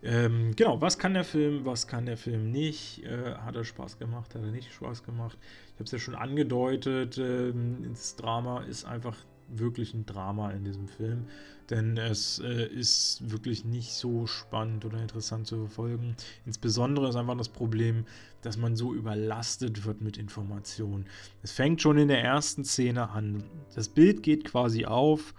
Ähm, 0.02 0.54
genau, 0.54 0.80
was 0.80 0.98
kann 0.98 1.14
der 1.14 1.24
Film, 1.24 1.64
was 1.64 1.86
kann 1.86 2.06
der 2.06 2.16
Film 2.16 2.50
nicht? 2.50 3.04
Äh, 3.04 3.34
hat 3.34 3.56
er 3.56 3.64
Spaß 3.64 3.98
gemacht, 3.98 4.34
hat 4.34 4.42
er 4.42 4.50
nicht 4.50 4.72
Spaß 4.72 5.02
gemacht? 5.02 5.36
Ich 5.68 5.74
habe 5.74 5.84
es 5.84 5.90
ja 5.90 5.98
schon 5.98 6.14
angedeutet, 6.14 7.18
ähm, 7.18 7.84
das 7.88 8.16
Drama 8.16 8.62
ist 8.62 8.84
einfach 8.84 9.16
wirklich 9.48 9.94
ein 9.94 10.06
Drama 10.06 10.50
in 10.50 10.64
diesem 10.64 10.88
Film, 10.88 11.24
denn 11.70 11.96
es 11.96 12.38
äh, 12.38 12.66
ist 12.66 13.30
wirklich 13.30 13.64
nicht 13.64 13.92
so 13.92 14.26
spannend 14.26 14.84
oder 14.84 15.00
interessant 15.00 15.46
zu 15.46 15.56
verfolgen. 15.56 16.16
Insbesondere 16.46 17.08
ist 17.08 17.16
einfach 17.16 17.36
das 17.36 17.48
Problem, 17.48 18.04
dass 18.42 18.56
man 18.56 18.76
so 18.76 18.94
überlastet 18.94 19.84
wird 19.84 20.00
mit 20.00 20.16
Informationen. 20.16 21.06
Es 21.42 21.52
fängt 21.52 21.82
schon 21.82 21.98
in 21.98 22.08
der 22.08 22.22
ersten 22.22 22.64
Szene 22.64 23.10
an. 23.10 23.42
Das 23.74 23.88
Bild 23.88 24.22
geht 24.22 24.44
quasi 24.44 24.84
auf 24.84 25.34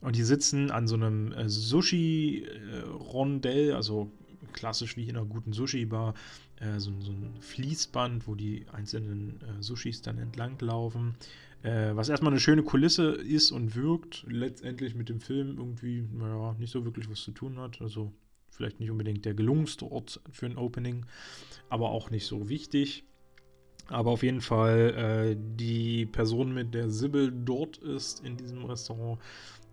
und 0.00 0.16
die 0.16 0.22
sitzen 0.22 0.70
an 0.70 0.86
so 0.86 0.94
einem 0.94 1.32
äh, 1.32 1.48
Sushi-Rondell, 3.08 3.74
also 3.74 4.10
klassisch 4.52 4.96
wie 4.96 5.08
in 5.08 5.16
einer 5.16 5.26
guten 5.26 5.52
Sushi-Bar, 5.52 6.14
äh, 6.60 6.78
so, 6.78 6.92
so, 7.00 7.12
ein 7.12 7.34
Fließband, 7.40 8.26
wo 8.26 8.34
die 8.34 8.66
einzelnen 8.72 9.40
äh, 9.42 9.62
Sushis 9.62 10.02
dann 10.02 10.18
entlanglaufen. 10.18 11.14
Äh, 11.62 11.94
was 11.94 12.08
erstmal 12.08 12.32
eine 12.32 12.40
schöne 12.40 12.62
Kulisse 12.62 13.10
ist 13.10 13.50
und 13.50 13.74
wirkt, 13.74 14.24
letztendlich 14.28 14.94
mit 14.94 15.08
dem 15.08 15.20
Film 15.20 15.58
irgendwie, 15.58 16.06
naja, 16.12 16.54
nicht 16.58 16.70
so 16.70 16.84
wirklich 16.84 17.10
was 17.10 17.20
zu 17.20 17.32
tun 17.32 17.58
hat. 17.58 17.80
Also 17.80 18.12
vielleicht 18.50 18.80
nicht 18.80 18.90
unbedingt 18.90 19.24
der 19.24 19.34
gelungenste 19.34 19.90
Ort 19.90 20.20
für 20.30 20.46
ein 20.46 20.56
Opening, 20.56 21.04
aber 21.68 21.90
auch 21.90 22.10
nicht 22.10 22.26
so 22.26 22.48
wichtig. 22.48 23.04
Aber 23.88 24.10
auf 24.10 24.22
jeden 24.22 24.42
Fall, 24.42 24.94
äh, 24.94 25.36
die 25.56 26.04
Person, 26.04 26.52
mit 26.52 26.74
der 26.74 26.90
Sibyl 26.90 27.32
dort 27.32 27.78
ist 27.78 28.22
in 28.24 28.36
diesem 28.36 28.64
Restaurant, 28.64 29.18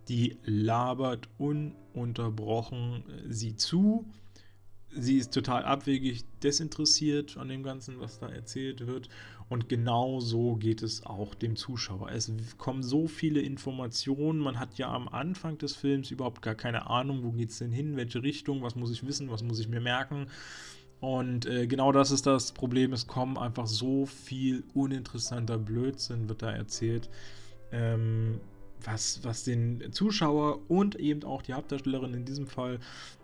die 0.07 0.37
labert 0.43 1.29
ununterbrochen 1.37 3.03
äh, 3.09 3.33
sie 3.33 3.55
zu 3.55 4.05
sie 4.95 5.17
ist 5.17 5.33
total 5.33 5.63
abwegig 5.65 6.23
desinteressiert 6.41 7.37
an 7.37 7.49
dem 7.49 7.63
Ganzen, 7.63 7.99
was 7.99 8.19
da 8.19 8.29
erzählt 8.29 8.87
wird. 8.87 9.09
Und 9.49 9.69
genau 9.69 10.19
so 10.19 10.55
geht 10.55 10.81
es 10.81 11.05
auch 11.05 11.35
dem 11.35 11.55
Zuschauer. 11.55 12.09
Es 12.11 12.31
kommen 12.57 12.81
so 12.81 13.07
viele 13.07 13.41
Informationen. 13.41 14.39
Man 14.39 14.59
hat 14.59 14.77
ja 14.77 14.91
am 14.91 15.07
Anfang 15.07 15.57
des 15.57 15.75
Films 15.75 16.09
überhaupt 16.09 16.41
gar 16.41 16.55
keine 16.55 16.89
Ahnung, 16.89 17.23
wo 17.23 17.31
geht 17.31 17.51
es 17.51 17.59
denn 17.59 17.71
hin, 17.71 17.95
welche 17.95 18.23
Richtung, 18.23 18.63
was 18.63 18.75
muss 18.75 18.91
ich 18.91 19.05
wissen, 19.05 19.29
was 19.29 19.43
muss 19.43 19.59
ich 19.59 19.67
mir 19.67 19.81
merken. 19.81 20.27
Und 20.99 21.45
äh, 21.45 21.67
genau 21.67 21.91
das 21.91 22.09
ist 22.09 22.25
das 22.25 22.53
Problem. 22.53 22.93
Es 22.93 23.05
kommen 23.05 23.37
einfach 23.37 23.67
so 23.67 24.05
viel 24.05 24.63
uninteressanter 24.73 25.59
Blödsinn, 25.59 26.27
wird 26.29 26.41
da 26.41 26.51
erzählt. 26.51 27.09
Ähm, 27.71 28.39
was, 28.85 29.23
was 29.23 29.43
den 29.43 29.91
Zuschauer 29.91 30.59
und 30.69 30.95
eben 30.95 31.23
auch 31.23 31.41
die 31.41 31.53
Hauptdarstellerin 31.53 32.13
in 32.13 32.25
diesem 32.25 32.47
Fall 32.47 32.79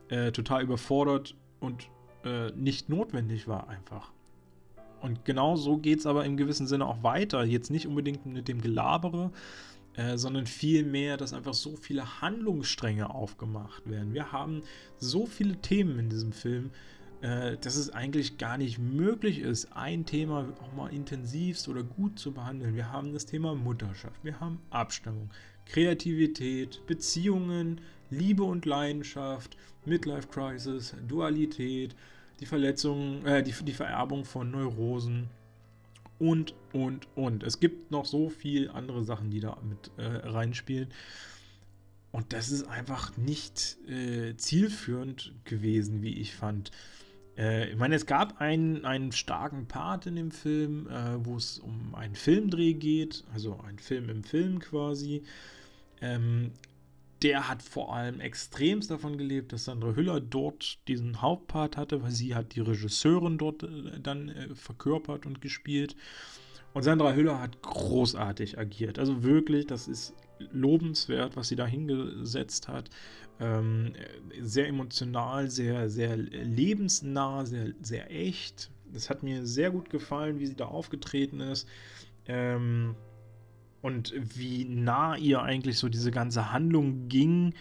äh, 0.10 0.32
total 0.32 0.64
überfordert 0.64 1.36
und 1.60 1.88
äh, 2.24 2.52
nicht 2.52 2.90
notwendig 2.90 3.48
war 3.48 3.70
einfach. 3.70 4.12
Und 5.02 5.26
genau 5.26 5.56
so 5.56 5.78
geht 5.78 6.00
es 6.00 6.06
aber 6.06 6.26
im 6.26 6.38
gewissen 6.38 6.68
Sinne 6.68 6.86
auch 6.86 7.02
weiter. 7.02 7.44
Jetzt 7.44 7.72
nicht 7.72 7.88
unbedingt 7.88 8.26
mit 8.26 8.48
dem 8.48 8.62
Gelabere, 8.62 9.32
äh, 9.96 10.18
sondern 10.18 10.46
vielmehr, 10.46 11.18
dass 11.18 11.34
einfach 11.34 11.54
so 11.54 11.76
viele 11.76 12.22
Handlungsstränge 12.22 13.10
aufgemacht 13.10 13.90
werden. 13.90 14.14
Wir 14.14 14.32
haben 14.32 14.62
so 14.98 15.26
viele 15.26 15.58
Themen 15.58 15.98
in 15.98 16.10
diesem 16.10 16.32
Film, 16.32 16.72
äh, 17.22 17.58
dass 17.58 17.76
es 17.76 17.90
eigentlich 17.90 18.38
gar 18.38 18.58
nicht 18.58 18.80
möglich 18.80 19.40
ist, 19.40 19.76
ein 19.76 20.06
Thema 20.06 20.48
auch 20.62 20.74
mal 20.74 20.94
intensivst 20.94 21.68
oder 21.68 21.84
gut 21.84 22.18
zu 22.20 22.32
behandeln. 22.32 22.76
Wir 22.76 22.92
haben 22.92 23.12
das 23.14 23.26
Thema 23.26 23.54
Mutterschaft, 23.54 24.24
wir 24.24 24.40
haben 24.40 24.60
Abstammung, 24.70 25.30
Kreativität, 25.72 26.86
Beziehungen, 26.86 27.80
Liebe 28.10 28.44
und 28.44 28.66
Leidenschaft, 28.66 29.56
Midlife 29.86 30.28
Crisis, 30.28 30.94
Dualität, 31.08 31.96
die 32.42 32.46
Verletzung, 32.46 33.26
äh, 33.26 33.42
die, 33.42 33.54
die 33.64 33.72
Vererbung 33.72 34.26
von 34.26 34.52
Neurosen 34.52 35.30
und, 36.20 36.54
und, 36.74 37.08
und. 37.16 37.44
Es 37.44 37.60
gibt 37.60 37.90
noch 37.90 38.06
so 38.06 38.30
viele 38.30 38.74
andere 38.74 39.04
Sachen, 39.04 39.32
die 39.32 39.40
da 39.40 39.58
mit 39.68 39.92
äh, 39.98 40.28
reinspielen. 40.28 40.90
Und 42.12 42.34
das 42.34 42.52
ist 42.52 42.68
einfach 42.68 43.16
nicht 43.16 43.78
äh, 43.88 44.36
zielführend 44.36 45.34
gewesen, 45.46 46.02
wie 46.02 46.20
ich 46.20 46.36
fand. 46.36 46.72
Äh, 47.38 47.70
ich 47.70 47.78
meine, 47.78 47.96
es 47.96 48.06
gab 48.06 48.42
einen, 48.42 48.84
einen 48.84 49.14
starken 49.14 49.68
Part 49.68 50.06
in 50.06 50.18
dem 50.18 50.32
Film, 50.32 50.88
äh, 50.90 51.26
wo 51.26 51.38
es 51.38 51.60
um 51.60 51.96
einen 51.96 52.16
Filmdreh 52.16 52.74
geht, 52.74 53.24
also 53.34 53.60
ein 53.66 53.80
Film 53.80 54.10
im 54.10 54.24
Film 54.26 54.60
quasi. 54.60 55.24
Ähm, 56.02 56.52
der 57.22 57.48
hat 57.48 57.62
vor 57.62 57.94
allem 57.96 58.20
extremst 58.20 58.90
davon 58.90 59.18
gelebt, 59.18 59.54
dass 59.54 59.66
Sandra 59.66 59.94
Hüller 59.94 60.20
dort 60.20 60.80
diesen 60.88 61.22
Hauptpart 61.22 61.78
hatte, 61.78 62.02
weil 62.02 62.12
sie 62.12 62.34
hat 62.34 62.56
die 62.56 62.62
Regisseurin 62.62 63.38
dort 63.38 63.64
äh, 63.64 64.00
dann 64.02 64.30
äh, 64.30 64.56
verkörpert 64.56 65.26
und 65.26 65.42
gespielt. 65.42 65.96
Und 66.74 66.84
Sandra 66.84 67.14
Hüller 67.14 67.40
hat 67.40 67.62
großartig 67.62 68.58
agiert. 68.58 68.98
Also 68.98 69.24
wirklich, 69.24 69.68
das 69.68 69.88
ist 69.88 70.14
lobenswert, 70.52 71.36
was 71.36 71.50
sie 71.50 71.56
da 71.56 71.66
hingesetzt 71.66 72.68
hat. 72.68 72.90
Ähm, 73.40 73.94
sehr 74.40 74.68
emotional, 74.68 75.50
sehr, 75.50 75.90
sehr 75.90 76.16
lebensnah, 76.16 77.46
sehr, 77.46 77.74
sehr 77.82 78.12
echt. 78.12 78.72
Das 78.92 79.10
hat 79.10 79.22
mir 79.22 79.46
sehr 79.46 79.72
gut 79.72 79.90
gefallen, 79.90 80.40
wie 80.40 80.48
sie 80.48 80.56
da 80.56 80.66
aufgetreten 80.66 81.40
ist. 81.40 81.68
Ähm, 82.26 82.96
und 83.82 84.14
wie 84.16 84.66
nah 84.66 85.16
ihr 85.16 85.42
eigentlich 85.42 85.78
so 85.78 85.90
diese 85.90 86.12
ganze 86.12 86.52
Handlung 86.52 87.08
ging, 87.08 87.54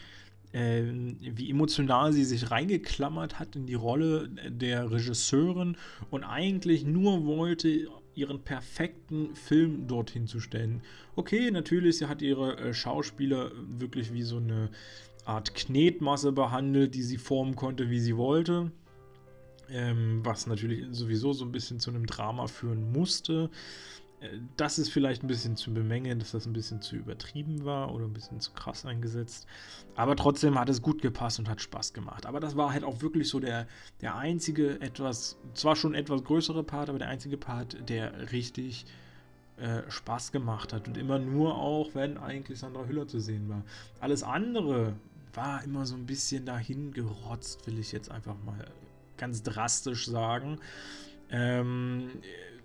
äh, 0.52 0.82
wie 1.20 1.50
emotional 1.50 2.12
sie 2.12 2.24
sich 2.24 2.50
reingeklammert 2.50 3.38
hat 3.38 3.56
in 3.56 3.66
die 3.66 3.74
Rolle 3.74 4.28
der 4.48 4.90
Regisseurin 4.90 5.76
und 6.10 6.24
eigentlich 6.24 6.84
nur 6.84 7.24
wollte, 7.24 7.88
ihren 8.14 8.42
perfekten 8.42 9.34
Film 9.34 9.86
dorthin 9.86 10.26
zu 10.26 10.40
stellen. 10.40 10.82
Okay, 11.16 11.50
natürlich, 11.50 11.98
sie 11.98 12.06
hat 12.06 12.22
ihre 12.22 12.56
äh, 12.58 12.74
Schauspieler 12.74 13.50
wirklich 13.78 14.12
wie 14.12 14.22
so 14.22 14.38
eine 14.38 14.70
Art 15.24 15.54
Knetmasse 15.54 16.32
behandelt, 16.32 16.94
die 16.94 17.02
sie 17.02 17.18
formen 17.18 17.54
konnte, 17.56 17.88
wie 17.88 18.00
sie 18.00 18.16
wollte. 18.16 18.72
Ähm, 19.72 20.20
was 20.24 20.48
natürlich 20.48 20.84
sowieso 20.90 21.32
so 21.32 21.44
ein 21.44 21.52
bisschen 21.52 21.78
zu 21.78 21.90
einem 21.90 22.06
Drama 22.06 22.48
führen 22.48 22.90
musste. 22.90 23.50
Äh, 24.20 24.38
das 24.56 24.78
ist 24.78 24.90
vielleicht 24.90 25.22
ein 25.22 25.26
bisschen 25.26 25.56
zu 25.56 25.72
bemängeln, 25.72 26.18
dass 26.18 26.32
das 26.32 26.46
ein 26.46 26.52
bisschen 26.52 26.80
zu 26.80 26.96
übertrieben 26.96 27.64
war 27.64 27.92
oder 27.92 28.04
ein 28.04 28.12
bisschen 28.12 28.40
zu 28.40 28.52
krass 28.52 28.84
eingesetzt. 28.86 29.46
Aber 29.96 30.16
trotzdem 30.16 30.58
hat 30.58 30.68
es 30.68 30.82
gut 30.82 31.02
gepasst 31.02 31.38
und 31.38 31.48
hat 31.48 31.60
Spaß 31.60 31.92
gemacht. 31.92 32.26
Aber 32.26 32.40
das 32.40 32.56
war 32.56 32.72
halt 32.72 32.84
auch 32.84 33.02
wirklich 33.02 33.28
so 33.28 33.40
der, 33.40 33.66
der 34.00 34.16
einzige 34.16 34.80
etwas, 34.80 35.36
zwar 35.54 35.76
schon 35.76 35.94
etwas 35.94 36.24
größere 36.24 36.62
Part, 36.62 36.88
aber 36.88 36.98
der 36.98 37.08
einzige 37.08 37.36
Part, 37.36 37.88
der 37.88 38.32
richtig 38.32 38.86
äh, 39.56 39.82
Spaß 39.90 40.32
gemacht 40.32 40.72
hat. 40.72 40.88
Und 40.88 40.96
immer 40.96 41.18
nur 41.18 41.56
auch, 41.56 41.94
wenn 41.94 42.16
eigentlich 42.16 42.58
Sandra 42.58 42.84
Hüller 42.86 43.06
zu 43.06 43.20
sehen 43.20 43.48
war. 43.48 43.62
Alles 44.00 44.22
andere 44.22 44.94
war 45.34 45.62
immer 45.62 45.86
so 45.86 45.94
ein 45.94 46.06
bisschen 46.06 46.44
dahin 46.44 46.92
gerotzt, 46.92 47.66
will 47.66 47.78
ich 47.78 47.92
jetzt 47.92 48.10
einfach 48.10 48.34
mal 48.44 48.66
ganz 49.16 49.42
drastisch 49.42 50.06
sagen. 50.06 50.58
Ähm, 51.30 52.10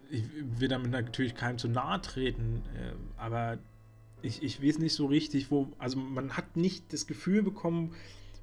ich 0.09 0.23
will 0.59 0.67
damit 0.67 0.91
natürlich 0.91 1.35
keinem 1.35 1.57
zu 1.57 1.67
nahe 1.67 2.01
treten, 2.01 2.63
äh, 2.75 2.93
aber 3.17 3.57
ich, 4.21 4.43
ich 4.43 4.61
weiß 4.61 4.79
nicht 4.79 4.93
so 4.93 5.05
richtig, 5.05 5.51
wo, 5.51 5.67
also 5.77 5.99
man 5.99 6.35
hat 6.35 6.57
nicht 6.57 6.91
das 6.93 7.07
Gefühl 7.07 7.43
bekommen, 7.43 7.93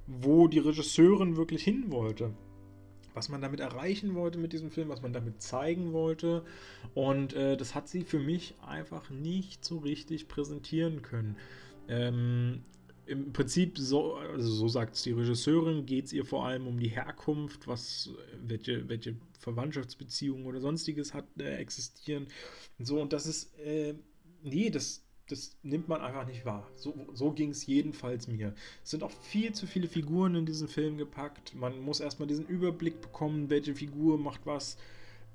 wo 0.07 0.47
die 0.47 0.59
Regisseurin 0.59 1.37
wirklich 1.37 1.63
hin 1.63 1.91
wollte. 1.91 2.33
Was 3.13 3.29
man 3.29 3.41
damit 3.41 3.59
erreichen 3.59 4.15
wollte 4.15 4.39
mit 4.39 4.53
diesem 4.53 4.71
Film, 4.71 4.89
was 4.89 5.01
man 5.01 5.13
damit 5.13 5.41
zeigen 5.41 5.93
wollte. 5.93 6.43
Und 6.95 7.33
äh, 7.33 7.55
das 7.57 7.75
hat 7.75 7.87
sie 7.87 8.03
für 8.03 8.19
mich 8.19 8.55
einfach 8.65 9.09
nicht 9.11 9.63
so 9.63 9.77
richtig 9.77 10.27
präsentieren 10.27 11.03
können. 11.03 11.37
Ähm, 11.87 12.63
im 13.05 13.33
Prinzip, 13.33 13.77
so, 13.77 14.15
also 14.15 14.49
so 14.49 14.67
sagt 14.67 14.95
es 14.95 15.03
die 15.03 15.11
Regisseurin, 15.11 15.85
geht 15.85 16.05
es 16.05 16.13
ihr 16.13 16.25
vor 16.25 16.45
allem 16.45 16.67
um 16.67 16.79
die 16.79 16.89
Herkunft, 16.89 17.67
was, 17.67 18.11
welche, 18.41 18.87
welche 18.87 19.15
Verwandtschaftsbeziehungen 19.39 20.45
oder 20.45 20.61
sonstiges 20.61 21.13
hat, 21.13 21.25
äh, 21.39 21.55
existieren. 21.57 22.27
Und 22.79 22.85
so, 22.85 23.01
und 23.01 23.13
das 23.13 23.25
ist, 23.25 23.57
äh, 23.59 23.95
nee, 24.41 24.69
das, 24.69 25.03
das 25.27 25.57
nimmt 25.63 25.87
man 25.87 26.01
einfach 26.01 26.25
nicht 26.25 26.45
wahr. 26.45 26.69
So, 26.75 26.93
so 27.13 27.31
ging 27.31 27.49
es 27.49 27.65
jedenfalls 27.65 28.27
mir. 28.27 28.53
Es 28.83 28.91
sind 28.91 29.03
auch 29.03 29.11
viel 29.11 29.53
zu 29.53 29.67
viele 29.67 29.87
Figuren 29.87 30.35
in 30.35 30.45
diesen 30.45 30.67
Film 30.67 30.97
gepackt. 30.97 31.55
Man 31.55 31.79
muss 31.81 31.99
erstmal 31.99 32.27
diesen 32.27 32.45
Überblick 32.45 33.01
bekommen, 33.01 33.49
welche 33.49 33.75
Figur 33.75 34.17
macht 34.17 34.45
was. 34.45 34.77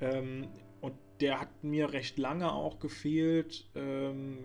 Ähm, 0.01 0.49
und 0.81 0.95
der 1.21 1.41
hat 1.41 1.64
mir 1.64 1.93
recht 1.93 2.19
lange 2.19 2.53
auch 2.53 2.79
gefehlt. 2.79 3.69
Ähm, 3.75 4.39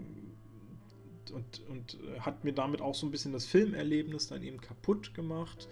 und, 1.31 1.61
und 1.69 1.97
hat 2.19 2.43
mir 2.43 2.53
damit 2.53 2.81
auch 2.81 2.95
so 2.95 3.05
ein 3.05 3.11
bisschen 3.11 3.33
das 3.33 3.45
Filmerlebnis 3.45 4.27
dann 4.27 4.43
eben 4.43 4.59
kaputt 4.59 5.13
gemacht. 5.13 5.67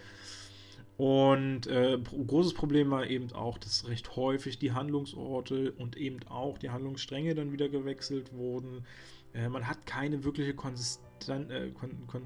Und 0.97 1.65
äh, 1.67 1.97
großes 1.97 2.53
Problem 2.53 2.91
war 2.91 3.07
eben 3.07 3.31
auch, 3.31 3.57
dass 3.57 3.87
recht 3.87 4.15
häufig 4.15 4.59
die 4.59 4.73
Handlungsorte 4.73 5.71
und 5.71 5.97
eben 5.97 6.19
auch 6.29 6.59
die 6.59 6.69
Handlungsstränge 6.69 7.33
dann 7.33 7.51
wieder 7.51 7.69
gewechselt 7.69 8.33
wurden. 8.33 8.85
Äh, 9.33 9.49
man 9.49 9.67
hat 9.67 9.85
keine 9.85 10.23
wirkliche 10.23 10.53
Konsistan 10.53 11.49
äh, 11.49 11.71
Kon 11.71 12.07
Kon 12.07 12.23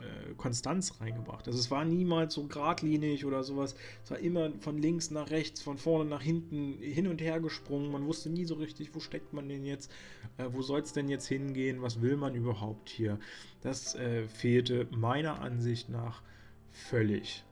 äh, 0.00 0.34
Konstanz 0.36 1.00
reingebracht. 1.00 1.46
Also 1.46 1.58
es 1.58 1.70
war 1.70 1.84
niemals 1.84 2.34
so 2.34 2.46
geradlinig 2.46 3.24
oder 3.24 3.42
sowas. 3.42 3.74
Es 4.04 4.10
war 4.10 4.18
immer 4.18 4.50
von 4.60 4.78
links 4.78 5.10
nach 5.10 5.30
rechts, 5.30 5.62
von 5.62 5.78
vorne 5.78 6.08
nach 6.08 6.22
hinten 6.22 6.78
hin 6.80 7.06
und 7.06 7.20
her 7.20 7.40
gesprungen. 7.40 7.90
Man 7.90 8.06
wusste 8.06 8.30
nie 8.30 8.44
so 8.44 8.54
richtig, 8.54 8.94
wo 8.94 9.00
steckt 9.00 9.32
man 9.32 9.48
denn 9.48 9.64
jetzt, 9.64 9.90
äh, 10.38 10.46
wo 10.50 10.62
soll 10.62 10.80
es 10.80 10.92
denn 10.92 11.08
jetzt 11.08 11.26
hingehen, 11.26 11.82
was 11.82 12.00
will 12.00 12.16
man 12.16 12.34
überhaupt 12.34 12.88
hier. 12.88 13.18
Das 13.62 13.94
äh, 13.94 14.28
fehlte 14.28 14.86
meiner 14.90 15.40
Ansicht 15.40 15.88
nach 15.88 16.22
völlig. 16.70 17.42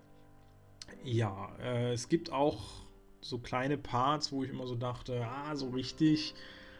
Ja, 1.02 1.54
es 1.92 2.08
gibt 2.08 2.30
auch 2.30 2.84
so 3.20 3.38
kleine 3.38 3.76
Parts, 3.76 4.32
wo 4.32 4.44
ich 4.44 4.50
immer 4.50 4.66
so 4.66 4.74
dachte, 4.74 5.26
ah, 5.26 5.56
so 5.56 5.70
richtig 5.70 6.34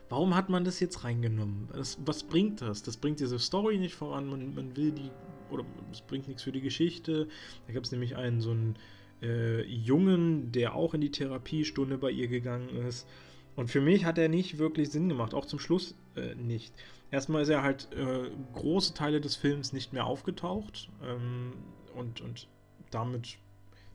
Warum 0.09 0.34
hat 0.34 0.50
man 0.50 0.64
das 0.64 0.80
jetzt 0.80 1.05
reingenommen? 1.05 1.68
Das, 1.72 1.98
was 2.05 2.22
bringt 2.22 2.61
das? 2.61 2.82
Das 2.82 2.96
bringt 2.96 3.20
diese 3.20 3.38
Story 3.38 3.78
nicht 3.78 3.94
voran. 3.94 4.26
Man, 4.26 4.55
man 4.55 4.76
will 4.76 4.92
die, 4.92 5.11
oder 5.50 5.64
es 5.90 6.00
bringt 6.02 6.28
nichts 6.28 6.42
für 6.42 6.52
die 6.52 6.61
Geschichte. 6.61 7.28
Da 7.66 7.72
gab 7.72 7.84
es 7.84 7.92
nämlich 7.92 8.16
einen 8.16 8.40
so 8.40 8.50
einen 8.50 8.76
äh, 9.22 9.62
Jungen, 9.62 10.52
der 10.52 10.74
auch 10.74 10.94
in 10.94 11.00
die 11.00 11.11
Therapiestunde 11.11 11.98
bei 11.98 12.11
ihr 12.11 12.28
gegangen 12.28 12.68
ist. 12.68 13.09
Und 13.57 13.70
für 13.70 13.80
mich 13.80 14.05
hat 14.05 14.18
er 14.18 14.28
nicht 14.28 14.59
wirklich 14.59 14.90
Sinn 14.90 15.09
gemacht, 15.09 15.32
auch 15.32 15.46
zum 15.46 15.59
Schluss 15.59 15.94
äh, 16.16 16.34
nicht. 16.34 16.74
Erstmal 17.11 17.42
ist 17.42 17.48
er 17.48 17.62
halt 17.62 17.88
äh, 17.92 18.30
große 18.52 18.94
Teile 18.94 19.20
des 19.20 19.36
Films 19.36 19.72
nicht 19.72 19.92
mehr 19.92 20.07
aufgetaucht. 20.07 20.90
Ähm, 21.02 21.52
und, 21.94 22.20
und 22.20 22.48
damit 22.90 23.38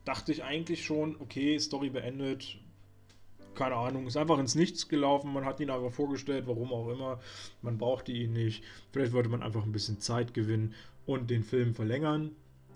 dachte 0.06 0.32
ich 0.32 0.44
eigentlich 0.44 0.86
schon, 0.86 1.18
okay, 1.20 1.60
Story 1.60 1.90
beendet, 1.90 2.58
keine 3.56 3.76
Ahnung, 3.76 4.08
ist 4.08 4.18
einfach 4.18 4.40
ins 4.40 4.56
Nichts 4.56 4.88
gelaufen. 4.88 5.34
Man 5.34 5.46
hat 5.46 5.60
ihn 5.60 5.70
einfach 5.70 5.92
vorgestellt, 5.92 6.46
warum 6.48 6.72
auch 6.72 6.90
immer. 6.90 7.20
Man 7.62 7.78
brauchte 7.78 8.12
ihn 8.12 8.34
nicht. 8.34 8.64
Vielleicht 8.92 9.14
wollte 9.14 9.30
man 9.30 9.44
einfach 9.44 9.64
ein 9.64 9.72
bisschen 9.72 10.00
Zeit 10.00 10.34
gewinnen 10.34 10.74
und 11.06 11.30
den 11.30 11.44
Film 11.44 11.74
verlängern. 11.74 12.32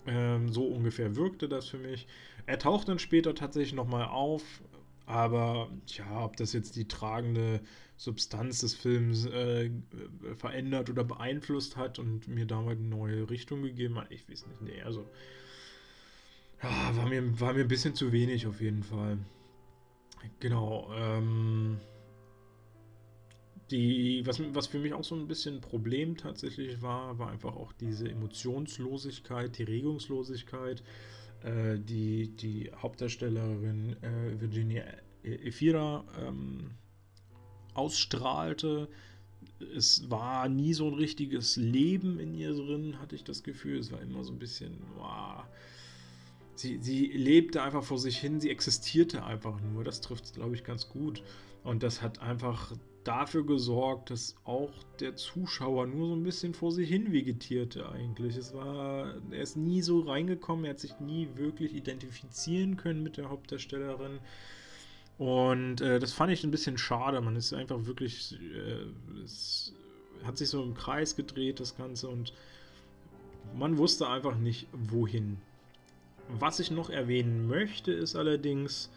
Ähm, 0.05 0.49
so 0.49 0.65
ungefähr 0.65 1.15
wirkte 1.15 1.47
das 1.47 1.67
für 1.67 1.78
mich. 1.78 2.07
Er 2.45 2.59
taucht 2.59 2.89
dann 2.89 2.99
später 2.99 3.36
tatsächlich 3.36 3.74
nochmal 3.74 4.05
auf, 4.05 4.43
aber 5.05 5.69
ja, 5.88 6.26
ob 6.26 6.36
das 6.38 6.53
jetzt 6.53 6.76
die 6.76 6.88
tragende 6.88 7.61
Substanz 7.95 8.59
des 8.59 8.74
Films 8.74 9.26
äh, 9.26 9.69
verändert 10.36 10.89
oder 10.89 11.03
beeinflusst 11.03 11.78
hat 11.78 11.99
und 11.99 12.28
mir 12.28 12.45
damit 12.45 12.80
eine 12.80 12.88
neue 12.88 13.30
Richtung 13.30 13.61
gegeben 13.61 13.97
hat, 13.97 14.11
ich 14.11 14.28
weiß 14.30 14.45
nicht. 14.47 14.61
Nee, 14.61 14.82
also 14.82 15.05
ja, 16.61 16.95
war, 16.95 17.07
mir, 17.07 17.39
war 17.39 17.53
mir 17.53 17.61
ein 17.61 17.67
bisschen 17.67 17.95
zu 17.95 18.11
wenig 18.11 18.47
auf 18.47 18.61
jeden 18.61 18.84
Fall. 18.84 19.17
Genau. 20.39 20.91
Ähm, 20.93 21.80
die, 23.71 24.21
was, 24.26 24.39
was 24.53 24.67
für 24.67 24.80
mich 24.80 24.93
auch 24.93 25.03
so 25.03 25.15
ein 25.15 25.28
bisschen 25.28 25.55
ein 25.55 25.61
Problem 25.61 26.17
tatsächlich 26.17 26.82
war, 26.82 27.17
war 27.17 27.32
einfach 27.32 27.55
auch 27.55 27.74
diese 27.74 28.09
Emotionslosigkeit, 28.09 29.57
die 29.57 29.63
Regungslosigkeit, 29.63 30.84
äh, 31.43 31.80
die 31.80 32.36
die 32.36 32.71
Hauptdarstellerin 32.76 33.95
äh, 34.03 34.39
Virginia 34.39 34.84
Efira 35.24 36.05
ähm, 36.21 36.71
ausstrahlte. 37.74 38.89
Es 39.76 40.09
war 40.09 40.49
nie 40.49 40.74
so 40.74 40.88
ein 40.88 40.93
richtiges 40.93 41.55
Leben 41.55 42.19
in 42.19 42.34
ihr 42.34 42.53
drin, 42.53 42.99
hatte 42.99 43.15
ich 43.15 43.24
das 43.24 43.43
Gefühl. 43.43 43.80
Es 43.80 43.91
war 43.91 44.01
immer 44.01 44.24
so 44.24 44.34
ein 44.34 44.39
bisschen, 44.39 44.78
wow, 44.97 45.45
sie, 46.55 46.77
sie 46.81 47.07
lebte 47.07 47.61
einfach 47.61 47.83
vor 47.83 47.97
sich 47.97 48.17
hin, 48.17 48.39
sie 48.39 48.49
existierte 48.49 49.23
einfach 49.23 49.59
nur. 49.61 49.83
Das 49.83 50.01
trifft 50.01 50.25
es, 50.25 50.33
glaube 50.33 50.55
ich, 50.55 50.63
ganz 50.63 50.89
gut. 50.89 51.23
Und 51.63 51.83
das 51.83 52.01
hat 52.01 52.19
einfach 52.19 52.73
dafür 53.03 53.45
gesorgt, 53.45 54.09
dass 54.09 54.35
auch 54.45 54.71
der 54.99 55.15
Zuschauer 55.15 55.87
nur 55.87 56.07
so 56.07 56.15
ein 56.15 56.23
bisschen 56.23 56.53
vor 56.53 56.71
sich 56.71 56.89
hin 56.89 57.11
vegetierte 57.11 57.89
eigentlich. 57.89 58.37
Es 58.37 58.53
war, 58.53 59.15
er 59.31 59.41
ist 59.41 59.57
nie 59.57 59.81
so 59.81 60.01
reingekommen, 60.01 60.65
er 60.65 60.71
hat 60.71 60.79
sich 60.79 60.99
nie 60.99 61.27
wirklich 61.35 61.73
identifizieren 61.73 62.77
können 62.77 63.03
mit 63.03 63.17
der 63.17 63.29
Hauptdarstellerin. 63.29 64.19
Und 65.17 65.81
äh, 65.81 65.99
das 65.99 66.13
fand 66.13 66.31
ich 66.31 66.43
ein 66.43 66.51
bisschen 66.51 66.77
schade. 66.77 67.21
Man 67.21 67.35
ist 67.35 67.53
einfach 67.53 67.85
wirklich, 67.85 68.33
äh, 68.33 69.21
es 69.23 69.73
hat 70.23 70.37
sich 70.37 70.49
so 70.49 70.63
im 70.63 70.73
Kreis 70.73 71.15
gedreht, 71.15 71.59
das 71.59 71.75
Ganze, 71.75 72.07
und 72.07 72.33
man 73.55 73.77
wusste 73.77 74.07
einfach 74.07 74.37
nicht, 74.37 74.67
wohin. 74.71 75.37
Was 76.30 76.59
ich 76.59 76.71
noch 76.71 76.89
erwähnen 76.89 77.47
möchte, 77.47 77.91
ist 77.91 78.15
allerdings, 78.15 78.89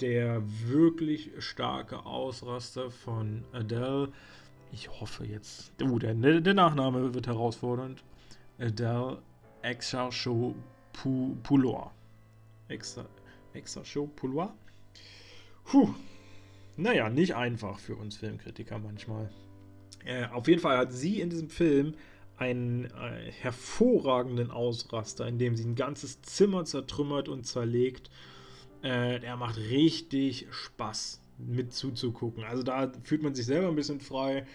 der 0.00 0.42
wirklich 0.66 1.30
starke 1.38 2.04
Ausraster 2.04 2.90
von 2.90 3.44
Adele. 3.52 4.10
Ich 4.72 4.90
hoffe 5.00 5.24
jetzt. 5.24 5.72
Uh, 5.80 5.98
der, 5.98 6.14
der 6.14 6.54
Nachname 6.54 7.14
wird 7.14 7.26
herausfordernd. 7.26 8.02
Adele 8.58 9.22
Exarchopouloir. 9.62 11.92
Exarchopouloir? 13.54 14.54
Puh. 15.64 15.94
Naja, 16.76 17.08
nicht 17.10 17.34
einfach 17.34 17.78
für 17.78 17.96
uns 17.96 18.16
Filmkritiker 18.16 18.78
manchmal. 18.78 19.30
Äh, 20.04 20.26
auf 20.26 20.46
jeden 20.48 20.60
Fall 20.60 20.78
hat 20.78 20.92
sie 20.92 21.20
in 21.20 21.30
diesem 21.30 21.50
Film 21.50 21.94
einen 22.38 22.84
äh, 22.84 23.32
hervorragenden 23.32 24.50
Ausraster, 24.50 25.26
in 25.26 25.38
dem 25.38 25.56
sie 25.56 25.64
ein 25.64 25.74
ganzes 25.74 26.22
Zimmer 26.22 26.64
zertrümmert 26.64 27.28
und 27.28 27.44
zerlegt. 27.44 28.10
Äh, 28.82 29.20
der 29.20 29.36
macht 29.36 29.56
richtig 29.58 30.46
Spaß 30.50 31.20
mit 31.38 31.72
zuzugucken. 31.72 32.44
Also 32.44 32.62
da 32.62 32.92
fühlt 33.02 33.22
man 33.22 33.34
sich 33.34 33.46
selber 33.46 33.68
ein 33.68 33.74
bisschen 33.74 34.00
frei. 34.00 34.46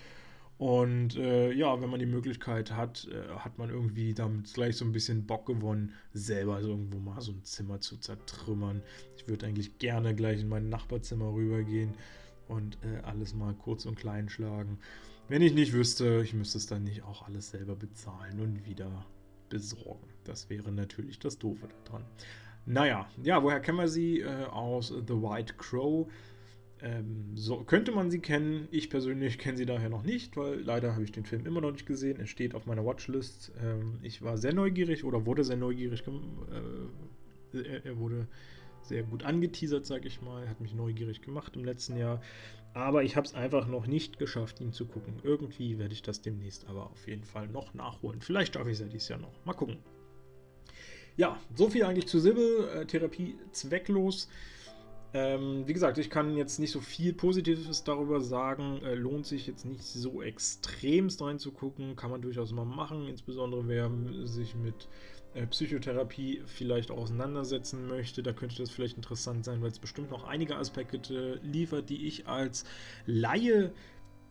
Und 0.58 1.18
äh, 1.18 1.52
ja, 1.52 1.82
wenn 1.82 1.90
man 1.90 2.00
die 2.00 2.06
Möglichkeit 2.06 2.72
hat, 2.72 3.08
äh, 3.12 3.36
hat 3.36 3.58
man 3.58 3.70
irgendwie 3.70 4.14
damit 4.14 4.54
gleich 4.54 4.78
so 4.78 4.86
ein 4.86 4.94
bisschen 4.94 5.26
Bock 5.26 5.46
gewonnen, 5.46 5.94
selber 6.14 6.62
so 6.62 6.70
irgendwo 6.70 7.00
mal 7.00 7.20
so 7.20 7.34
ein 7.34 7.44
Zimmer 7.44 7.82
zu 7.82 7.98
zertrümmern. 7.98 8.82
Ich 9.18 9.28
würde 9.28 9.46
eigentlich 9.46 9.78
gerne 9.80 10.16
gleich 10.16 10.42
in 10.42 10.48
mein 10.48 10.70
Nachbarzimmer 10.70 11.34
rübergehen 11.34 11.96
und 12.48 12.78
äh, 12.84 13.02
alles 13.04 13.34
mal 13.34 13.54
kurz 13.54 13.86
und 13.86 13.96
klein 13.96 14.30
schlagen. 14.30 14.80
Wenn 15.30 15.42
ich 15.42 15.54
nicht 15.54 15.74
wüsste, 15.74 16.22
ich 16.24 16.34
müsste 16.34 16.58
es 16.58 16.68
dann 16.68 16.84
nicht 16.84 17.04
auch 17.04 17.26
alles 17.28 17.52
selber 17.52 17.76
bezahlen 17.76 18.40
und 18.40 18.66
wieder 18.66 19.06
besorgen. 19.50 20.08
Das 20.24 20.50
wäre 20.50 20.72
natürlich 20.72 21.20
das 21.20 21.38
Doofe 21.38 21.68
daran. 21.86 22.04
Naja, 22.66 23.08
ja, 23.22 23.44
woher 23.44 23.60
kennen 23.60 23.78
wir 23.78 23.88
sie? 23.88 24.22
Äh, 24.22 24.46
aus 24.46 24.88
The 24.90 25.14
White 25.14 25.56
Crow. 25.58 26.08
Ähm, 26.82 27.32
so 27.36 27.64
könnte 27.64 27.92
man 27.92 28.12
sie 28.12 28.20
kennen. 28.20 28.68
Ich 28.72 28.90
persönlich 28.90 29.38
kenne 29.38 29.58
sie 29.58 29.66
daher 29.66 29.90
noch 29.90 30.04
nicht, 30.04 30.36
weil 30.36 30.60
leider 30.60 30.94
habe 30.94 31.04
ich 31.04 31.12
den 31.12 31.26
Film 31.26 31.46
immer 31.46 31.62
noch 31.62 31.72
nicht 31.72 31.86
gesehen. 31.86 32.20
Er 32.20 32.28
steht 32.28 32.56
auf 32.56 32.66
meiner 32.66 32.86
Watchlist. 32.86 33.54
Ähm, 33.62 34.00
ich 34.02 34.22
war 34.22 34.38
sehr 34.38 34.54
neugierig 34.54 35.04
oder 35.06 35.26
wurde 35.26 35.44
sehr 35.44 35.56
neugierig. 35.56 36.04
Äh, 36.08 37.58
er, 37.58 37.86
er, 37.86 37.98
wurde 37.98 38.28
sehr 38.86 39.04
gut 39.04 39.24
angeteasert, 39.24 39.86
sag 39.86 40.06
ich 40.06 40.22
mal. 40.22 40.48
Hat 40.50 40.62
mich 40.62 40.74
neugierig 40.74 41.22
gemacht 41.22 41.56
im 41.56 41.66
letzten 41.66 41.98
Jahr. 41.98 42.22
Aber 42.74 43.04
ich 43.04 43.16
habe 43.16 43.28
es 43.28 43.36
einfach 43.36 43.68
noch 43.68 43.86
nicht 43.86 44.18
geschafft, 44.18 44.60
ihn 44.60 44.74
zu 44.74 44.86
gucken. 44.86 45.20
Irgendwie 45.24 45.78
werde 45.78 45.94
ich 45.94 46.02
das 46.02 46.22
demnächst 46.22 46.68
aber 46.68 46.90
auf 46.90 47.08
jeden 47.08 47.24
Fall 47.24 47.48
noch 47.48 47.74
nachholen. 47.74 48.22
Vielleicht 48.22 48.56
schaffe 48.56 48.70
ich 48.70 48.76
es 48.76 48.80
ja 48.80 48.88
dieses 48.88 49.10
Jahr 49.10 49.20
noch. 49.20 49.34
Mal 49.46 49.54
gucken. 49.54 49.78
Ja, 51.16 51.40
so 51.56 51.70
viel 51.70 51.84
eigentlich 51.84 52.08
zu 52.08 52.20
Sibyl. 52.20 52.68
Äh, 52.74 52.86
Therapie 52.86 53.36
zwecklos. 53.52 54.28
Ähm, 55.14 55.68
wie 55.68 55.74
gesagt, 55.74 56.00
ich 56.00 56.10
kann 56.10 56.36
jetzt 56.36 56.58
nicht 56.58 56.72
so 56.72 56.82
viel 56.82 57.14
Positives 57.14 57.84
darüber 57.84 58.20
sagen. 58.20 58.82
Äh, 58.84 58.96
lohnt 58.96 59.28
sich 59.28 59.46
jetzt 59.46 59.66
nicht 59.66 59.84
so 59.84 60.24
extremst 60.24 61.22
reinzugucken. 61.22 61.96
Kann 61.96 62.10
man 62.10 62.24
durchaus 62.24 62.52
mal 62.52 62.66
machen. 62.66 63.08
Insbesondere 63.08 63.68
wer 63.68 63.92
sich 64.26 64.56
mit 64.56 64.88
Psychotherapie 65.50 66.42
vielleicht 66.46 66.92
auch 66.92 66.98
auseinandersetzen 66.98 67.88
möchte. 67.88 68.24
Da 68.24 68.34
könnte 68.34 68.58
das 68.58 68.70
vielleicht 68.70 68.98
interessant 68.98 69.46
sein, 69.46 69.62
weil 69.62 69.70
es 69.70 69.80
bestimmt 69.80 70.12
noch 70.12 70.26
einige 70.26 70.56
Aspekte 70.56 71.40
liefert, 71.44 71.90
die 71.90 72.08
ich 72.08 72.28
als 72.28 72.66
Laie 73.06 73.72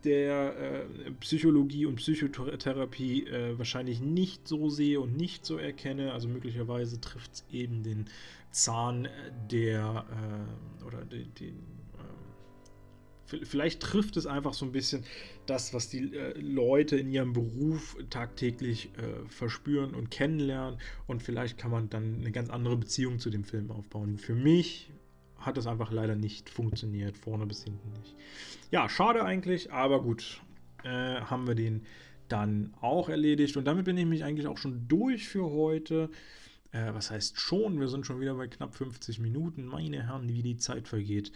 der 0.03 0.57
äh, 0.57 1.11
Psychologie 1.21 1.85
und 1.85 1.95
Psychotherapie 1.95 3.25
äh, 3.27 3.57
wahrscheinlich 3.57 4.01
nicht 4.01 4.47
so 4.47 4.69
sehe 4.69 4.99
und 4.99 5.15
nicht 5.15 5.45
so 5.45 5.57
erkenne. 5.57 6.13
Also 6.13 6.27
möglicherweise 6.27 6.99
trifft 6.99 7.33
es 7.33 7.45
eben 7.51 7.83
den 7.83 8.05
Zahn 8.51 9.07
der 9.49 10.05
äh, 10.81 10.83
oder 10.85 11.05
den, 11.05 11.33
den 11.35 11.72
vielleicht 13.43 13.81
trifft 13.81 14.17
es 14.17 14.25
einfach 14.25 14.53
so 14.53 14.65
ein 14.65 14.71
bisschen 14.71 15.03
das, 15.45 15.73
was 15.73 15.89
die 15.89 16.15
äh, 16.15 16.39
Leute 16.39 16.97
in 16.97 17.09
ihrem 17.09 17.33
Beruf 17.33 17.97
tagtäglich 18.09 18.91
äh, 18.97 19.27
verspüren 19.27 19.93
und 19.93 20.11
kennenlernen. 20.11 20.79
Und 21.07 21.23
vielleicht 21.23 21.57
kann 21.57 21.71
man 21.71 21.89
dann 21.89 22.19
eine 22.19 22.31
ganz 22.31 22.49
andere 22.49 22.77
Beziehung 22.77 23.19
zu 23.19 23.29
dem 23.29 23.43
Film 23.43 23.71
aufbauen. 23.71 24.17
Für 24.17 24.35
mich 24.35 24.91
hat 25.37 25.57
das 25.57 25.67
einfach 25.67 25.91
leider 25.91 26.15
nicht 26.15 26.49
funktioniert, 26.49 27.17
vorne 27.17 27.45
bis 27.45 27.63
hinten 27.63 27.91
nicht. 27.99 28.15
Ja, 28.71 28.87
schade 28.89 29.23
eigentlich, 29.25 29.71
aber 29.71 30.01
gut, 30.01 30.41
äh, 30.83 31.21
haben 31.21 31.47
wir 31.47 31.55
den 31.55 31.83
dann 32.27 32.73
auch 32.81 33.09
erledigt. 33.09 33.57
Und 33.57 33.65
damit 33.65 33.85
bin 33.85 33.97
ich 33.97 34.05
mich 34.05 34.23
eigentlich 34.23 34.47
auch 34.47 34.57
schon 34.57 34.87
durch 34.87 35.27
für 35.27 35.51
heute. 35.51 36.09
Äh, 36.71 36.93
was 36.93 37.11
heißt 37.11 37.39
schon? 37.39 37.79
Wir 37.79 37.87
sind 37.87 38.05
schon 38.05 38.19
wieder 38.19 38.35
bei 38.35 38.47
knapp 38.47 38.75
50 38.75 39.19
Minuten. 39.19 39.65
Meine 39.65 40.07
Herren, 40.07 40.27
wie 40.27 40.41
die 40.41 40.57
Zeit 40.57 40.87
vergeht. 40.87 41.31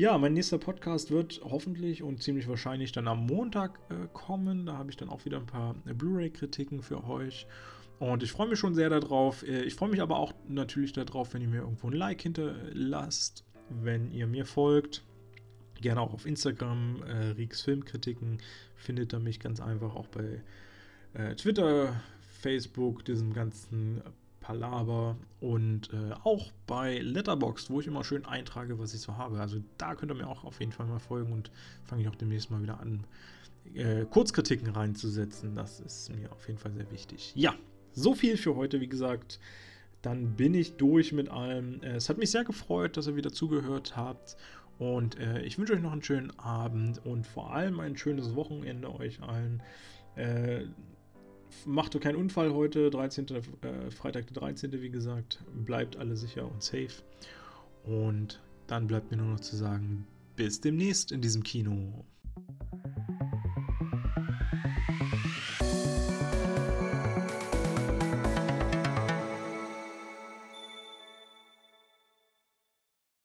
Ja, 0.00 0.16
mein 0.16 0.32
nächster 0.32 0.56
Podcast 0.56 1.10
wird 1.10 1.42
hoffentlich 1.44 2.02
und 2.02 2.22
ziemlich 2.22 2.48
wahrscheinlich 2.48 2.90
dann 2.90 3.06
am 3.06 3.26
Montag 3.26 3.78
äh, 3.90 4.08
kommen. 4.14 4.64
Da 4.64 4.78
habe 4.78 4.88
ich 4.88 4.96
dann 4.96 5.10
auch 5.10 5.26
wieder 5.26 5.36
ein 5.36 5.44
paar 5.44 5.74
äh, 5.84 5.92
Blu-ray-Kritiken 5.92 6.80
für 6.80 7.04
euch. 7.04 7.46
Und 7.98 8.22
ich 8.22 8.32
freue 8.32 8.48
mich 8.48 8.58
schon 8.58 8.74
sehr 8.74 8.88
darauf. 8.88 9.46
Äh, 9.46 9.60
ich 9.64 9.74
freue 9.74 9.90
mich 9.90 10.00
aber 10.00 10.18
auch 10.18 10.32
natürlich 10.48 10.94
darauf, 10.94 11.34
wenn 11.34 11.42
ihr 11.42 11.48
mir 11.48 11.60
irgendwo 11.60 11.88
ein 11.88 11.92
Like 11.92 12.22
hinterlasst 12.22 13.44
wenn 13.68 14.10
ihr 14.10 14.26
mir 14.26 14.46
folgt. 14.46 15.04
Gerne 15.82 16.00
auch 16.00 16.14
auf 16.14 16.24
Instagram, 16.24 17.02
äh, 17.02 17.32
Rieks 17.32 17.60
Filmkritiken, 17.60 18.38
findet 18.76 19.12
ihr 19.12 19.18
mich 19.18 19.38
ganz 19.38 19.60
einfach 19.60 19.94
auch 19.94 20.06
bei 20.06 20.42
äh, 21.12 21.34
Twitter, 21.34 22.00
Facebook, 22.40 23.04
diesem 23.04 23.34
ganzen 23.34 24.00
Palaber 24.40 25.16
und 25.40 25.92
äh, 25.92 26.12
auch 26.24 26.50
bei 26.66 26.98
Letterboxd, 26.98 27.70
wo 27.70 27.80
ich 27.80 27.86
immer 27.86 28.04
schön 28.04 28.24
eintrage, 28.24 28.78
was 28.78 28.94
ich 28.94 29.00
so 29.00 29.16
habe. 29.16 29.38
Also 29.40 29.58
da 29.78 29.94
könnt 29.94 30.10
ihr 30.10 30.16
mir 30.16 30.28
auch 30.28 30.44
auf 30.44 30.60
jeden 30.60 30.72
Fall 30.72 30.86
mal 30.86 30.98
folgen 30.98 31.32
und 31.32 31.50
fange 31.84 32.02
ich 32.02 32.08
auch 32.08 32.16
demnächst 32.16 32.50
mal 32.50 32.62
wieder 32.62 32.80
an, 32.80 33.04
äh, 33.74 34.04
Kurzkritiken 34.06 34.68
reinzusetzen. 34.68 35.54
Das 35.54 35.80
ist 35.80 36.14
mir 36.14 36.32
auf 36.32 36.46
jeden 36.48 36.58
Fall 36.58 36.72
sehr 36.72 36.90
wichtig. 36.90 37.32
Ja, 37.36 37.54
so 37.92 38.14
viel 38.14 38.36
für 38.36 38.56
heute, 38.56 38.80
wie 38.80 38.88
gesagt 38.88 39.38
dann 40.02 40.34
bin 40.36 40.54
ich 40.54 40.76
durch 40.76 41.12
mit 41.12 41.28
allem. 41.28 41.82
Äh, 41.82 41.96
es 41.96 42.08
hat 42.08 42.18
mich 42.18 42.30
sehr 42.30 42.44
gefreut, 42.44 42.96
dass 42.96 43.06
ihr 43.06 43.16
wieder 43.16 43.32
zugehört 43.32 43.96
habt. 43.96 44.36
Und 44.78 45.18
äh, 45.18 45.42
ich 45.42 45.58
wünsche 45.58 45.74
euch 45.74 45.82
noch 45.82 45.92
einen 45.92 46.02
schönen 46.02 46.38
Abend 46.38 47.04
und 47.04 47.26
vor 47.26 47.52
allem 47.52 47.80
ein 47.80 47.96
schönes 47.96 48.34
Wochenende 48.34 48.92
euch 48.94 49.22
allen. 49.22 49.62
Äh, 50.16 50.64
macht 51.64 52.00
keinen 52.00 52.16
Unfall 52.16 52.52
heute, 52.52 52.90
13. 52.90 53.26
Äh, 53.28 53.90
Freitag 53.90 54.26
der 54.28 54.34
13. 54.34 54.72
wie 54.80 54.90
gesagt. 54.90 55.42
Bleibt 55.54 55.96
alle 55.96 56.16
sicher 56.16 56.50
und 56.50 56.62
safe. 56.62 57.02
Und 57.84 58.40
dann 58.66 58.86
bleibt 58.86 59.10
mir 59.10 59.16
nur 59.16 59.32
noch 59.32 59.40
zu 59.40 59.56
sagen, 59.56 60.06
bis 60.36 60.60
demnächst 60.60 61.12
in 61.12 61.20
diesem 61.20 61.42
Kino. 61.42 62.04